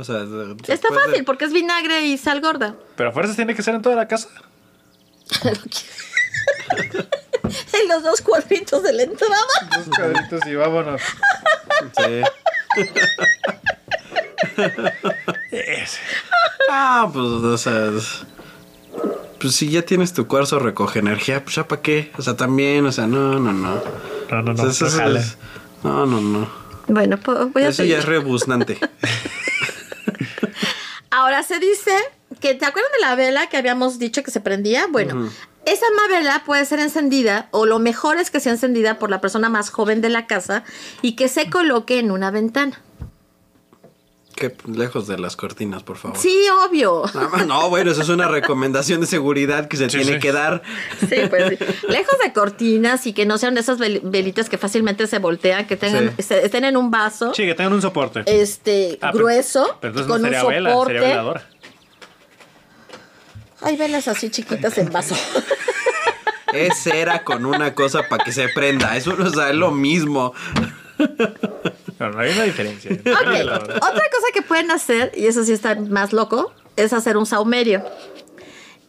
O 0.00 0.04
sea, 0.04 0.16
de- 0.24 0.56
Está 0.66 0.88
de- 0.88 0.94
fácil 0.98 1.24
porque 1.24 1.44
es 1.44 1.52
vinagre 1.52 2.06
y 2.06 2.16
sal 2.18 2.40
gorda. 2.40 2.74
Pero 2.96 3.10
a 3.10 3.12
fuerzas 3.12 3.36
tiene 3.36 3.54
que 3.54 3.62
ser 3.62 3.74
en 3.74 3.82
toda 3.82 3.94
la 3.96 4.08
casa. 4.08 4.28
en 7.72 7.88
los 7.88 8.02
dos 8.02 8.20
cuadritos 8.22 8.82
de 8.82 8.92
la 8.94 9.02
entrada. 9.02 9.36
Dos 9.76 9.86
cuadritos 9.96 10.46
y 10.46 10.54
vámonos. 10.54 11.00
Sí. 11.98 12.22
Ah, 16.70 17.08
pues, 17.12 17.24
o 17.26 17.58
sea. 17.58 17.86
es- 17.96 18.24
Pues 19.40 19.54
si 19.54 19.70
ya 19.70 19.82
tienes 19.82 20.12
tu 20.12 20.26
cuarzo 20.26 20.58
recoge 20.58 20.98
energía, 20.98 21.42
pues 21.42 21.56
ya 21.56 21.66
para 21.66 21.80
qué. 21.82 22.12
O 22.18 22.22
sea, 22.22 22.36
también, 22.36 22.84
o 22.86 22.92
sea, 22.92 23.06
no, 23.06 23.38
no, 23.38 23.52
no. 23.52 23.82
No, 24.30 24.42
no, 24.42 24.50
O 24.52 24.54
no. 24.54 24.72
sea, 24.72 25.06
no 25.08 25.20
no, 25.82 26.06
no, 26.06 26.20
no. 26.20 26.48
Bueno, 26.88 27.16
pues 27.18 27.52
voy 27.52 27.62
a 27.62 27.68
Eso 27.68 27.84
ya 27.84 27.98
es 27.98 28.04
rebuznante. 28.04 28.78
Ahora 31.20 31.42
se 31.42 31.58
dice 31.58 31.90
que, 32.40 32.54
¿te 32.54 32.64
acuerdas 32.64 32.90
de 32.92 33.00
la 33.06 33.14
vela 33.14 33.46
que 33.48 33.58
habíamos 33.58 33.98
dicho 33.98 34.22
que 34.22 34.30
se 34.30 34.40
prendía? 34.40 34.86
Bueno, 34.86 35.30
esa 35.66 35.90
misma 35.90 36.08
vela 36.08 36.42
puede 36.46 36.64
ser 36.64 36.80
encendida, 36.80 37.48
o 37.50 37.66
lo 37.66 37.78
mejor 37.78 38.16
es 38.16 38.30
que 38.30 38.40
sea 38.40 38.52
encendida 38.52 38.98
por 38.98 39.10
la 39.10 39.20
persona 39.20 39.50
más 39.50 39.68
joven 39.68 40.00
de 40.00 40.08
la 40.08 40.26
casa 40.26 40.64
y 41.02 41.16
que 41.16 41.28
se 41.28 41.50
coloque 41.50 41.98
en 41.98 42.10
una 42.10 42.30
ventana. 42.30 42.80
Que 44.40 44.56
lejos 44.66 45.06
de 45.06 45.18
las 45.18 45.36
cortinas, 45.36 45.82
por 45.82 45.98
favor. 45.98 46.16
Sí, 46.16 46.34
obvio. 46.66 47.02
No, 47.46 47.68
bueno, 47.68 47.90
eso 47.90 48.00
es 48.00 48.08
una 48.08 48.26
recomendación 48.26 49.02
de 49.02 49.06
seguridad 49.06 49.68
que 49.68 49.76
se 49.76 49.90
Sí, 49.90 49.98
tiene 49.98 50.14
sí. 50.14 50.18
que 50.18 50.32
dar. 50.32 50.62
Sí, 50.98 51.16
pues 51.28 51.58
sí. 51.58 51.64
Lejos 51.88 52.18
de 52.24 52.32
cortinas 52.32 53.06
y 53.06 53.12
que 53.12 53.26
no 53.26 53.36
sean 53.36 53.52
de 53.54 53.60
esas 53.60 53.78
vel- 53.78 54.00
velitas 54.02 54.48
que 54.48 54.56
fácilmente 54.56 55.06
se 55.08 55.18
voltean, 55.18 55.66
que 55.66 55.76
tengan, 55.76 56.14
Sí. 56.18 56.32
estén 56.42 56.64
en 56.64 56.78
un 56.78 56.90
vaso 56.90 57.34
Sí, 57.34 57.44
que 57.44 57.54
tengan 57.54 57.74
un 57.74 57.82
soporte. 57.82 58.22
este 58.26 58.98
Ah, 59.02 59.10
pero- 59.12 59.24
grueso 59.26 59.76
Pero 59.78 59.90
entonces 59.92 60.10
con 60.10 60.22
no 60.22 60.28
un 60.28 60.34
sería 60.34 60.48
vela, 60.48 60.70
soporte. 60.70 60.92
sería 60.94 61.08
veladora. 61.08 61.46
Hay 63.60 63.76
velas 63.76 64.08
así 64.08 64.30
chiquitas 64.30 64.78
en 64.78 64.90
vaso. 64.90 65.14
Es 66.54 66.78
cera 66.82 67.24
con 67.24 67.44
una 67.44 67.74
cosa 67.74 68.08
para 68.08 68.24
que 68.24 68.32
se 68.32 68.48
prenda. 68.48 68.96
Eso 68.96 69.14
no 69.16 69.26
es 69.26 69.54
lo 69.54 69.70
mismo. 69.70 70.32
No, 71.98 72.10
no 72.10 72.18
hay 72.18 72.32
una 72.32 72.44
diferencia. 72.44 72.90
Otra 72.92 73.32
cosa 73.82 74.26
que 74.32 74.42
pueden 74.42 74.70
hacer, 74.70 75.12
y 75.14 75.26
eso 75.26 75.44
sí 75.44 75.52
está 75.52 75.74
más 75.74 76.12
loco, 76.12 76.52
es 76.76 76.92
hacer 76.92 77.16
un 77.16 77.26
saumerio. 77.26 77.84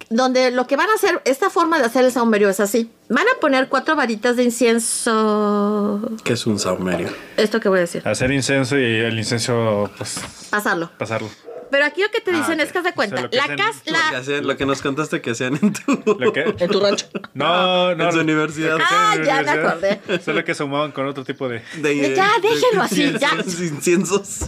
Donde 0.10 0.52
lo 0.52 0.68
que 0.68 0.76
van 0.76 0.90
a 0.90 0.94
hacer, 0.96 1.22
esta 1.26 1.50
forma 1.50 1.78
de 1.80 1.86
hacer 1.86 2.04
el 2.04 2.12
saumerio 2.12 2.50
es 2.50 2.60
así. 2.60 2.92
Van 3.10 3.26
a 3.28 3.40
poner 3.40 3.70
cuatro 3.70 3.96
varitas 3.96 4.36
de 4.36 4.44
incienso. 4.44 6.02
Que 6.24 6.34
es 6.34 6.46
un 6.46 6.60
saumerio. 6.60 7.08
Esto 7.38 7.60
que 7.60 7.70
voy 7.70 7.78
a 7.80 7.82
decir. 7.82 8.06
Hacer 8.06 8.32
incenso 8.32 8.78
y 8.78 8.84
el 8.84 9.18
incenso, 9.18 9.90
pues, 9.98 10.20
Pasarlo. 10.50 10.90
pasarlo. 10.98 11.30
Pero 11.72 11.86
aquí 11.86 12.02
lo 12.02 12.10
que 12.12 12.20
te 12.22 12.32
dicen 12.32 12.60
ok. 12.60 12.66
es 12.66 12.72
que 12.72 12.78
haz 12.80 12.84
de 12.84 12.94
cuenta. 12.94 13.16
O 13.16 13.18
sea, 13.18 13.24
lo 13.24 13.30
que 13.32 13.38
la 13.38 13.44
hacen- 13.46 13.58
casa. 13.58 13.80
Lo 13.80 13.84
que, 13.84 13.92
La... 13.92 14.18
hacían- 14.20 14.48
lo 14.48 14.58
que 14.58 14.66
nos 14.66 14.82
contaste 14.82 15.22
que 15.22 15.32
hacían 15.32 15.58
en 15.62 15.74
tu, 15.74 16.04
¿Lo 16.20 16.34
que? 16.34 16.42
En 16.58 16.70
tu 16.70 16.80
rancho. 16.80 17.08
No, 17.34 17.96
no. 17.96 18.06
en 18.06 18.12
su 18.12 18.20
universidad. 18.20 18.78
Ah, 18.82 19.16
ya 19.26 19.42
me 19.42 19.50
acordé. 19.52 20.02
Solo 20.24 20.44
que 20.44 20.54
sumaban 20.54 20.92
con 20.92 21.08
otro 21.08 21.24
tipo 21.24 21.48
de. 21.50 21.64
De- 21.78 22.14
Ya, 22.16 22.28
de- 22.42 22.50
déjenlo 22.50 22.82
así, 22.84 23.04
de 23.12 23.20
ya. 23.20 23.32
Inciensos. 23.38 24.40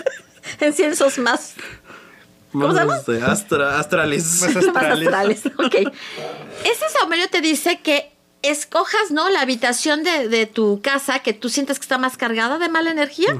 Inciensos 0.60 1.18
más. 1.18 1.54
¿Cómo 2.52 2.72
se 2.72 2.78
llama? 2.78 2.92
Más, 2.94 3.00
este, 3.00 3.22
astra- 3.22 3.78
astrales. 3.78 4.40
Más 4.42 4.54
más 4.54 4.66
astrales. 4.66 5.06
astrales. 5.08 5.46
Ok. 5.58 5.92
Ese 6.64 6.88
saumerio 6.98 7.28
te 7.28 7.40
dice 7.40 7.80
que 7.82 8.12
escojas, 8.48 9.10
¿no? 9.10 9.28
La 9.30 9.40
habitación 9.40 10.02
de, 10.02 10.28
de 10.28 10.46
tu 10.46 10.80
casa 10.82 11.20
que 11.20 11.32
tú 11.32 11.48
sientes 11.48 11.78
que 11.78 11.82
está 11.84 11.98
más 11.98 12.16
cargada 12.16 12.58
de 12.58 12.68
mala 12.68 12.90
energía. 12.90 13.36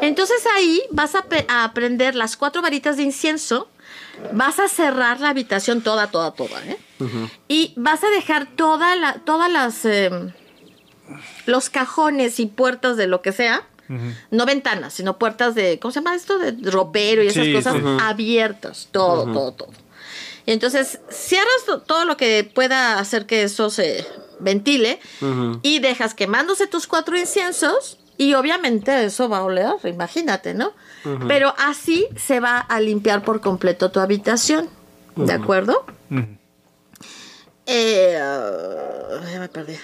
Entonces 0.00 0.38
ahí 0.56 0.82
vas 0.90 1.14
a, 1.14 1.24
a 1.48 1.72
prender 1.72 2.14
las 2.14 2.36
cuatro 2.36 2.62
varitas 2.62 2.96
de 2.96 3.02
incienso. 3.04 3.68
Vas 4.32 4.58
a 4.58 4.68
cerrar 4.68 5.20
la 5.20 5.28
habitación 5.30 5.80
toda, 5.82 6.08
toda, 6.10 6.32
toda, 6.32 6.60
¿eh? 6.66 6.76
Y 7.46 7.72
vas 7.76 8.02
a 8.02 8.08
dejar 8.10 8.46
toda 8.56 8.96
la, 8.96 9.14
todas 9.24 9.50
las 9.50 9.84
em, 9.84 10.32
los 11.46 11.70
cajones 11.70 12.40
y 12.40 12.46
puertas 12.46 12.96
de 12.96 13.06
lo 13.06 13.22
que 13.22 13.32
sea. 13.32 13.66
No 14.30 14.44
ventanas, 14.44 14.92
sino 14.92 15.18
puertas 15.18 15.54
de, 15.54 15.78
¿cómo 15.78 15.92
se 15.92 16.00
llama 16.00 16.14
esto? 16.14 16.38
De 16.38 16.52
ropero 16.70 17.22
y 17.22 17.28
esas 17.28 17.46
Sí, 17.46 17.54
cosas 17.54 17.74
sí. 17.76 17.80
abiertas. 18.02 18.88
Todo, 18.92 19.32
todo, 19.32 19.52
todo. 19.52 19.70
Entonces 20.44 20.98
cierras 21.10 21.64
to- 21.64 21.80
todo 21.80 22.04
lo 22.04 22.16
que 22.18 22.50
pueda 22.54 22.98
hacer 22.98 23.24
que 23.24 23.44
eso 23.44 23.70
se 23.70 24.04
ventile 24.40 25.00
y 25.62 25.78
dejas 25.80 26.14
quemándose 26.14 26.66
tus 26.66 26.86
cuatro 26.86 27.18
inciensos 27.18 27.98
y 28.16 28.34
obviamente 28.34 29.04
eso 29.04 29.28
va 29.28 29.38
a 29.38 29.42
oler, 29.44 29.74
imagínate, 29.84 30.52
¿no? 30.52 30.72
Pero 31.28 31.54
así 31.56 32.08
se 32.16 32.40
va 32.40 32.58
a 32.58 32.80
limpiar 32.80 33.22
por 33.22 33.40
completo 33.40 33.90
tu 33.90 34.00
habitación, 34.00 34.68
¿de 35.14 35.32
acuerdo? 35.32 35.86
Eh, 37.66 38.18
ya 38.18 39.40
me 39.40 39.48
perdí. 39.48 39.76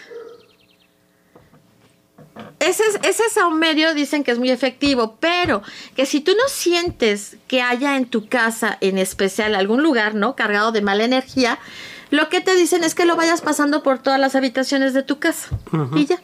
Ese, 2.58 2.82
ese 3.02 3.28
saumerio 3.30 3.94
dicen 3.94 4.24
que 4.24 4.32
es 4.32 4.38
muy 4.38 4.50
efectivo, 4.50 5.16
pero 5.20 5.62
que 5.94 6.04
si 6.04 6.20
tú 6.20 6.32
no 6.32 6.48
sientes 6.48 7.36
que 7.46 7.62
haya 7.62 7.96
en 7.96 8.06
tu 8.06 8.26
casa, 8.28 8.78
en 8.80 8.98
especial 8.98 9.54
algún 9.54 9.82
lugar, 9.82 10.14
¿no? 10.14 10.34
Cargado 10.34 10.72
de 10.72 10.80
mala 10.80 11.04
energía, 11.04 11.58
lo 12.14 12.28
que 12.28 12.40
te 12.40 12.54
dicen 12.54 12.84
es 12.84 12.94
que 12.94 13.04
lo 13.06 13.16
vayas 13.16 13.40
pasando 13.40 13.82
por 13.82 13.98
todas 13.98 14.20
las 14.20 14.34
habitaciones 14.34 14.94
de 14.94 15.02
tu 15.02 15.18
casa. 15.18 15.48
Y 15.96 16.06
ya. 16.06 16.20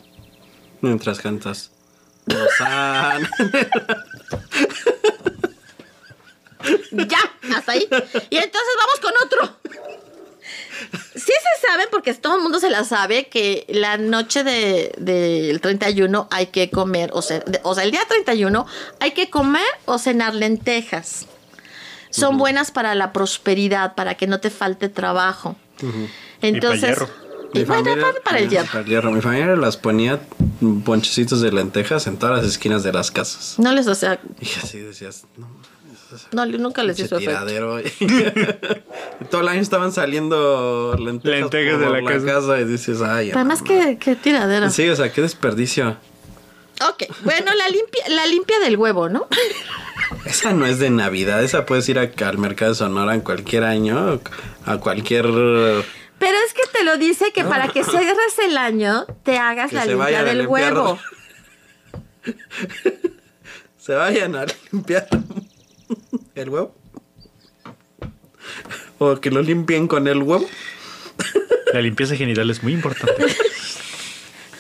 Mientras 0.81 1.19
cantas. 1.21 1.71
Ya, 6.93 7.19
hasta 7.57 7.73
ahí. 7.73 7.89
Y 8.31 8.37
entonces 8.37 8.75
vamos 8.79 9.01
con 9.01 9.13
otro. 9.25 9.57
Sí 11.15 11.33
se 11.33 11.67
sabe, 11.67 11.87
porque 11.91 12.13
todo 12.15 12.37
el 12.37 12.43
mundo 12.43 12.59
se 12.59 12.71
la 12.71 12.85
sabe, 12.85 13.29
que 13.29 13.65
la 13.69 13.97
noche 13.99 14.45
del 14.45 14.93
de, 14.99 15.43
del 15.49 15.61
31 15.61 16.29
hay 16.31 16.47
que 16.47 16.71
comer, 16.71 17.11
o 17.13 17.23
sea, 17.23 17.41
de- 17.41 17.61
o 17.63 17.75
sea, 17.75 17.85
el 17.85 17.91
día 17.91 18.01
31 18.09 18.67
hay 18.99 19.13
que 19.13 19.29
comer 19.31 19.65
o 19.85 19.99
cenar 19.99 20.35
lentejas. 20.35 21.27
Son 22.11 22.39
buenas 22.39 22.71
para 22.71 22.95
la 22.95 23.13
prosperidad, 23.13 23.95
para 23.95 24.17
que 24.17 24.27
no 24.27 24.41
te 24.41 24.51
falte 24.51 24.89
trabajo. 24.89 25.57
Entonces, 26.43 26.83
hierro. 26.91 27.09
y 27.53 27.65
bueno, 27.65 27.85
para, 27.85 28.21
para 28.25 28.39
el 28.39 28.49
hierro. 28.49 28.67
para 28.69 28.81
el 28.81 28.87
hierro. 28.87 29.11
Mi 29.13 29.21
familia 29.21 29.57
las 29.57 29.77
ponía 29.77 30.21
ponchecitos 30.85 31.41
de 31.41 31.53
lentejas 31.53 32.07
en 32.07 32.17
todas 32.19 32.39
las 32.39 32.47
esquinas 32.47 32.83
de 32.83 32.93
las 32.93 33.11
casas. 33.11 33.55
No 33.59 33.73
les, 33.73 33.87
o 33.87 33.95
sea, 33.95 34.21
Y 34.41 34.47
así 34.63 34.79
decías, 34.79 35.25
no, 36.33 36.45
no, 36.45 36.59
nunca 36.59 36.83
les 36.83 36.99
hizo 36.99 37.17
efecto. 37.19 37.31
tiradero. 37.45 37.79
Todo 39.31 39.41
el 39.43 39.49
año 39.49 39.61
estaban 39.61 39.93
saliendo 39.93 40.97
lentejas, 40.99 41.41
Lentejas 41.41 41.83
por 41.83 41.93
de 41.93 42.03
la 42.03 42.25
casa. 42.33 42.61
y 42.61 42.65
dices, 42.65 43.01
ay, 43.03 43.31
Además, 43.33 43.61
no, 43.61 43.67
que, 43.67 43.99
que 43.99 44.17
tiradera. 44.17 44.71
Sí, 44.71 44.89
o 44.89 44.97
sea, 44.97 45.13
qué 45.13 45.23
desperdicio. 45.23 45.97
Ok, 46.89 47.05
bueno, 47.25 47.53
la 47.55 47.69
limpia, 47.69 48.05
la 48.09 48.27
limpia 48.27 48.59
del 48.61 48.77
huevo, 48.77 49.09
¿no? 49.09 49.29
Esa 50.25 50.53
no 50.53 50.67
es 50.67 50.79
de 50.79 50.91
Navidad, 50.91 51.43
esa 51.45 51.67
puedes 51.67 51.89
ir 51.89 51.99
a- 51.99 52.11
al 52.27 52.39
mercado 52.39 52.71
de 52.73 52.77
Sonora 52.79 53.15
en 53.15 53.21
cualquier 53.21 53.65
año, 53.65 54.21
a 54.67 54.77
cualquier... 54.79 55.25
Pero 55.25 56.37
es 56.47 56.53
que 56.55 56.63
te 56.73 56.85
lo 56.85 56.97
dice 56.99 57.33
que 57.33 57.45
para 57.45 57.69
que 57.69 57.83
cierres 57.85 58.39
el 58.45 58.57
año, 58.59 59.07
te 59.25 59.39
hagas 59.39 59.71
Que 59.71 59.77
la 59.77 59.87
limpia 59.87 60.23
del 60.25 60.39
limpiar. 60.39 60.75
huevo. 60.75 60.99
Se 63.79 63.95
vayan 63.95 64.37
a 64.37 64.45
limpiar 64.73 65.07
el 66.35 66.49
huevo. 66.51 66.75
O 68.99 69.17
que 69.19 69.31
lo 69.31 69.41
limpien 69.41 69.89
con 69.89 70.07
el 70.09 70.23
huevo. 70.23 70.47
La 71.73 71.81
limpieza 71.81 72.17
genital 72.17 72.51
es 72.51 72.63
muy 72.63 72.73
importante. 72.75 73.27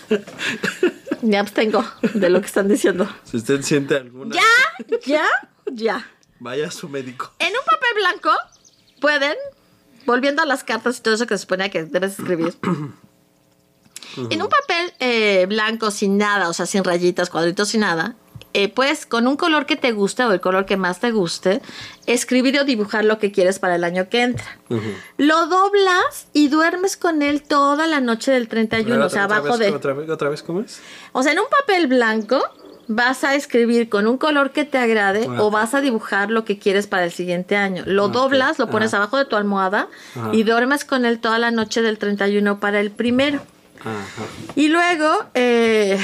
Me 1.22 1.38
abstengo 1.38 1.84
de 2.14 2.30
lo 2.30 2.40
que 2.40 2.46
están 2.46 2.68
diciendo. 2.68 3.08
Si 3.24 3.36
usted 3.36 3.62
siente 3.62 3.96
alguna... 3.96 4.34
Ya, 4.34 4.98
ya, 5.04 5.26
ya. 5.72 6.06
Vaya 6.38 6.68
a 6.68 6.70
su 6.70 6.88
médico. 6.88 7.32
En 7.38 7.48
un 7.48 7.64
papel 7.64 7.90
blanco 7.96 8.30
pueden, 9.00 9.34
volviendo 10.06 10.42
a 10.42 10.46
las 10.46 10.64
cartas 10.64 10.98
y 10.98 11.02
todo 11.02 11.14
eso 11.14 11.26
que 11.26 11.34
se 11.36 11.42
supone 11.42 11.70
que 11.70 11.84
debes 11.84 12.18
escribir. 12.18 12.54
En 14.16 14.42
un 14.42 14.48
papel 14.48 14.92
eh, 14.98 15.46
blanco 15.46 15.92
sin 15.92 16.18
nada, 16.18 16.48
o 16.48 16.52
sea, 16.52 16.66
sin 16.66 16.82
rayitas, 16.82 17.30
cuadritos, 17.30 17.68
sin 17.68 17.82
nada, 17.82 18.16
eh, 18.53 18.68
puedes 18.68 19.07
con 19.07 19.26
un 19.26 19.36
color 19.36 19.66
que 19.66 19.76
te 19.76 19.92
guste 19.92 20.24
o 20.24 20.32
el 20.32 20.40
color 20.40 20.66
que 20.66 20.76
más 20.76 21.01
te 21.01 21.11
guste, 21.12 21.61
escribir 22.07 22.59
o 22.59 22.64
dibujar 22.64 23.05
lo 23.05 23.18
que 23.18 23.30
quieres 23.32 23.59
para 23.59 23.76
el 23.76 23.84
año 23.84 24.09
que 24.09 24.22
entra. 24.22 24.59
Lo 25.16 25.46
doblas 25.46 26.26
y 26.32 26.48
duermes 26.48 26.96
con 26.96 27.22
él 27.22 27.42
toda 27.42 27.86
la 27.86 28.01
noche 28.01 28.32
del 28.32 28.48
31, 28.48 29.05
o 29.05 29.09
sea, 29.09 29.24
Otra 29.26 29.36
abajo 29.36 29.59
vez, 29.59 29.70
de... 29.70 29.76
Otra 29.76 29.92
vez, 29.94 30.09
otra 30.11 30.28
vez, 30.28 30.42
¿cómo 30.42 30.61
es? 30.61 30.80
O 31.12 31.22
sea, 31.22 31.32
en 31.32 31.38
un 31.38 31.46
papel 31.48 31.86
blanco 31.86 32.40
vas 32.92 33.22
a 33.22 33.36
escribir 33.36 33.88
con 33.88 34.09
un 34.09 34.18
color 34.18 34.51
que 34.51 34.64
te 34.64 34.76
agrade 34.76 35.28
Ah, 35.28 35.42
o 35.42 35.51
vas 35.53 35.74
a 35.74 35.80
dibujar 35.80 36.30
lo 36.32 36.44
que 36.44 36.59
quieres 36.59 36.88
para 36.88 37.05
el 37.05 37.12
siguiente 37.12 37.55
año. 37.57 37.84
Lo 37.86 38.09
doblas, 38.09 38.59
lo 38.59 38.68
pones 38.68 38.88
Ajá. 38.92 39.05
abajo 39.05 39.16
de 39.16 39.26
tu 39.26 39.36
almohada 39.36 39.86
Ajá. 40.16 40.30
y 40.32 40.42
duermes 40.42 40.84
con 40.84 41.05
él 41.05 41.20
toda 41.20 41.38
la 41.38 41.53
noche 41.53 41.82
del 41.82 41.98
31 41.98 42.59
para 42.59 42.80
el 42.80 42.90
primero. 42.90 43.40
Ajá. 43.80 44.22
Y 44.57 44.68
luego, 44.68 45.09
eh, 45.34 46.01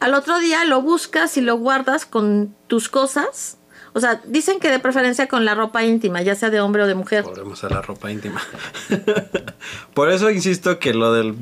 al 0.00 0.14
otro 0.14 0.38
día 0.38 0.64
lo 0.64 0.82
buscas 0.82 1.36
y 1.36 1.40
lo 1.40 1.56
guardas 1.56 2.06
con 2.06 2.54
tus 2.66 2.88
cosas. 2.88 3.58
O 3.92 4.00
sea, 4.00 4.20
dicen 4.26 4.60
que 4.60 4.70
de 4.70 4.78
preferencia 4.78 5.26
con 5.26 5.44
la 5.44 5.54
ropa 5.54 5.82
íntima, 5.84 6.20
ya 6.20 6.34
sea 6.34 6.50
de 6.50 6.60
hombre 6.60 6.82
o 6.82 6.86
de 6.86 6.94
mujer. 6.94 7.24
Volvemos 7.24 7.64
a 7.64 7.70
la 7.70 7.80
ropa 7.80 8.10
íntima. 8.10 8.42
Por 9.94 10.10
eso 10.10 10.30
insisto 10.30 10.78
que 10.78 10.92
lo 10.92 11.14
del 11.14 11.34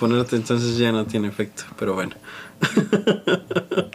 ponerte 0.00 0.34
entonces 0.34 0.78
ya 0.78 0.90
no 0.90 1.06
tiene 1.06 1.28
efecto. 1.28 1.62
Pero 1.78 1.94
bueno. 1.94 2.16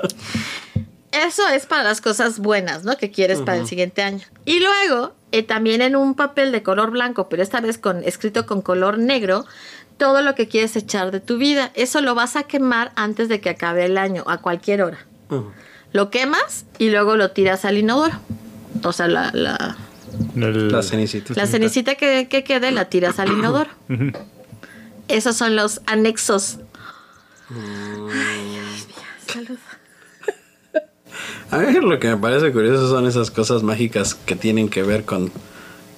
Eso 1.11 1.47
es 1.47 1.65
para 1.65 1.83
las 1.83 1.99
cosas 1.99 2.39
buenas, 2.39 2.83
¿no? 2.83 2.95
Que 2.95 3.11
quieres 3.11 3.39
para 3.41 3.57
el 3.57 3.67
siguiente 3.67 4.03
año. 4.03 4.25
Y 4.45 4.59
luego, 4.59 5.15
eh, 5.31 5.41
también 5.41 5.81
en 5.81 5.95
un 5.95 6.13
papel 6.15 6.51
de 6.51 6.61
color 6.63 6.91
blanco, 6.91 7.27
pero 7.27 7.41
esta 7.41 7.59
vez 7.59 7.77
con 7.77 8.03
escrito 8.03 8.45
con 8.45 8.61
color 8.61 8.99
negro, 8.99 9.45
todo 9.97 10.21
lo 10.21 10.35
que 10.35 10.47
quieres 10.47 10.75
echar 10.75 11.11
de 11.11 11.19
tu 11.19 11.37
vida. 11.37 11.71
Eso 11.75 12.01
lo 12.01 12.15
vas 12.15 12.35
a 12.35 12.43
quemar 12.43 12.91
antes 12.95 13.29
de 13.29 13.41
que 13.41 13.49
acabe 13.49 13.85
el 13.85 13.97
año, 13.97 14.23
a 14.27 14.37
cualquier 14.39 14.81
hora. 14.83 14.99
Lo 15.93 16.09
quemas 16.09 16.65
y 16.77 16.89
luego 16.89 17.15
lo 17.15 17.31
tiras 17.31 17.65
al 17.65 17.77
inodoro. 17.77 18.15
O 18.83 18.93
sea, 18.93 19.07
la, 19.07 19.31
la, 19.33 19.75
El- 20.35 20.71
La 20.71 20.83
cenicita. 20.83 21.33
la 21.35 21.47
cenicita 21.47 21.95
que, 21.95 22.27
que 22.29 22.43
quede 22.43 22.71
la 22.71 22.85
tiras 22.85 23.19
al 23.19 23.29
inodoro. 23.31 23.69
Esos 25.07 25.35
son 25.35 25.55
los 25.55 25.81
anexos. 25.85 26.59
Ay, 27.49 27.55
Dios 27.55 28.87
mío, 28.87 28.97
salud. 29.33 29.57
A 31.51 31.57
mí 31.59 31.73
lo 31.79 31.97
que 31.99 32.09
me 32.09 32.17
parece 32.17 32.51
curioso 32.51 32.89
son 32.89 33.07
esas 33.07 33.31
cosas 33.31 33.63
mágicas 33.63 34.15
que 34.15 34.35
tienen 34.35 34.67
que 34.69 34.83
ver 34.83 35.05
con, 35.05 35.31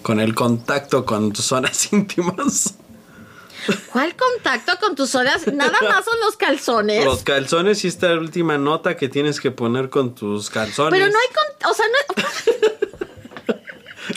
con 0.04 0.20
el 0.20 0.36
contacto 0.36 1.06
con 1.06 1.34
tus 1.34 1.46
zonas 1.46 1.92
íntimas. 1.94 2.76
¿Cuál 3.92 4.16
contacto 4.16 4.74
con 4.80 4.96
tus 4.96 5.10
zonas? 5.10 5.48
Nada 5.48 5.80
más 5.82 6.06
son 6.06 6.20
los 6.20 6.38
calzones. 6.38 7.06
Los 7.06 7.24
calzones 7.24 7.84
y 7.86 7.88
esta 7.88 8.14
última 8.14 8.58
nota 8.58 8.96
que 8.98 9.10
tienes 9.10 9.40
que 9.40 9.52
poner 9.52 9.90
con 9.90 10.16
tus 10.16 10.50
calzones. 10.50 11.00
Pero 11.00 11.12
no 11.12 11.18
hay 11.20 11.28
con, 11.34 11.72
o 11.72 11.74
sea, 11.74 11.86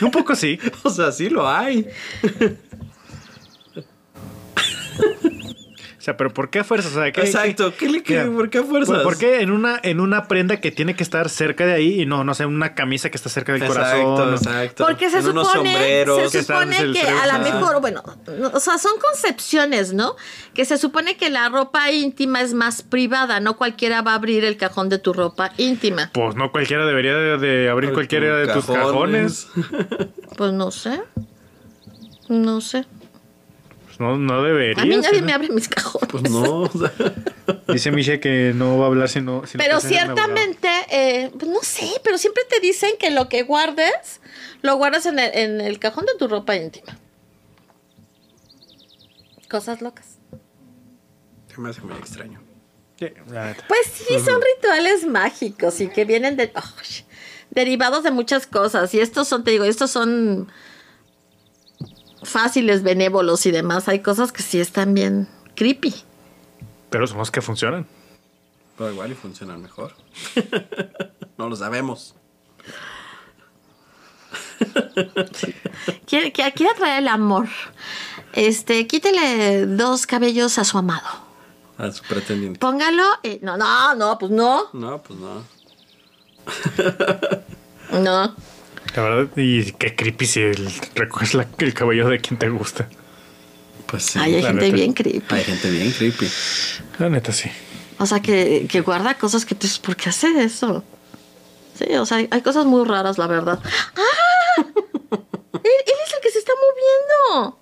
no 0.01 0.07
Un 0.07 0.11
poco 0.11 0.35
sí. 0.35 0.59
O 0.83 0.91
sea, 0.91 1.13
sí 1.13 1.29
lo 1.29 1.49
hay. 1.49 1.89
O 6.03 6.05
sea, 6.05 6.17
pero 6.17 6.35
¿por 6.35 6.51
qué 6.51 6.59
a 6.59 6.65
fuerza? 6.65 6.89
O 6.89 6.91
sea, 6.91 7.13
¿qué- 7.13 7.21
Exacto. 7.21 7.73
¿Qué 7.79 7.89
le 7.89 8.03
Mira, 8.05 8.27
¿Por 8.27 8.51
qué 8.51 8.59
a 8.59 8.65
fuerzas? 8.65 9.05
¿Por 9.05 9.17
qué 9.19 9.41
en 9.41 9.53
una, 9.53 9.79
en 9.85 10.01
una 10.01 10.27
prenda 10.27 10.57
que 10.61 10.73
tiene 10.73 10.97
que 10.97 11.05
estar 11.05 11.29
cerca 11.29 11.65
de 11.65 11.75
ahí 11.75 12.01
y 12.03 12.07
no, 12.07 12.25
no 12.25 12.35
sé, 12.35 12.45
una 12.45 12.75
camisa 12.75 13.09
que 13.09 13.17
está 13.17 13.29
cerca 13.29 13.53
del 13.53 13.63
Exacto, 13.63 14.15
corazón? 14.17 14.35
exacto. 14.35 14.85
Porque 14.85 15.11
se 15.11 15.19
En 15.21 15.29
unos 15.29 15.47
supone, 15.47 15.73
sombreros. 15.73 16.33
se 16.33 16.43
supone 16.43 16.93
que 16.93 17.03
a 17.03 17.27
lo 17.29 17.45
mejor, 17.45 17.81
bueno, 17.81 18.03
no, 18.37 18.49
o 18.53 18.59
sea, 18.59 18.79
son 18.79 18.95
concepciones, 19.01 19.93
¿no? 19.95 20.17
Que 20.55 20.65
se 20.65 20.77
supone 20.77 21.17
que 21.17 21.31
la 21.31 21.49
ropa 21.49 21.93
íntima 21.93 22.41
es 22.41 22.53
más 22.53 22.83
privada, 22.83 23.39
no 23.39 23.57
cualquiera 23.57 24.03
va 24.03 24.11
a 24.11 24.15
abrir 24.17 24.45
el 24.45 24.57
cajón 24.57 24.89
de 24.89 24.99
tu 24.99 25.13
ropa 25.13 25.53
íntima. 25.57 26.11
Pues 26.13 26.35
no 26.35 26.51
cualquiera 26.51 26.85
debería 26.85 27.15
de, 27.15 27.39
de 27.39 27.71
abrir 27.71 27.93
cualquiera 27.93 28.39
de 28.39 28.49
tus 28.49 28.67
cajones. 28.67 29.47
Pues 30.37 30.53
no 30.53 30.73
sé. 30.73 31.01
No 32.29 32.61
sé. 32.61 32.87
Pues 33.93 34.01
no, 34.01 34.17
no 34.17 34.43
debería. 34.43 34.83
A 34.83 34.87
mí 34.87 34.97
nadie 34.97 35.21
¿no? 35.21 35.27
me 35.27 35.33
abre 35.35 35.51
mis 35.51 35.69
cajones. 35.69 36.09
Pues 36.11 36.31
no. 36.31 36.71
Dice 37.69 37.91
Miche 37.91 38.21
que 38.21 38.53
no 38.55 38.79
va 38.79 38.85
a 38.85 38.89
hablar 38.89 39.11
si 39.11 39.21
no. 39.21 39.47
si 39.47 39.59
Pero 39.59 39.81
ciertamente, 39.81 40.69
eh, 40.91 41.31
pues 41.39 41.51
no 41.51 41.61
sé, 41.63 41.91
pero 42.03 42.17
siempre 42.17 42.43
te 42.49 42.59
dicen 42.61 42.93
que 42.99 43.11
lo 43.11 43.29
que 43.29 43.43
guardes, 43.43 44.23
lo 44.63 44.77
guardas 44.77 45.05
en 45.05 45.19
el, 45.19 45.31
en 45.35 45.61
el 45.61 45.79
cajón 45.79 46.07
de 46.07 46.15
tu 46.19 46.27
ropa 46.27 46.57
íntima. 46.57 46.97
Cosas 49.51 49.83
locas. 49.83 50.17
se 51.55 51.61
me 51.61 51.69
hace 51.69 51.83
muy 51.83 51.97
extraño. 51.97 52.41
Sí. 52.99 53.09
Pues 53.69 53.87
sí, 53.93 54.21
son 54.25 54.41
rituales 54.41 55.05
mágicos 55.05 55.83
y 55.83 55.89
que 55.89 56.07
vienen 56.07 56.39
de, 56.39 56.51
¡ay! 56.55 57.05
derivados 57.51 58.05
de 58.05 58.11
muchas 58.11 58.47
cosas. 58.47 58.95
Y 58.95 59.01
estos 59.01 59.29
son, 59.29 59.45
te 59.45 59.51
digo, 59.51 59.65
estos 59.65 59.91
son 59.91 60.51
fáciles, 62.23 62.83
benévolos 62.83 63.47
y 63.47 63.51
demás. 63.51 63.89
Hay 63.89 64.01
cosas 64.01 64.33
que 64.33 64.43
sí 64.43 64.61
están 64.61 64.95
bien 64.95 65.29
creepy. 65.55 65.95
Pero 66.91 67.07
son 67.07 67.19
los 67.19 67.31
que 67.31 67.41
funcionan. 67.43 67.87
Pero 68.77 68.93
igual 68.93 69.13
y 69.13 69.15
funcionan 69.15 69.61
mejor. 69.63 69.95
no 71.39 71.49
lo 71.49 71.57
sabemos. 71.57 72.15
Quiere, 76.07 76.33
que- 76.33 76.53
quiere 76.53 76.73
atraer 76.73 77.03
el 77.03 77.09
amor. 77.09 77.49
Este, 78.33 78.87
quítele 78.87 79.67
dos 79.67 80.07
cabellos 80.07 80.59
a 80.59 80.65
su 80.65 80.79
amado. 80.79 81.09
A 81.79 81.91
su 81.91 82.03
pretendiente. 82.05 82.59
Póngalo. 82.59 83.05
eh, 83.23 83.39
no, 83.43 83.57
no, 83.57 83.95
no, 83.95 84.19
pues 84.19 84.31
no. 84.31 84.69
No, 84.73 85.03
pues 85.03 85.19
no. 85.19 85.43
No. 88.01 88.35
La 88.97 89.03
verdad, 89.03 89.29
y 89.37 89.73
qué 89.73 89.95
creepy 89.97 90.27
si 90.27 90.41
el- 90.41 90.71
recoges 90.95 91.35
la- 91.35 91.47
el 91.59 91.75
cabello 91.75 92.09
de 92.09 92.19
quien 92.21 92.39
te 92.39 92.49
gusta. 92.49 92.89
Pues 93.87 94.05
sí. 94.05 94.19
Ay, 94.21 94.35
hay 94.37 94.43
gente 94.43 94.65
neta. 94.65 94.75
bien 94.77 94.93
creepy. 94.93 95.35
Hay 95.35 95.45
gente 95.45 95.71
bien 95.71 95.91
creepy. 95.93 96.29
La 96.99 97.09
neta, 97.09 97.33
sí. 97.33 97.51
O 97.99 98.07
sea, 98.07 98.21
que, 98.21 98.67
que 98.71 98.81
guarda 98.81 99.15
cosas 99.17 99.45
que 99.47 99.55
tú 99.55 99.63
dices, 99.67 99.79
¿por 99.79 99.97
qué 99.97 100.09
hace 100.11 100.29
eso? 100.43 100.85
Sí, 101.79 101.85
o 101.97 102.05
sea, 102.07 102.19
hay, 102.19 102.29
hay 102.31 102.43
cosas 102.43 102.67
muy 102.67 102.85
raras, 102.87 103.17
la 103.19 103.27
verdad. 103.27 103.59
¡Ah! 103.65 104.63
él, 104.63 104.69
él 105.13 105.95
es 106.07 106.15
el 106.15 106.21
que 106.23 106.31
se 106.31 106.39
está 106.39 106.53
moviendo. 106.55 107.59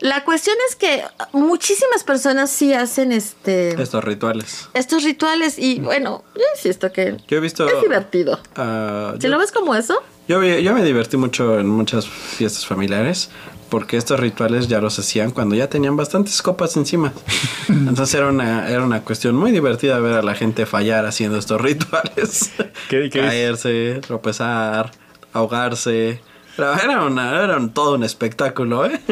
La 0.00 0.24
cuestión 0.24 0.56
es 0.68 0.76
que 0.76 1.02
muchísimas 1.32 2.04
personas 2.04 2.50
sí 2.50 2.72
hacen 2.72 3.12
este 3.12 3.80
Estos 3.80 4.02
rituales. 4.02 4.68
estos 4.74 5.04
rituales 5.04 5.58
y 5.58 5.80
bueno, 5.80 6.24
yo 6.34 6.42
insisto 6.56 6.90
que 6.92 7.16
Yo 7.28 7.36
he 7.36 7.40
visto. 7.40 7.68
es 7.68 7.80
divertido. 7.82 8.40
ah, 8.56 9.12
¿Si 9.16 9.24
yo, 9.24 9.28
lo 9.28 9.38
ves 9.38 9.52
como 9.52 9.74
eso? 9.74 10.02
yo, 10.26 10.42
yo 10.42 10.74
me 10.74 10.82
divertí 10.84 11.16
mucho 11.16 11.58
en 11.60 11.68
muchas 11.68 12.06
fiestas 12.08 12.64
familiares 12.66 13.30
porque 13.68 13.96
estos 13.96 14.18
rituales 14.18 14.66
ya 14.68 14.80
los 14.80 14.98
hacían 14.98 15.30
cuando 15.30 15.54
ya 15.54 15.68
tenían 15.68 15.96
bastantes 15.96 16.42
copas 16.42 16.76
encima. 16.76 17.12
Entonces 17.68 18.14
era 18.16 18.28
una, 18.28 18.68
era 18.68 18.82
una 18.82 19.02
cuestión 19.04 19.36
muy 19.36 19.52
divertida 19.52 19.98
ver 20.00 20.14
a 20.14 20.22
la 20.22 20.34
gente 20.34 20.66
fallar 20.66 21.06
haciendo 21.06 21.38
estos 21.38 21.60
rituales. 21.60 22.50
¿Qué- 22.88 23.10
qué 23.12 23.20
Caerse, 23.20 24.00
tropezar, 24.04 24.90
ahogarse. 25.32 26.20
Era, 26.58 26.76
era, 26.78 27.04
una, 27.04 27.42
era 27.44 27.56
un- 27.56 27.72
todo 27.72 27.94
un 27.94 28.04
espectáculo, 28.04 28.86
¿eh? 28.86 29.00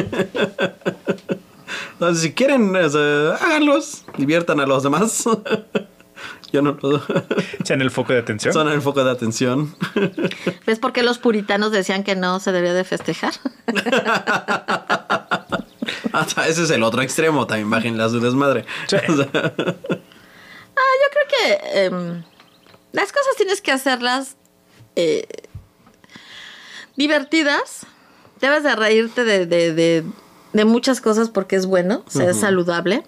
Entonces, 1.93 2.23
si 2.23 2.33
quieren, 2.33 2.75
háganlos, 2.77 4.05
diviertan 4.17 4.61
a 4.61 4.67
los 4.67 4.83
demás. 4.83 5.25
Yo 6.53 6.63
no 6.63 6.79
lo... 6.81 7.03
Sean 7.65 7.83
el 7.83 7.91
foco 7.91 8.13
de 8.15 8.21
atención. 8.21 8.55
Son 8.55 8.69
el 8.69 8.81
foco 8.81 9.05
de 9.05 9.11
atención. 9.11 9.75
¿Ves 10.67 10.79
por 10.79 10.93
qué 10.95 11.03
los 11.03 11.19
puritanos 11.19 11.73
decían 11.73 12.05
que 12.05 12.17
no 12.17 12.41
se 12.41 12.53
debía 12.53 12.73
de 12.73 12.85
festejar? 12.85 13.35
Hasta 16.13 16.47
ese 16.49 16.63
es 16.65 16.71
el 16.71 16.83
otro 16.83 17.03
extremo, 17.03 17.47
también 17.47 17.69
bajen 17.71 17.99
la 17.99 18.09
su 18.09 18.19
desmadre. 18.21 18.65
Sí. 18.87 18.97
O 19.09 19.17
sea, 19.17 19.29
Ah, 20.81 20.95
yo 21.03 21.09
creo 21.11 21.27
que 21.29 21.85
em, 21.85 22.23
las 22.93 23.13
cosas 23.13 23.35
tienes 23.37 23.61
que 23.61 23.73
hacerlas 23.73 24.37
eh, 24.97 25.27
divertidas. 26.99 27.87
Debes 28.43 28.63
de 28.63 28.77
reírte 28.77 29.25
de, 29.25 29.47
de- 29.47 29.73
de- 29.73 30.05
de 30.53 30.65
muchas 30.67 31.01
cosas 31.01 31.31
porque 31.31 31.57
es 31.57 31.65
bueno, 31.67 32.03
o 32.07 32.11
sea, 32.11 32.29
es 32.31 32.39
saludable. 32.41 33.03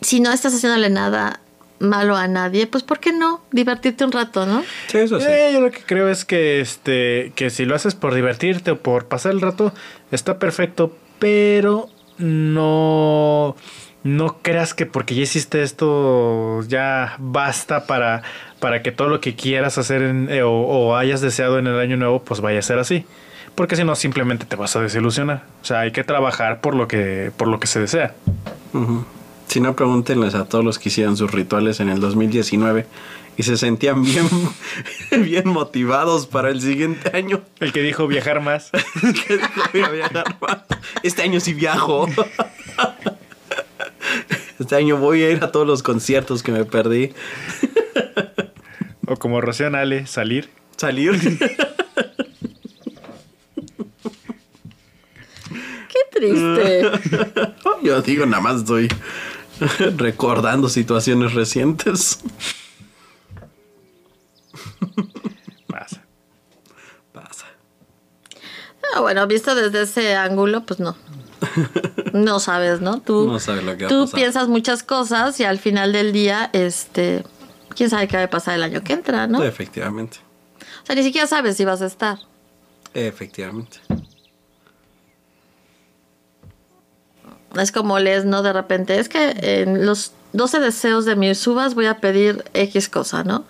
Si 0.00 0.20
no 0.20 0.32
estás 0.32 0.54
haciéndole 0.54 0.88
nada 0.90 1.40
malo 1.78 2.16
a 2.16 2.28
nadie, 2.28 2.66
pues 2.66 2.82
¿por 2.84 3.00
qué 3.00 3.12
no? 3.12 3.42
Divertirte 3.50 4.04
un 4.04 4.12
rato, 4.12 4.46
¿no? 4.46 4.62
sí, 4.88 4.98
eso 4.98 5.18
sí. 5.20 5.26
Eh, 5.28 5.50
yo 5.52 5.60
lo 5.60 5.70
que 5.70 5.80
creo 5.80 6.08
es 6.08 6.24
que 6.24 6.60
este 6.60 7.32
que 7.34 7.50
si 7.50 7.64
lo 7.64 7.74
haces 7.74 7.94
por 7.94 8.14
divertirte 8.14 8.70
o 8.72 8.78
por 8.80 9.06
pasar 9.06 9.32
el 9.32 9.40
rato 9.40 9.72
está 10.12 10.38
perfecto, 10.38 10.96
pero 11.18 11.88
no 12.18 13.56
no 14.04 14.38
creas 14.42 14.74
que 14.74 14.84
porque 14.86 15.14
ya 15.14 15.22
hiciste 15.22 15.62
esto 15.62 16.62
ya 16.68 17.14
basta 17.18 17.86
para 17.86 18.22
para 18.58 18.82
que 18.82 18.92
todo 18.92 19.08
lo 19.08 19.20
que 19.20 19.34
quieras 19.34 19.78
hacer 19.78 20.02
en- 20.02 20.28
eh, 20.30 20.42
o, 20.42 20.50
o 20.52 20.96
hayas 20.96 21.20
deseado 21.20 21.58
en 21.58 21.66
el 21.66 21.78
año 21.78 21.96
nuevo 21.96 22.22
pues 22.22 22.40
vaya 22.40 22.58
a 22.58 22.62
ser 22.62 22.78
así. 22.78 23.04
Porque 23.54 23.76
si 23.76 23.84
no 23.84 23.94
simplemente 23.96 24.46
te 24.46 24.56
vas 24.56 24.74
a 24.76 24.80
desilusionar. 24.80 25.44
O 25.60 25.64
sea, 25.64 25.80
hay 25.80 25.92
que 25.92 26.04
trabajar 26.04 26.60
por 26.62 26.74
lo 26.74 26.88
que 26.88 27.30
por 27.36 27.48
lo 27.48 27.60
que 27.60 27.66
se 27.66 27.80
desea. 27.80 28.14
Ujú. 28.72 29.04
Si 29.46 29.60
no, 29.60 29.76
pregúntenles 29.76 30.34
a 30.34 30.46
todos 30.46 30.64
los 30.64 30.78
que 30.78 30.88
hicieron 30.88 31.16
sus 31.18 31.30
rituales 31.30 31.78
en 31.80 31.90
el 31.90 32.00
2019 32.00 32.86
y 33.36 33.42
se 33.42 33.56
sentían 33.58 34.02
bien, 34.02 34.26
bien 35.22 35.46
motivados 35.48 36.26
para 36.26 36.48
el 36.50 36.60
siguiente 36.62 37.14
año. 37.14 37.42
El 37.60 37.72
que 37.72 37.82
dijo 37.82 38.06
viajar 38.06 38.40
más. 38.40 38.70
Que 39.26 39.36
dijo, 39.36 39.48
"Voy 39.72 39.82
a 39.82 39.88
viajar 39.90 40.36
más. 40.40 40.58
Este 41.02 41.22
año 41.22 41.38
sí 41.40 41.52
viajo. 41.52 42.06
Este 44.58 44.76
año 44.76 44.96
voy 44.96 45.22
a 45.22 45.30
ir 45.30 45.42
a 45.42 45.52
todos 45.52 45.66
los 45.66 45.82
conciertos 45.82 46.42
que 46.42 46.52
me 46.52 46.64
perdí. 46.64 47.12
o 49.06 49.16
como 49.16 49.40
Rocío 49.40 49.66
Ale, 49.66 50.06
salir. 50.06 50.50
Salir. 50.76 51.18
Qué 55.88 55.98
triste. 56.12 56.82
Yo 57.82 58.00
digo, 58.02 58.26
nada 58.26 58.42
más 58.42 58.60
estoy 58.60 58.88
recordando 59.96 60.68
situaciones 60.68 61.34
recientes. 61.34 62.20
Pasa. 65.66 66.02
Pasa. 67.12 67.46
Ah, 68.94 69.00
bueno, 69.00 69.26
visto 69.26 69.54
desde 69.54 69.82
ese 69.82 70.14
ángulo, 70.14 70.64
pues 70.64 70.80
no. 70.80 70.96
No 72.12 72.40
sabes, 72.40 72.80
¿no? 72.80 73.00
Tú, 73.00 73.26
No 73.26 73.38
sabes 73.38 73.64
lo 73.64 73.76
que 73.76 73.84
va 73.84 73.88
a 73.88 73.90
tú 73.90 74.02
pasar. 74.04 74.14
piensas 74.20 74.48
muchas 74.48 74.82
cosas 74.82 75.38
y 75.40 75.44
al 75.44 75.58
final 75.58 75.92
del 75.92 76.12
día, 76.12 76.50
este, 76.52 77.24
quién 77.74 77.88
sabe 77.90 78.06
qué 78.08 78.16
va 78.18 78.24
a 78.24 78.30
pasar 78.30 78.54
el 78.54 78.62
año 78.62 78.82
que 78.82 78.92
entra, 78.92 79.26
¿no? 79.26 79.42
Efectivamente. 79.42 80.18
O 80.82 80.86
sea, 80.86 80.94
ni 80.94 81.02
siquiera 81.02 81.26
sabes 81.26 81.56
si 81.56 81.64
vas 81.64 81.80
a 81.80 81.86
estar. 81.86 82.18
Efectivamente. 82.94 83.78
Es 87.60 87.70
como 87.72 87.98
lees, 87.98 88.24
¿no? 88.24 88.42
De 88.42 88.52
repente, 88.52 88.98
es 88.98 89.08
que 89.08 89.34
en 89.62 89.84
los 89.84 90.12
12 90.32 90.60
deseos 90.60 91.04
de 91.04 91.16
mis 91.16 91.46
uvas 91.46 91.74
voy 91.74 91.86
a 91.86 91.98
pedir 91.98 92.44
X 92.54 92.88
cosa, 92.88 93.24
¿no? 93.24 93.44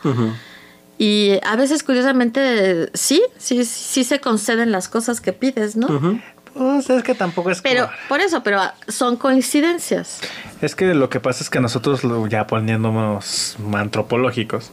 Y 0.99 1.39
a 1.45 1.57
veces, 1.57 1.83
curiosamente, 1.83 2.91
sí, 2.95 3.23
sí, 3.39 3.65
sí 3.65 4.05
se 4.05 4.21
conceden 4.21 4.71
las 4.73 4.89
cosas 4.89 5.21
que 5.21 5.33
pides, 5.33 5.77
¿no? 5.77 5.87
Ujú. 5.89 6.21
Pues 6.55 6.91
es 6.91 7.03
que 7.03 7.15
tampoco 7.15 7.51
es 7.51 7.61
Pero, 7.63 7.87
como- 7.87 7.97
por 8.09 8.21
eso, 8.21 8.43
pero 8.43 8.61
ah, 8.61 8.75
son 8.89 9.17
coincidencias. 9.17 10.21
Es 10.61 10.77
que 10.77 10.95
lo 10.95 11.09
que 11.09 11.19
pasa 11.19 11.43
es 11.43 11.51
que 11.51 11.61
nosotros, 11.61 12.05
lo- 12.05 12.27
ya 12.27 12.47
poniéndonos 12.47 13.57
antropológicos, 13.75 14.71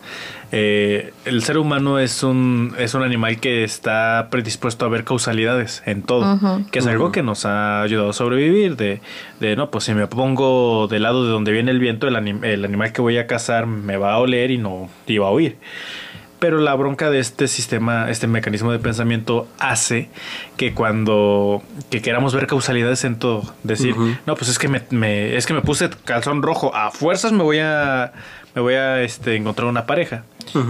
eh, 0.52 1.14
el 1.26 1.42
ser 1.44 1.58
humano 1.58 2.00
es 2.00 2.22
un, 2.24 2.76
es 2.78 2.94
un 2.94 3.04
animal 3.04 3.40
que 3.40 3.64
está 3.64 4.28
predispuesto 4.30 4.86
a 4.86 4.90
ver 4.90 5.04
causalidades 5.04 5.82
en 5.86 6.04
todo, 6.04 6.40
que 6.72 6.80
es 6.80 6.88
algo 6.88 7.12
que 7.12 7.24
nos 7.24 7.46
ha 7.46 7.82
ayudado 7.82 8.10
a 8.10 8.14
sobrevivir, 8.14 8.76
de, 8.76 9.02
de, 9.40 9.56
no, 9.56 9.72
pues 9.72 9.86
si 9.86 9.94
me 9.94 10.08
pongo 10.08 10.88
del 10.88 11.04
lado 11.04 11.24
de 11.26 11.32
donde 11.32 11.52
viene 11.52 11.72
el 11.72 11.80
viento, 11.80 12.08
el, 12.08 12.16
anim- 12.16 12.44
el 12.44 12.66
animal 12.66 12.92
que 12.94 13.02
voy 13.02 13.18
a 13.18 13.26
cazar 13.28 13.66
me 13.68 13.98
va 13.98 14.14
a 14.14 14.18
oler 14.20 14.52
y 14.52 14.58
no 14.58 14.90
y 15.08 15.18
va 15.18 15.28
a 15.28 15.32
huir. 15.32 15.58
Pero 16.40 16.58
la 16.60 16.74
bronca 16.76 17.10
de 17.10 17.20
este 17.20 17.50
sistema, 17.50 18.10
este 18.10 18.26
mecanismo 18.28 18.72
de 18.72 18.80
pensamiento 18.80 19.48
hace 19.60 20.10
que 20.56 20.74
cuando 20.74 21.62
que 21.90 22.02
queramos 22.02 22.34
ver 22.34 22.48
causalidades 22.48 23.04
en 23.04 23.20
todo, 23.20 23.54
decir, 23.64 23.94
no, 24.26 24.36
pues 24.36 24.50
es 24.50 24.58
que 24.58 24.70
me, 24.70 24.82
me- 24.90 25.36
es 25.36 25.46
que 25.46 25.54
me 25.54 25.62
puse 25.62 25.90
calzón 26.06 26.42
rojo, 26.42 26.74
a 26.74 26.92
fuerzas 26.92 27.34
me 27.34 27.44
voy 27.44 27.60
a 27.60 28.14
me 28.56 28.62
voy 28.62 28.76
a 28.76 29.02
este, 29.04 29.36
encontrar 29.36 29.68
una 29.68 29.86
pareja. 29.86 30.24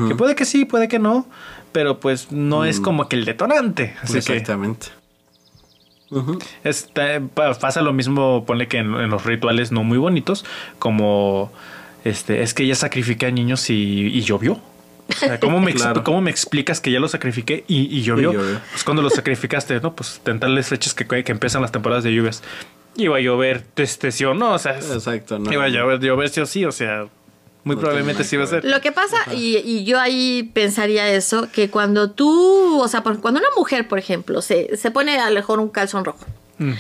Que 0.10 0.16
puede 0.16 0.36
que 0.36 0.44
sí, 0.46 0.66
puede 0.66 0.88
que 0.88 0.98
no, 1.00 1.28
pero 1.72 2.00
pues 2.00 2.32
no 2.32 2.66
es 2.66 2.80
como 2.80 3.08
que 3.08 3.16
el 3.16 3.26
detonante. 3.26 3.96
Así 4.02 4.14
que 4.14 4.20
Exactamente. 4.20 4.88
Pasa 7.62 7.82
lo 7.82 7.94
mismo, 7.94 8.44
ponle 8.46 8.68
que 8.68 8.78
en, 8.80 8.94
en 8.96 9.10
los 9.10 9.24
rituales 9.26 9.72
no 9.72 9.84
muy 9.84 9.98
bonitos, 10.00 10.46
como 10.80 11.52
este, 12.04 12.42
es 12.42 12.54
que 12.54 12.66
ya 12.66 12.76
sacrifiqué 12.76 13.28
a 13.28 13.32
niños 13.32 13.70
y, 13.70 14.08
y 14.08 14.22
llovió. 14.22 14.60
O 15.10 15.14
sea, 15.14 15.40
¿cómo, 15.40 15.60
me 15.60 15.72
ex- 15.72 15.82
Claro. 15.82 16.04
cómo 16.04 16.22
me 16.22 16.30
explicas 16.32 16.80
que 16.82 16.92
ya 16.92 17.00
los 17.00 17.12
sacrifiqué 17.12 17.64
y, 17.68 17.96
y 17.98 18.02
llovió? 18.04 18.32
Y 18.32 18.36
llovió. 18.36 18.62
Pues 18.72 18.84
cuando 18.84 19.02
los 19.02 19.14
sacrificaste, 19.14 19.80
¿no? 19.82 19.96
Pues 19.96 20.22
en 20.26 20.40
tales 20.40 20.68
fechas 20.68 20.94
que, 20.94 21.06
que 21.06 21.32
empiezan 21.32 21.62
las 21.62 21.72
temporadas 21.72 22.04
de 22.04 22.14
lluvias. 22.14 22.44
Iba 22.96 23.18
a 23.18 23.20
llover, 23.20 23.66
este 23.76 24.12
sí 24.12 24.26
o 24.26 24.34
no, 24.34 24.54
o 24.54 24.60
sea, 24.60 24.78
Exacto, 24.78 25.40
no. 25.40 25.52
iba 25.52 25.64
a 25.64 25.70
llover, 25.70 26.00
llover 26.00 26.30
sí 26.30 26.42
o 26.42 26.46
sí, 26.46 26.66
o 26.66 26.72
sea, 26.72 27.08
muy 27.64 27.76
No 27.76 27.82
probablemente 27.82 28.24
sí 28.24 28.36
iba 28.36 28.44
a 28.44 28.48
ser. 28.48 28.66
Lo 28.66 28.82
que 28.82 28.92
pasa, 28.92 29.18
y, 29.34 29.58
y 29.58 29.84
yo 29.86 30.00
ahí 30.00 30.52
pensaría 30.54 31.08
eso, 31.10 31.48
que 31.52 31.70
cuando 31.70 32.12
tú, 32.12 32.80
o 32.82 32.88
sea, 32.88 33.02
por- 33.04 33.20
cuando 33.22 33.40
una 33.40 33.50
mujer, 33.56 33.88
por 33.88 34.00
ejemplo, 34.00 34.42
se, 34.42 34.76
se 34.76 34.92
pone 34.92 35.18
a 35.20 35.30
lo 35.30 35.36
mejor 35.36 35.60
un 35.60 35.70
calzón 35.70 36.04
rojo. 36.06 36.26
Mm. 36.58 36.74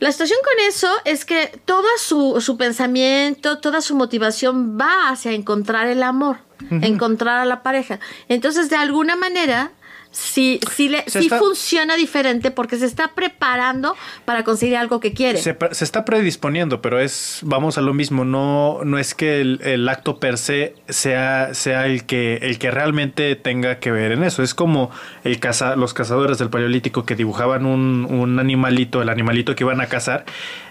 La 0.00 0.10
situación 0.10 0.38
con 0.42 0.66
eso 0.66 0.88
es 1.04 1.24
que 1.26 1.52
todo 1.66 1.84
su, 1.98 2.40
su 2.40 2.56
pensamiento, 2.56 3.58
toda 3.58 3.82
su 3.82 3.94
motivación 3.94 4.78
va 4.80 5.10
hacia 5.10 5.32
encontrar 5.32 5.88
el 5.88 6.02
amor, 6.02 6.38
encontrar 6.70 7.38
a 7.38 7.44
la 7.44 7.62
pareja. 7.62 7.98
Entonces, 8.28 8.70
de 8.70 8.76
alguna 8.76 9.16
manera, 9.16 9.70
sí, 10.12 10.58
sí, 10.74 10.88
le, 10.88 11.04
Se 11.06 11.20
sí 11.20 11.26
está- 11.26 11.38
funciona 11.38 11.94
diferente 11.94 12.50
porque 12.50 12.76
se 12.76 12.84
está 12.86 13.12
preparando 13.14 13.94
para 14.24 14.42
conseguir 14.42 14.76
algo 14.76 14.98
que 14.98 15.12
quiere. 15.12 15.38
Se, 15.38 15.56
está 15.84 16.04
predisponiendo, 16.04 16.82
pero 16.82 16.98
es, 16.98 17.38
vamos 17.44 17.78
a 17.78 17.80
lo 17.80 17.94
mismo, 17.94 18.24
no, 18.24 18.80
no 18.84 18.98
es 18.98 19.14
que 19.14 19.40
el, 19.40 19.60
el 19.62 19.88
acto 19.88 20.18
per 20.18 20.36
se 20.36 20.74
sea, 20.88 21.54
sea 21.54 21.86
el 21.86 22.06
que, 22.06 22.38
el 22.42 22.58
que 22.58 22.72
realmente 22.72 23.36
tenga 23.36 23.78
que 23.78 23.92
ver 23.92 24.10
en 24.10 24.24
eso. 24.24 24.42
Es 24.42 24.52
como 24.52 24.90
el 25.22 25.38
caza, 25.38 25.76
los 25.76 25.94
cazadores 25.94 26.38
del 26.38 26.50
paleolítico 26.50 27.04
que 27.06 27.14
dibujaban 27.14 27.64
un, 27.64 28.04
un 28.10 28.38
animalito, 28.40 29.02
el 29.02 29.10
animalito 29.10 29.54
que 29.54 29.62
iban 29.62 29.80
a 29.80 29.86
cazar, 29.86 30.24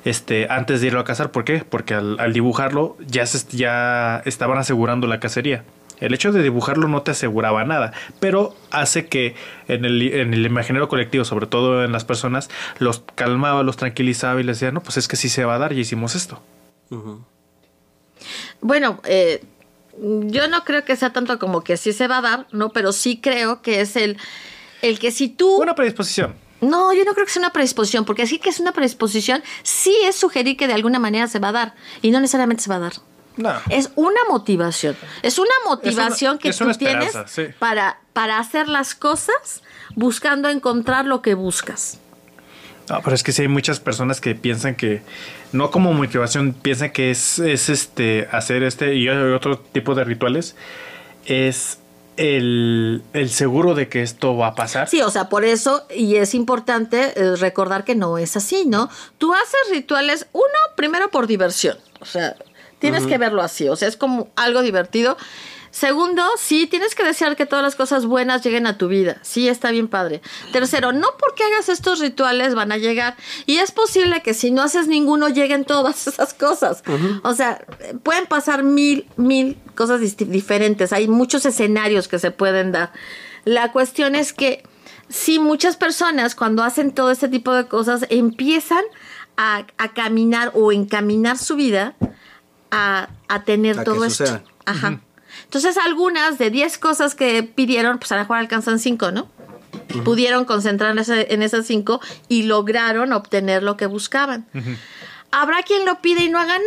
este, 0.03 0.47
antes 0.49 0.81
de 0.81 0.87
irlo 0.87 0.99
a 0.99 1.05
cazar. 1.05 1.31
¿Por 1.31 1.45
qué? 1.45 1.63
Porque 1.63 1.93
al, 1.93 2.19
al 2.19 2.33
dibujarlo 2.33 2.97
ya, 3.07 3.25
se, 3.25 3.39
ya 3.55 4.21
estaban 4.25 4.57
asegurando 4.57 5.07
la 5.07 5.21
cacería. 5.21 5.63
El 5.99 6.13
hecho 6.13 6.31
de 6.31 6.41
dibujarlo 6.41 6.87
no 6.87 7.01
te 7.01 7.11
aseguraba 7.11 7.63
nada, 7.65 7.93
pero 8.19 8.55
hace 8.71 9.07
que 9.07 9.35
en 9.67 9.85
el, 9.85 10.01
en 10.01 10.33
el 10.33 10.45
imaginario 10.45 10.87
colectivo, 10.87 11.25
sobre 11.25 11.47
todo 11.47 11.83
en 11.83 11.91
las 11.91 12.05
personas, 12.05 12.49
los 12.79 13.03
calmaba, 13.15 13.63
los 13.63 13.77
tranquilizaba 13.77 14.39
y 14.39 14.43
les 14.43 14.59
decía, 14.59 14.71
no, 14.71 14.81
pues 14.81 14.97
es 14.97 15.07
que 15.07 15.15
sí 15.15 15.29
se 15.29 15.45
va 15.45 15.55
a 15.55 15.59
dar 15.59 15.73
y 15.73 15.79
hicimos 15.79 16.15
esto. 16.15 16.41
Bueno, 18.61 18.99
eh, 19.05 19.43
yo 19.97 20.47
no 20.47 20.63
creo 20.63 20.85
que 20.85 20.95
sea 20.95 21.11
tanto 21.11 21.39
como 21.39 21.63
que 21.63 21.77
sí 21.77 21.93
se 21.93 22.07
va 22.07 22.19
a 22.19 22.21
dar, 22.21 22.47
¿no? 22.51 22.69
Pero 22.69 22.91
sí 22.91 23.19
creo 23.21 23.61
que 23.61 23.81
es 23.81 23.95
el, 23.95 24.17
el 24.81 24.99
que 24.99 25.11
si 25.11 25.29
tú... 25.29 25.61
Una 25.61 25.75
predisposición. 25.75 26.35
No, 26.61 26.93
yo 26.93 27.05
no 27.05 27.13
creo 27.13 27.25
que 27.25 27.31
sea 27.31 27.41
una 27.41 27.53
predisposición, 27.53 28.05
porque 28.05 28.23
así 28.23 28.37
que 28.37 28.49
es 28.49 28.59
una 28.59 28.73
predisposición, 28.73 29.43
sí 29.63 29.95
es 30.03 30.15
sugerir 30.15 30.57
que 30.57 30.67
de 30.67 30.73
alguna 30.73 30.99
manera 30.99 31.27
se 31.27 31.39
va 31.39 31.49
a 31.49 31.53
dar, 31.53 31.75
y 32.01 32.11
no 32.11 32.19
necesariamente 32.19 32.63
se 32.63 32.69
va 32.69 32.75
a 32.77 32.79
dar. 32.79 32.93
No. 33.39 33.53
Es 33.69 33.91
una 33.95 34.19
motivación. 34.29 34.97
Es 35.23 35.39
una 35.39 35.53
motivación 35.65 36.37
que 36.37 36.49
es 36.49 36.57
tú 36.57 36.69
tienes 36.73 37.13
sí. 37.27 37.45
para, 37.57 37.99
para 38.11 38.37
hacer 38.37 38.67
las 38.67 38.95
cosas 38.95 39.63
buscando 39.95 40.49
encontrar 40.49 41.05
lo 41.05 41.21
que 41.21 41.35
buscas. 41.35 41.99
No, 42.89 43.01
pero 43.01 43.15
es 43.15 43.23
que 43.23 43.31
sí 43.31 43.43
hay 43.43 43.47
muchas 43.47 43.79
personas 43.79 44.19
que 44.19 44.35
piensan 44.35 44.75
que, 44.75 45.01
no 45.53 45.71
como 45.71 45.93
motivación, 45.93 46.53
piensan 46.53 46.91
que 46.91 47.11
es, 47.11 47.39
es 47.39 47.69
este 47.69 48.27
hacer 48.31 48.63
este 48.63 48.95
y 48.95 49.07
otro 49.07 49.57
tipo 49.59 49.95
de 49.95 50.03
rituales, 50.03 50.55
es 51.25 51.79
el, 52.17 53.01
el 53.13 53.29
seguro 53.29 53.73
de 53.73 53.87
que 53.87 54.01
esto 54.01 54.35
va 54.35 54.47
a 54.47 54.55
pasar. 54.55 54.89
Sí, 54.89 55.01
o 55.01 55.09
sea, 55.09 55.29
por 55.29 55.45
eso, 55.45 55.85
y 55.95 56.15
es 56.15 56.33
importante 56.33 57.13
eh, 57.15 57.35
recordar 57.37 57.85
que 57.85 57.95
no 57.95 58.17
es 58.17 58.35
así, 58.35 58.65
¿no? 58.65 58.89
Tú 59.17 59.33
haces 59.33 59.59
rituales, 59.71 60.27
uno, 60.33 60.45
primero 60.75 61.09
por 61.09 61.27
diversión, 61.27 61.77
o 62.01 62.05
sea, 62.05 62.35
tienes 62.80 63.05
que 63.05 63.17
verlo 63.17 63.41
así, 63.41 63.69
o 63.69 63.75
sea, 63.75 63.88
es 63.88 63.97
como 63.97 64.30
algo 64.36 64.61
divertido. 64.61 65.17
Segundo, 65.71 66.23
sí, 66.38 66.65
tienes 66.67 66.95
que 66.95 67.03
desear 67.03 67.36
que 67.36 67.45
todas 67.45 67.63
las 67.63 67.75
cosas 67.75 68.05
buenas 68.05 68.43
lleguen 68.43 68.65
a 68.65 68.77
tu 68.77 68.88
vida. 68.88 69.17
Sí, 69.21 69.47
está 69.47 69.69
bien 69.69 69.88
padre. 69.88 70.21
Tercero, 70.51 70.91
no 70.93 71.09
porque 71.19 71.43
hagas 71.43 71.69
estos 71.69 71.99
rituales 71.99 72.55
van 72.55 72.71
a 72.71 72.77
llegar. 72.77 73.15
Y 73.45 73.57
es 73.57 73.71
posible 73.71 74.21
que 74.23 74.34
si 74.34 74.49
no 74.49 74.63
haces 74.63 74.88
ninguno 74.88 75.30
lleguen 75.30 75.65
todas 75.65 76.07
esas 76.07 76.34
cosas. 76.34 76.84
O 77.23 77.34
sea, 77.34 77.63
pueden 78.03 78.25
pasar 78.25 78.63
mil, 78.63 79.07
mil 79.15 79.57
cosas 79.75 80.01
diferentes. 80.17 80.91
Hay 80.91 81.07
muchos 81.07 81.45
escenarios 81.45 82.07
que 82.07 82.17
se 82.17 82.32
pueden 82.32 82.71
dar. 82.71 82.91
La 83.45 83.71
cuestión 83.71 84.15
es 84.15 84.34
que 84.34 84.63
sí, 85.07 85.38
muchas 85.38 85.77
personas 85.77 86.34
cuando 86.34 86.63
hacen 86.63 86.91
todo 86.91 87.11
este 87.11 87.27
tipo 87.27 87.53
de 87.53 87.67
cosas 87.67 88.05
empiezan 88.09 88.84
a, 89.38 89.67
a 89.77 89.93
caminar 89.93 90.51
o 90.55 90.71
encaminar 90.71 91.38
su 91.38 91.55
vida 91.55 91.95
a, 92.72 93.09
a 93.28 93.43
tener 93.43 93.80
A 93.80 93.84
todo 93.84 94.05
esto. 94.05 94.26
suceda. 94.26 94.43
Ajá. 94.65 94.99
Entonces, 95.43 95.78
algunas 95.78 96.38
de 96.38 96.49
10 96.49 96.78
cosas 96.78 97.15
que 97.15 97.43
pidieron, 97.43 97.97
pues 97.99 98.11
a 98.11 98.15
lo 98.15 98.22
mejor 98.22 98.38
alcanzan 98.38 98.80
5, 98.80 99.11
¿no? 99.11 99.28
Pudieron 100.03 100.45
concentrarse 100.45 101.34
en 101.34 101.41
esas 101.43 101.65
5 101.65 101.99
y 102.28 102.43
lograron 102.43 103.13
obtener 103.13 103.63
lo 103.63 103.78
que 103.78 103.86
buscaban. 103.86 104.45
Habrá 105.32 105.61
quien 105.63 105.86
lo 105.86 106.01
pide 106.01 106.24
y 106.24 106.30
no 106.30 106.39
haga 106.39 106.57
nada, 106.57 106.63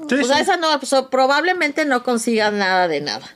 ¿no? 0.00 0.08
Sí, 0.08 0.16
o 0.16 0.24
sea, 0.24 0.36
sí. 0.36 0.42
esa 0.42 0.56
no, 0.56 0.68
pues, 0.78 0.92
probablemente 1.10 1.84
no 1.84 2.02
consiga 2.02 2.50
nada 2.50 2.88
de 2.88 3.00
nada. 3.00 3.26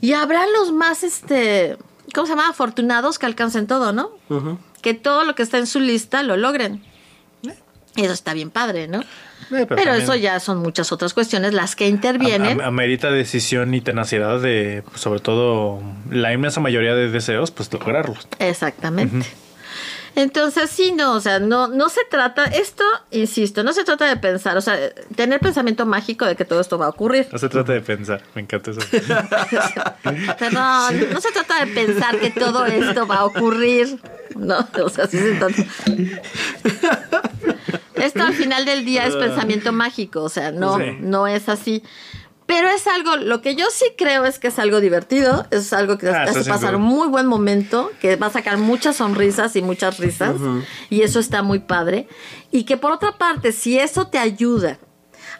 Y 0.00 0.12
habrá 0.12 0.46
los 0.46 0.72
más, 0.72 1.02
este, 1.02 1.76
¿cómo 2.14 2.26
se 2.26 2.32
llama? 2.32 2.48
Afortunados 2.48 3.18
que 3.18 3.26
alcancen 3.26 3.66
todo, 3.66 3.92
¿no? 3.92 4.10
Que 4.82 4.94
todo 4.94 5.24
lo 5.24 5.34
que 5.34 5.42
está 5.42 5.58
en 5.58 5.66
su 5.66 5.80
lista 5.80 6.22
lo 6.22 6.36
logren. 6.36 6.82
Y 7.96 8.02
eso 8.02 8.12
está 8.12 8.34
bien 8.34 8.50
padre, 8.50 8.88
¿no? 8.88 9.00
Eh, 9.52 9.66
Pero, 9.68 9.92
eso 9.94 10.14
ya 10.14 10.40
son 10.40 10.58
muchas 10.58 10.90
otras 10.92 11.14
cuestiones 11.14 11.54
las 11.54 11.76
que 11.76 11.86
intervienen. 11.88 12.52
am- 12.52 12.60
am- 12.60 12.66
Amerita 12.66 13.10
decisión 13.10 13.72
y 13.74 13.80
tenacidad 13.80 14.40
de, 14.40 14.82
pues, 14.88 15.00
sobre 15.00 15.20
todo, 15.20 15.80
la 16.10 16.32
inmensa 16.32 16.60
mayoría 16.60 16.94
de 16.94 17.10
deseos, 17.10 17.50
pues 17.50 17.72
lograrlos. 17.72 18.26
Exactamente. 18.38 19.26
Entonces, 20.18 20.70
sí, 20.70 20.92
no, 20.92 21.12
o 21.12 21.20
sea, 21.20 21.40
no, 21.40 21.68
no 21.68 21.90
se 21.90 22.00
trata, 22.10 22.44
esto, 22.44 22.82
insisto, 23.10 23.62
no 23.62 23.74
se 23.74 23.84
trata 23.84 24.06
de 24.06 24.16
pensar, 24.16 24.56
o 24.56 24.62
sea, 24.62 24.78
tener 25.14 25.40
pensamiento 25.40 25.84
mágico 25.84 26.24
de 26.24 26.34
que 26.36 26.46
todo 26.46 26.58
esto 26.58 26.78
va 26.78 26.86
a 26.86 26.88
ocurrir. 26.88 27.28
No 27.30 27.38
se 27.38 27.50
trata 27.50 27.74
de 27.74 27.82
pensar, 27.82 28.22
me 28.34 28.40
encanta 28.40 28.70
eso. 28.70 28.80
Perdón, 30.38 30.94
no 31.12 31.20
se 31.20 31.32
trata 31.32 31.64
de 31.64 31.72
pensar 31.72 32.18
que 32.18 32.30
todo 32.30 32.64
esto 32.64 33.06
va 33.06 33.16
a 33.16 33.24
ocurrir. 33.26 34.00
No, 34.34 34.66
o 34.82 34.88
sea, 34.88 35.06
sí 35.06 35.18
se 35.18 35.34
trata. 35.34 35.54
Esto 38.06 38.22
al 38.22 38.34
final 38.34 38.64
del 38.64 38.84
día 38.84 39.06
es 39.06 39.14
pensamiento 39.26 39.72
mágico, 39.72 40.22
o 40.22 40.28
sea, 40.28 40.52
no, 40.52 40.78
Sí. 40.78 40.84
no 41.00 41.26
es 41.26 41.48
así. 41.48 41.82
Pero 42.46 42.68
es 42.68 42.86
algo, 42.86 43.16
lo 43.16 43.42
que 43.42 43.56
yo 43.56 43.66
sí 43.72 43.86
creo 43.98 44.24
es 44.24 44.38
que 44.38 44.46
es 44.48 44.58
algo 44.60 44.80
divertido, 44.80 45.46
es 45.50 45.72
algo 45.72 45.98
que 45.98 46.08
Ah, 46.08 46.24
te 46.26 46.30
hace 46.30 46.48
pasar 46.48 46.70
duda. 46.72 46.76
un 46.76 46.82
muy 46.84 47.08
buen 47.08 47.26
momento, 47.26 47.90
que 48.00 48.14
va 48.14 48.28
a 48.28 48.30
sacar 48.30 48.56
muchas 48.56 48.96
sonrisas 48.96 49.56
y 49.56 49.62
muchas 49.62 49.98
risas, 49.98 50.36
y 50.88 51.02
eso 51.02 51.18
está 51.18 51.42
muy 51.42 51.58
padre. 51.58 52.06
Y 52.52 52.62
que 52.62 52.76
por 52.76 52.92
otra 52.92 53.18
parte, 53.18 53.50
si 53.50 53.80
eso 53.80 54.06
te 54.06 54.18
ayuda 54.18 54.78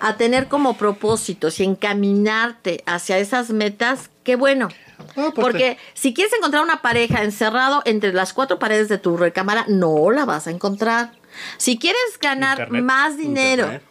a 0.01 0.17
tener 0.17 0.49
como 0.49 0.77
propósitos 0.77 1.61
y 1.61 1.65
encaminarte 1.65 2.83
hacia 2.87 3.19
esas 3.19 3.51
metas, 3.51 4.11
qué 4.25 4.35
bueno. 4.37 4.69
Ah, 5.17 5.31
pues, 5.33 5.33
Porque 5.35 5.79
si 5.95 6.13
quieres 6.13 6.33
encontrar 6.35 6.63
una 6.65 6.83
pareja 6.83 7.23
encerrado 7.23 7.83
entre 7.85 8.13
las 8.13 8.33
cuatro 8.33 8.59
paredes 8.59 8.89
de 8.89 8.99
tu 8.99 9.17
recámara, 9.17 9.65
no 9.69 10.11
la 10.11 10.25
vas 10.25 10.47
a 10.47 10.51
encontrar. 10.51 11.13
Si 11.57 11.79
quieres 11.79 12.19
ganar 12.21 12.59
Internet. 12.59 12.83
más 12.85 13.17
dinero, 13.17 13.65
Internet. 13.65 13.83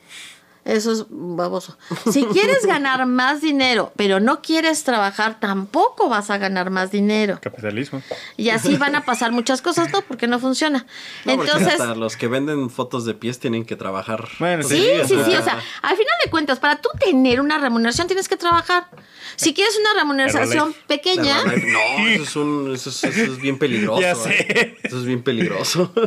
Eso 0.65 0.91
es 0.91 1.05
baboso. 1.09 1.77
Si 2.11 2.25
quieres 2.25 2.65
ganar 2.65 3.05
más 3.05 3.41
dinero, 3.41 3.91
pero 3.95 4.19
no 4.19 4.41
quieres 4.41 4.83
trabajar, 4.83 5.39
tampoco 5.39 6.09
vas 6.09 6.29
a 6.31 6.37
ganar 6.37 6.71
más 6.71 6.91
dinero. 6.91 7.39
Capitalismo. 7.41 8.01
Y 8.35 8.49
así 8.49 8.75
van 8.75 8.95
a 8.95 9.05
pasar 9.05 9.31
muchas 9.31 9.61
cosas, 9.61 9.91
¿no? 9.91 10.01
Porque 10.01 10.27
no 10.27 10.39
funciona. 10.39 10.85
No, 11.25 11.33
Entonces, 11.33 11.79
hasta 11.79 11.95
los 11.95 12.17
que 12.17 12.27
venden 12.27 12.69
fotos 12.69 13.05
de 13.05 13.13
pies 13.13 13.39
tienen 13.39 13.65
que 13.65 13.75
trabajar. 13.75 14.27
Bueno, 14.39 14.63
Pues 14.63 14.75
sí, 14.79 14.87
sí, 15.07 15.15
sí. 15.25 15.35
O 15.35 15.43
sea, 15.43 15.59
al 15.81 15.95
final 15.97 16.13
de 16.23 16.31
cuentas, 16.31 16.59
para 16.59 16.77
tú 16.81 16.89
tener 16.99 17.41
una 17.41 17.57
remuneración 17.59 18.07
tienes 18.07 18.27
que 18.27 18.37
trabajar. 18.37 18.87
Si 19.35 19.53
quieres 19.53 19.77
una 19.79 19.99
remuneración 19.99 20.43
Herbalife. 20.69 20.79
pequeña, 20.87 21.41
Herbalife, 21.41 21.67
No, 21.71 22.07
eso 22.07 22.23
es, 22.23 22.35
un, 22.35 22.73
eso, 22.73 22.89
es, 22.89 23.03
eso 23.03 23.33
es 23.33 23.41
bien 23.41 23.59
peligroso. 23.59 24.01
Ya 24.01 24.11
¿eh? 24.11 24.15
sé. 24.15 24.77
Eso 24.83 24.99
es 24.99 25.05
bien 25.05 25.21
peligroso. 25.23 25.93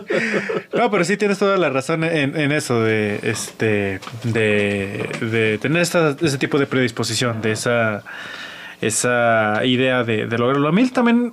No, 0.72 0.90
pero 0.90 1.04
sí 1.04 1.16
tienes 1.16 1.38
toda 1.38 1.56
la 1.56 1.70
razón 1.70 2.04
en, 2.04 2.38
en 2.38 2.52
eso 2.52 2.80
de 2.80 3.18
este 3.22 4.00
de, 4.22 4.47
de 4.48 5.58
tener 5.60 5.82
ese 5.82 6.38
tipo 6.38 6.58
de 6.58 6.66
predisposición, 6.66 7.40
de 7.42 7.52
esa 7.52 8.02
esa 8.80 9.64
idea 9.64 10.04
de, 10.04 10.26
de 10.26 10.38
lograrlo. 10.38 10.68
A 10.68 10.72
mí 10.72 10.88
también 10.88 11.32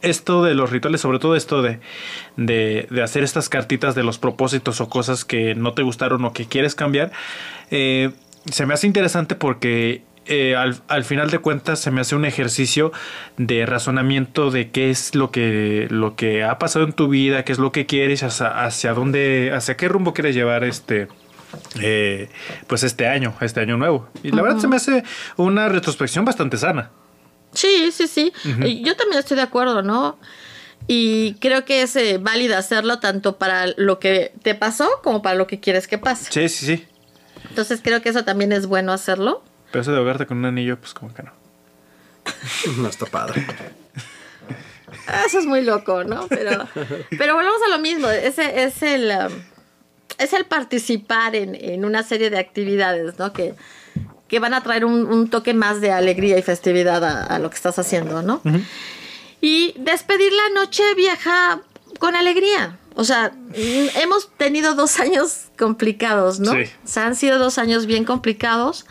esto 0.00 0.44
de 0.44 0.54
los 0.54 0.70
rituales, 0.70 1.00
sobre 1.00 1.18
todo 1.18 1.34
esto 1.34 1.60
de, 1.60 1.80
de, 2.36 2.86
de 2.88 3.02
hacer 3.02 3.24
estas 3.24 3.48
cartitas 3.48 3.94
de 3.94 4.04
los 4.04 4.18
propósitos 4.18 4.80
o 4.80 4.88
cosas 4.88 5.24
que 5.24 5.54
no 5.54 5.72
te 5.72 5.82
gustaron 5.82 6.24
o 6.24 6.32
que 6.32 6.46
quieres 6.46 6.74
cambiar, 6.74 7.10
eh, 7.70 8.10
se 8.50 8.64
me 8.64 8.74
hace 8.74 8.86
interesante 8.86 9.34
porque 9.34 10.02
eh, 10.26 10.54
al, 10.54 10.76
al 10.86 11.04
final 11.04 11.30
de 11.30 11.38
cuentas 11.40 11.80
se 11.80 11.90
me 11.90 12.00
hace 12.00 12.14
un 12.14 12.24
ejercicio 12.24 12.92
de 13.38 13.66
razonamiento 13.66 14.50
de 14.52 14.70
qué 14.70 14.90
es 14.90 15.14
lo 15.14 15.32
que, 15.32 15.88
lo 15.90 16.14
que 16.14 16.44
ha 16.44 16.58
pasado 16.58 16.84
en 16.84 16.92
tu 16.92 17.08
vida, 17.08 17.44
qué 17.44 17.52
es 17.52 17.58
lo 17.58 17.72
que 17.72 17.86
quieres, 17.86 18.22
hacia, 18.22 18.64
hacia 18.64 18.94
dónde, 18.94 19.50
hacia 19.52 19.76
qué 19.76 19.88
rumbo 19.88 20.14
quieres 20.14 20.36
llevar 20.36 20.62
este, 20.62 21.08
eh, 21.80 22.28
pues 22.66 22.82
este 22.82 23.06
año, 23.06 23.34
este 23.40 23.60
año 23.60 23.76
nuevo. 23.76 24.08
Y 24.22 24.30
la 24.30 24.42
verdad 24.42 24.58
se 24.58 24.68
me 24.68 24.76
hace 24.76 25.04
una 25.36 25.68
retrospección 25.68 26.24
bastante 26.24 26.56
sana. 26.56 26.90
Sí, 27.52 27.90
sí, 27.92 28.06
sí. 28.06 28.32
Y 28.44 28.82
Yo 28.82 28.96
también 28.96 29.18
estoy 29.18 29.36
de 29.36 29.42
acuerdo, 29.42 29.82
¿no? 29.82 30.18
Y 30.86 31.34
creo 31.34 31.64
que 31.64 31.82
es 31.82 31.96
eh, 31.96 32.18
válido 32.18 32.56
hacerlo 32.56 32.98
tanto 32.98 33.36
para 33.36 33.66
lo 33.76 33.98
que 33.98 34.32
te 34.42 34.54
pasó 34.54 34.88
como 35.02 35.22
para 35.22 35.36
lo 35.36 35.46
que 35.46 35.60
quieres 35.60 35.86
que 35.86 35.98
pase. 35.98 36.30
Sí, 36.30 36.48
sí, 36.48 36.66
sí. 36.66 36.86
Entonces 37.48 37.80
creo 37.82 38.00
que 38.00 38.08
eso 38.08 38.24
también 38.24 38.52
es 38.52 38.66
bueno 38.66 38.92
hacerlo. 38.92 39.42
Pero 39.70 39.82
eso 39.82 39.92
de 39.92 39.98
ahogarte 39.98 40.26
con 40.26 40.38
un 40.38 40.46
anillo, 40.46 40.78
pues 40.78 40.94
como 40.94 41.12
que 41.12 41.22
no. 41.22 41.32
No 42.78 42.88
está 42.88 43.06
padre. 43.06 43.46
Eso 45.26 45.38
es 45.38 45.46
muy 45.46 45.62
loco, 45.62 46.04
¿no? 46.04 46.26
Pero, 46.28 46.66
pero 47.18 47.34
volvemos 47.34 47.60
a 47.66 47.70
lo 47.70 47.78
mismo. 47.78 48.08
Ese 48.08 48.62
es 48.62 48.82
el, 48.82 49.10
um, 49.10 49.32
es 50.16 50.32
el 50.32 50.46
participar 50.46 51.36
en, 51.36 51.54
en 51.54 51.84
una 51.84 52.02
serie 52.02 52.30
de 52.30 52.38
actividades, 52.38 53.18
¿no? 53.18 53.32
Que, 53.32 53.54
que 54.26 54.38
van 54.38 54.54
a 54.54 54.62
traer 54.62 54.84
un, 54.84 55.06
un 55.06 55.28
toque 55.28 55.54
más 55.54 55.80
de 55.80 55.92
alegría 55.92 56.38
y 56.38 56.42
festividad 56.42 57.04
a, 57.04 57.24
a 57.24 57.38
lo 57.38 57.50
que 57.50 57.56
estás 57.56 57.78
haciendo, 57.78 58.22
¿no? 58.22 58.40
Y 59.40 59.74
despedir 59.78 60.32
la 60.32 60.60
noche 60.60 60.82
vieja 60.94 61.60
con 61.98 62.16
alegría. 62.16 62.78
O 62.94 63.04
sea, 63.04 63.32
hemos 63.54 64.28
tenido 64.36 64.74
dos 64.74 64.98
años 64.98 65.44
complicados, 65.56 66.40
¿no? 66.40 66.52
Sí. 66.52 66.64
O 66.84 66.88
sea, 66.88 67.06
han 67.06 67.14
sido 67.14 67.38
dos 67.38 67.58
años 67.58 67.86
bien 67.86 68.04
complicados. 68.04 68.86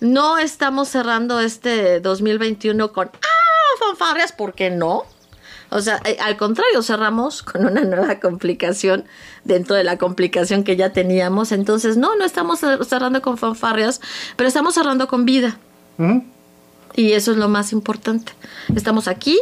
No 0.00 0.36
estamos 0.36 0.88
cerrando 0.88 1.40
este 1.40 2.00
2021 2.00 2.92
con 2.92 3.08
¡ah! 3.08 3.78
fanfarrias, 3.78 4.32
¿por 4.32 4.52
qué 4.52 4.68
no? 4.68 5.04
O 5.70 5.80
sea, 5.80 6.00
eh, 6.04 6.16
al 6.20 6.36
contrario, 6.36 6.82
cerramos 6.82 7.42
con 7.42 7.66
una 7.66 7.82
nueva 7.82 8.20
complicación 8.20 9.04
dentro 9.44 9.74
de 9.76 9.84
la 9.84 9.98
complicación 9.98 10.62
que 10.64 10.76
ya 10.76 10.92
teníamos. 10.92 11.52
Entonces, 11.52 11.96
no, 11.96 12.14
no 12.16 12.24
estamos 12.24 12.62
cer- 12.62 12.84
cerrando 12.84 13.20
con 13.22 13.36
fanfarrias, 13.38 14.00
pero 14.36 14.48
estamos 14.48 14.74
cerrando 14.74 15.08
con 15.08 15.24
vida. 15.24 15.58
Y 16.94 17.12
eso 17.12 17.32
es 17.32 17.36
lo 17.38 17.48
más 17.48 17.72
importante. 17.72 18.32
Estamos 18.74 19.08
aquí, 19.08 19.38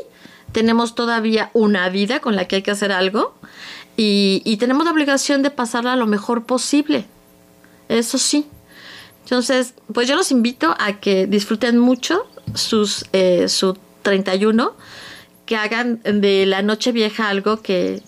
tenemos 0.53 0.95
todavía 0.95 1.51
una 1.53 1.89
vida 1.89 2.21
con 2.21 2.37
la 2.37 2.47
que 2.47 2.57
hay 2.57 2.63
que 2.63 2.71
hacer 2.71 2.91
algo 2.93 3.35
y, 3.97 4.43
y 4.45 4.57
tenemos 4.57 4.85
la 4.85 4.93
obligación 4.93 5.43
de 5.43 5.51
pasarla 5.51 5.95
lo 5.97 6.07
mejor 6.07 6.45
posible. 6.47 7.07
Eso 7.89 8.19
sí. 8.19 8.47
Entonces, 9.25 9.75
pues 9.93 10.09
yo 10.09 10.17
los 10.17 10.31
invito 10.31 10.75
a 10.79 10.95
que 11.01 11.27
disfruten 11.27 11.79
mucho 11.79 12.27
sus, 12.55 13.05
eh, 13.13 13.49
su 13.49 13.77
31, 14.03 14.75
que 15.47 15.57
hagan 15.57 16.01
de 16.03 16.47
la 16.47 16.63
noche 16.63 16.93
vieja 16.93 17.29
algo 17.29 17.61
que, 17.61 18.03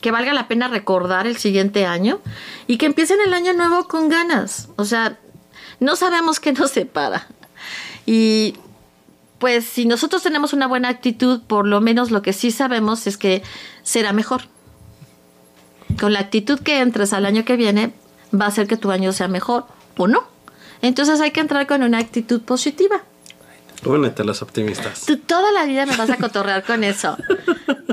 que 0.00 0.10
valga 0.10 0.34
la 0.34 0.48
pena 0.48 0.68
recordar 0.68 1.26
el 1.26 1.36
siguiente 1.36 1.86
año 1.86 2.20
y 2.66 2.76
que 2.76 2.86
empiecen 2.86 3.18
el 3.24 3.32
año 3.32 3.52
nuevo 3.54 3.88
con 3.88 4.08
ganas. 4.08 4.68
O 4.76 4.84
sea, 4.84 5.18
no 5.80 5.96
sabemos 5.96 6.40
qué 6.40 6.52
nos 6.52 6.70
separa. 6.70 7.26
Y 8.04 8.54
pues 9.38 9.64
si 9.64 9.86
nosotros 9.86 10.22
tenemos 10.22 10.52
una 10.52 10.66
buena 10.66 10.88
actitud, 10.88 11.40
por 11.42 11.66
lo 11.66 11.80
menos 11.80 12.10
lo 12.10 12.22
que 12.22 12.32
sí 12.32 12.50
sabemos 12.50 13.06
es 13.06 13.16
que 13.16 13.42
será 13.82 14.12
mejor. 14.12 14.42
Con 15.98 16.12
la 16.12 16.20
actitud 16.20 16.60
que 16.60 16.80
entres 16.80 17.12
al 17.12 17.26
año 17.26 17.44
que 17.44 17.56
viene, 17.56 17.92
va 18.32 18.46
a 18.46 18.48
hacer 18.48 18.66
que 18.66 18.76
tu 18.76 18.90
año 18.90 19.12
sea 19.12 19.28
mejor 19.28 19.66
o 19.96 20.06
no. 20.06 20.24
Entonces 20.80 21.20
hay 21.20 21.30
que 21.30 21.40
entrar 21.40 21.66
con 21.66 21.82
una 21.82 21.98
actitud 21.98 22.42
positiva. 22.42 23.02
Únete 23.84 24.22
a 24.22 24.24
los 24.24 24.42
optimistas. 24.42 25.04
Tú 25.06 25.16
toda 25.18 25.50
la 25.52 25.64
vida 25.64 25.86
me 25.86 25.96
vas 25.96 26.08
a 26.10 26.16
cotorrear 26.16 26.62
con 26.64 26.84
eso. 26.84 27.16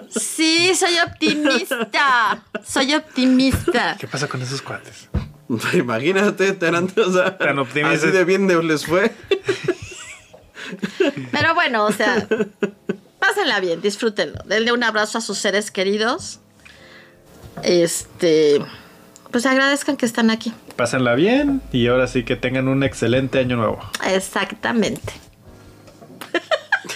Sí, 0.10 0.74
soy 0.76 0.94
optimista. 1.00 2.44
Soy 2.66 2.94
optimista. 2.94 3.96
¿Qué 4.00 4.08
pasa 4.08 4.28
con 4.28 4.42
esos 4.42 4.62
cuates? 4.62 5.10
Imagínate, 5.74 6.54
tan, 6.54 6.76
o 6.96 7.12
sea, 7.12 7.38
Tan 7.38 7.58
optimistas. 7.60 8.04
Así 8.04 8.12
de 8.12 8.24
bien 8.24 8.48
de- 8.48 8.62
les 8.64 8.86
fue. 8.86 9.12
Pero 11.32 11.56
bueno, 11.56 11.86
o 11.86 11.92
sea, 11.92 12.28
pásenla 13.20 13.60
bien, 13.60 13.82
disfrútenlo. 13.82 14.40
Denle 14.46 14.72
un 14.72 14.84
abrazo 14.84 15.18
a 15.18 15.22
sus 15.22 15.38
seres 15.40 15.72
queridos. 15.72 16.40
Este, 17.64 18.62
pues 19.32 19.46
agradezcan 19.46 19.98
que 19.98 20.06
están 20.06 20.30
aquí. 20.30 20.54
Pásenla 20.76 21.16
bien 21.16 21.62
y 21.72 21.88
ahora 21.88 22.08
sí 22.08 22.24
que 22.24 22.36
tengan 22.36 22.68
un 22.68 22.84
excelente 22.84 23.40
año 23.40 23.58
nuevo. 23.58 23.80
Exactamente. 24.06 25.14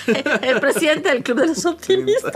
El 0.41 0.59
presidente 0.59 1.09
del 1.09 1.23
Club 1.23 1.39
de 1.41 1.47
los 1.47 1.65
Optimistas. 1.65 2.33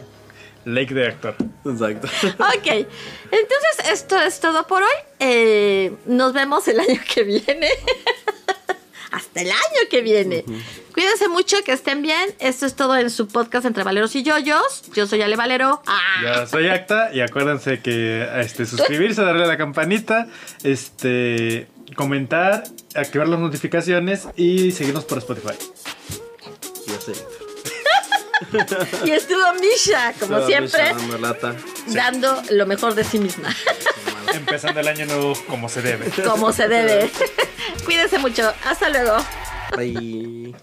Lake 0.64 0.92
de 0.94 1.06
actor. 1.08 1.34
Exacto. 1.64 2.06
Ok, 2.38 2.66
entonces 2.66 3.90
esto 3.90 4.20
es 4.20 4.40
todo 4.40 4.66
por 4.66 4.82
hoy. 4.82 4.88
Eh, 5.18 5.92
nos 6.06 6.34
vemos 6.34 6.68
el 6.68 6.78
año 6.80 7.00
que 7.12 7.22
viene. 7.24 7.68
Hasta 9.10 9.40
el 9.40 9.50
año 9.50 9.88
que 9.90 10.02
viene. 10.02 10.44
Cuídense 10.94 11.28
mucho, 11.28 11.56
que 11.64 11.72
estén 11.72 12.02
bien. 12.02 12.32
Esto 12.38 12.66
es 12.66 12.76
todo 12.76 12.96
en 12.96 13.10
su 13.10 13.26
podcast 13.26 13.66
entre 13.66 13.82
Valeros 13.82 14.14
y 14.14 14.22
Yoyos. 14.22 14.82
Yo 14.94 15.06
soy 15.06 15.22
Ale 15.22 15.34
Valero. 15.34 15.82
Ah, 15.86 16.00
Ya 16.22 16.46
soy 16.46 16.68
Acta 16.68 17.10
y 17.12 17.20
acuérdense 17.20 17.80
que 17.80 18.28
este, 18.36 18.66
suscribirse, 18.66 19.22
darle 19.22 19.44
a 19.44 19.46
la 19.48 19.56
campanita, 19.56 20.28
este, 20.62 21.66
comentar, 21.96 22.62
activar 22.94 23.26
las 23.28 23.40
notificaciones 23.40 24.28
y 24.36 24.70
seguirnos 24.70 25.04
por 25.06 25.18
Spotify. 25.18 25.54
Ya 26.90 27.00
sé. 27.00 27.12
y 29.04 29.10
estuvo 29.10 29.54
Misha, 29.60 30.14
como 30.18 30.44
siempre, 30.46 30.94
dando 31.88 32.42
lo 32.50 32.66
mejor 32.66 32.94
de 32.94 33.04
sí 33.04 33.18
misma. 33.18 33.54
Empezando 34.34 34.80
el 34.80 34.88
año 34.88 35.06
nuevo 35.06 35.34
como 35.48 35.68
se 35.68 35.82
debe. 35.82 36.10
como 36.24 36.52
se 36.52 36.68
debe. 36.68 37.10
Cuídense 37.84 38.18
mucho. 38.18 38.52
Hasta 38.64 38.88
luego. 38.88 39.16
Bye. 39.76 40.54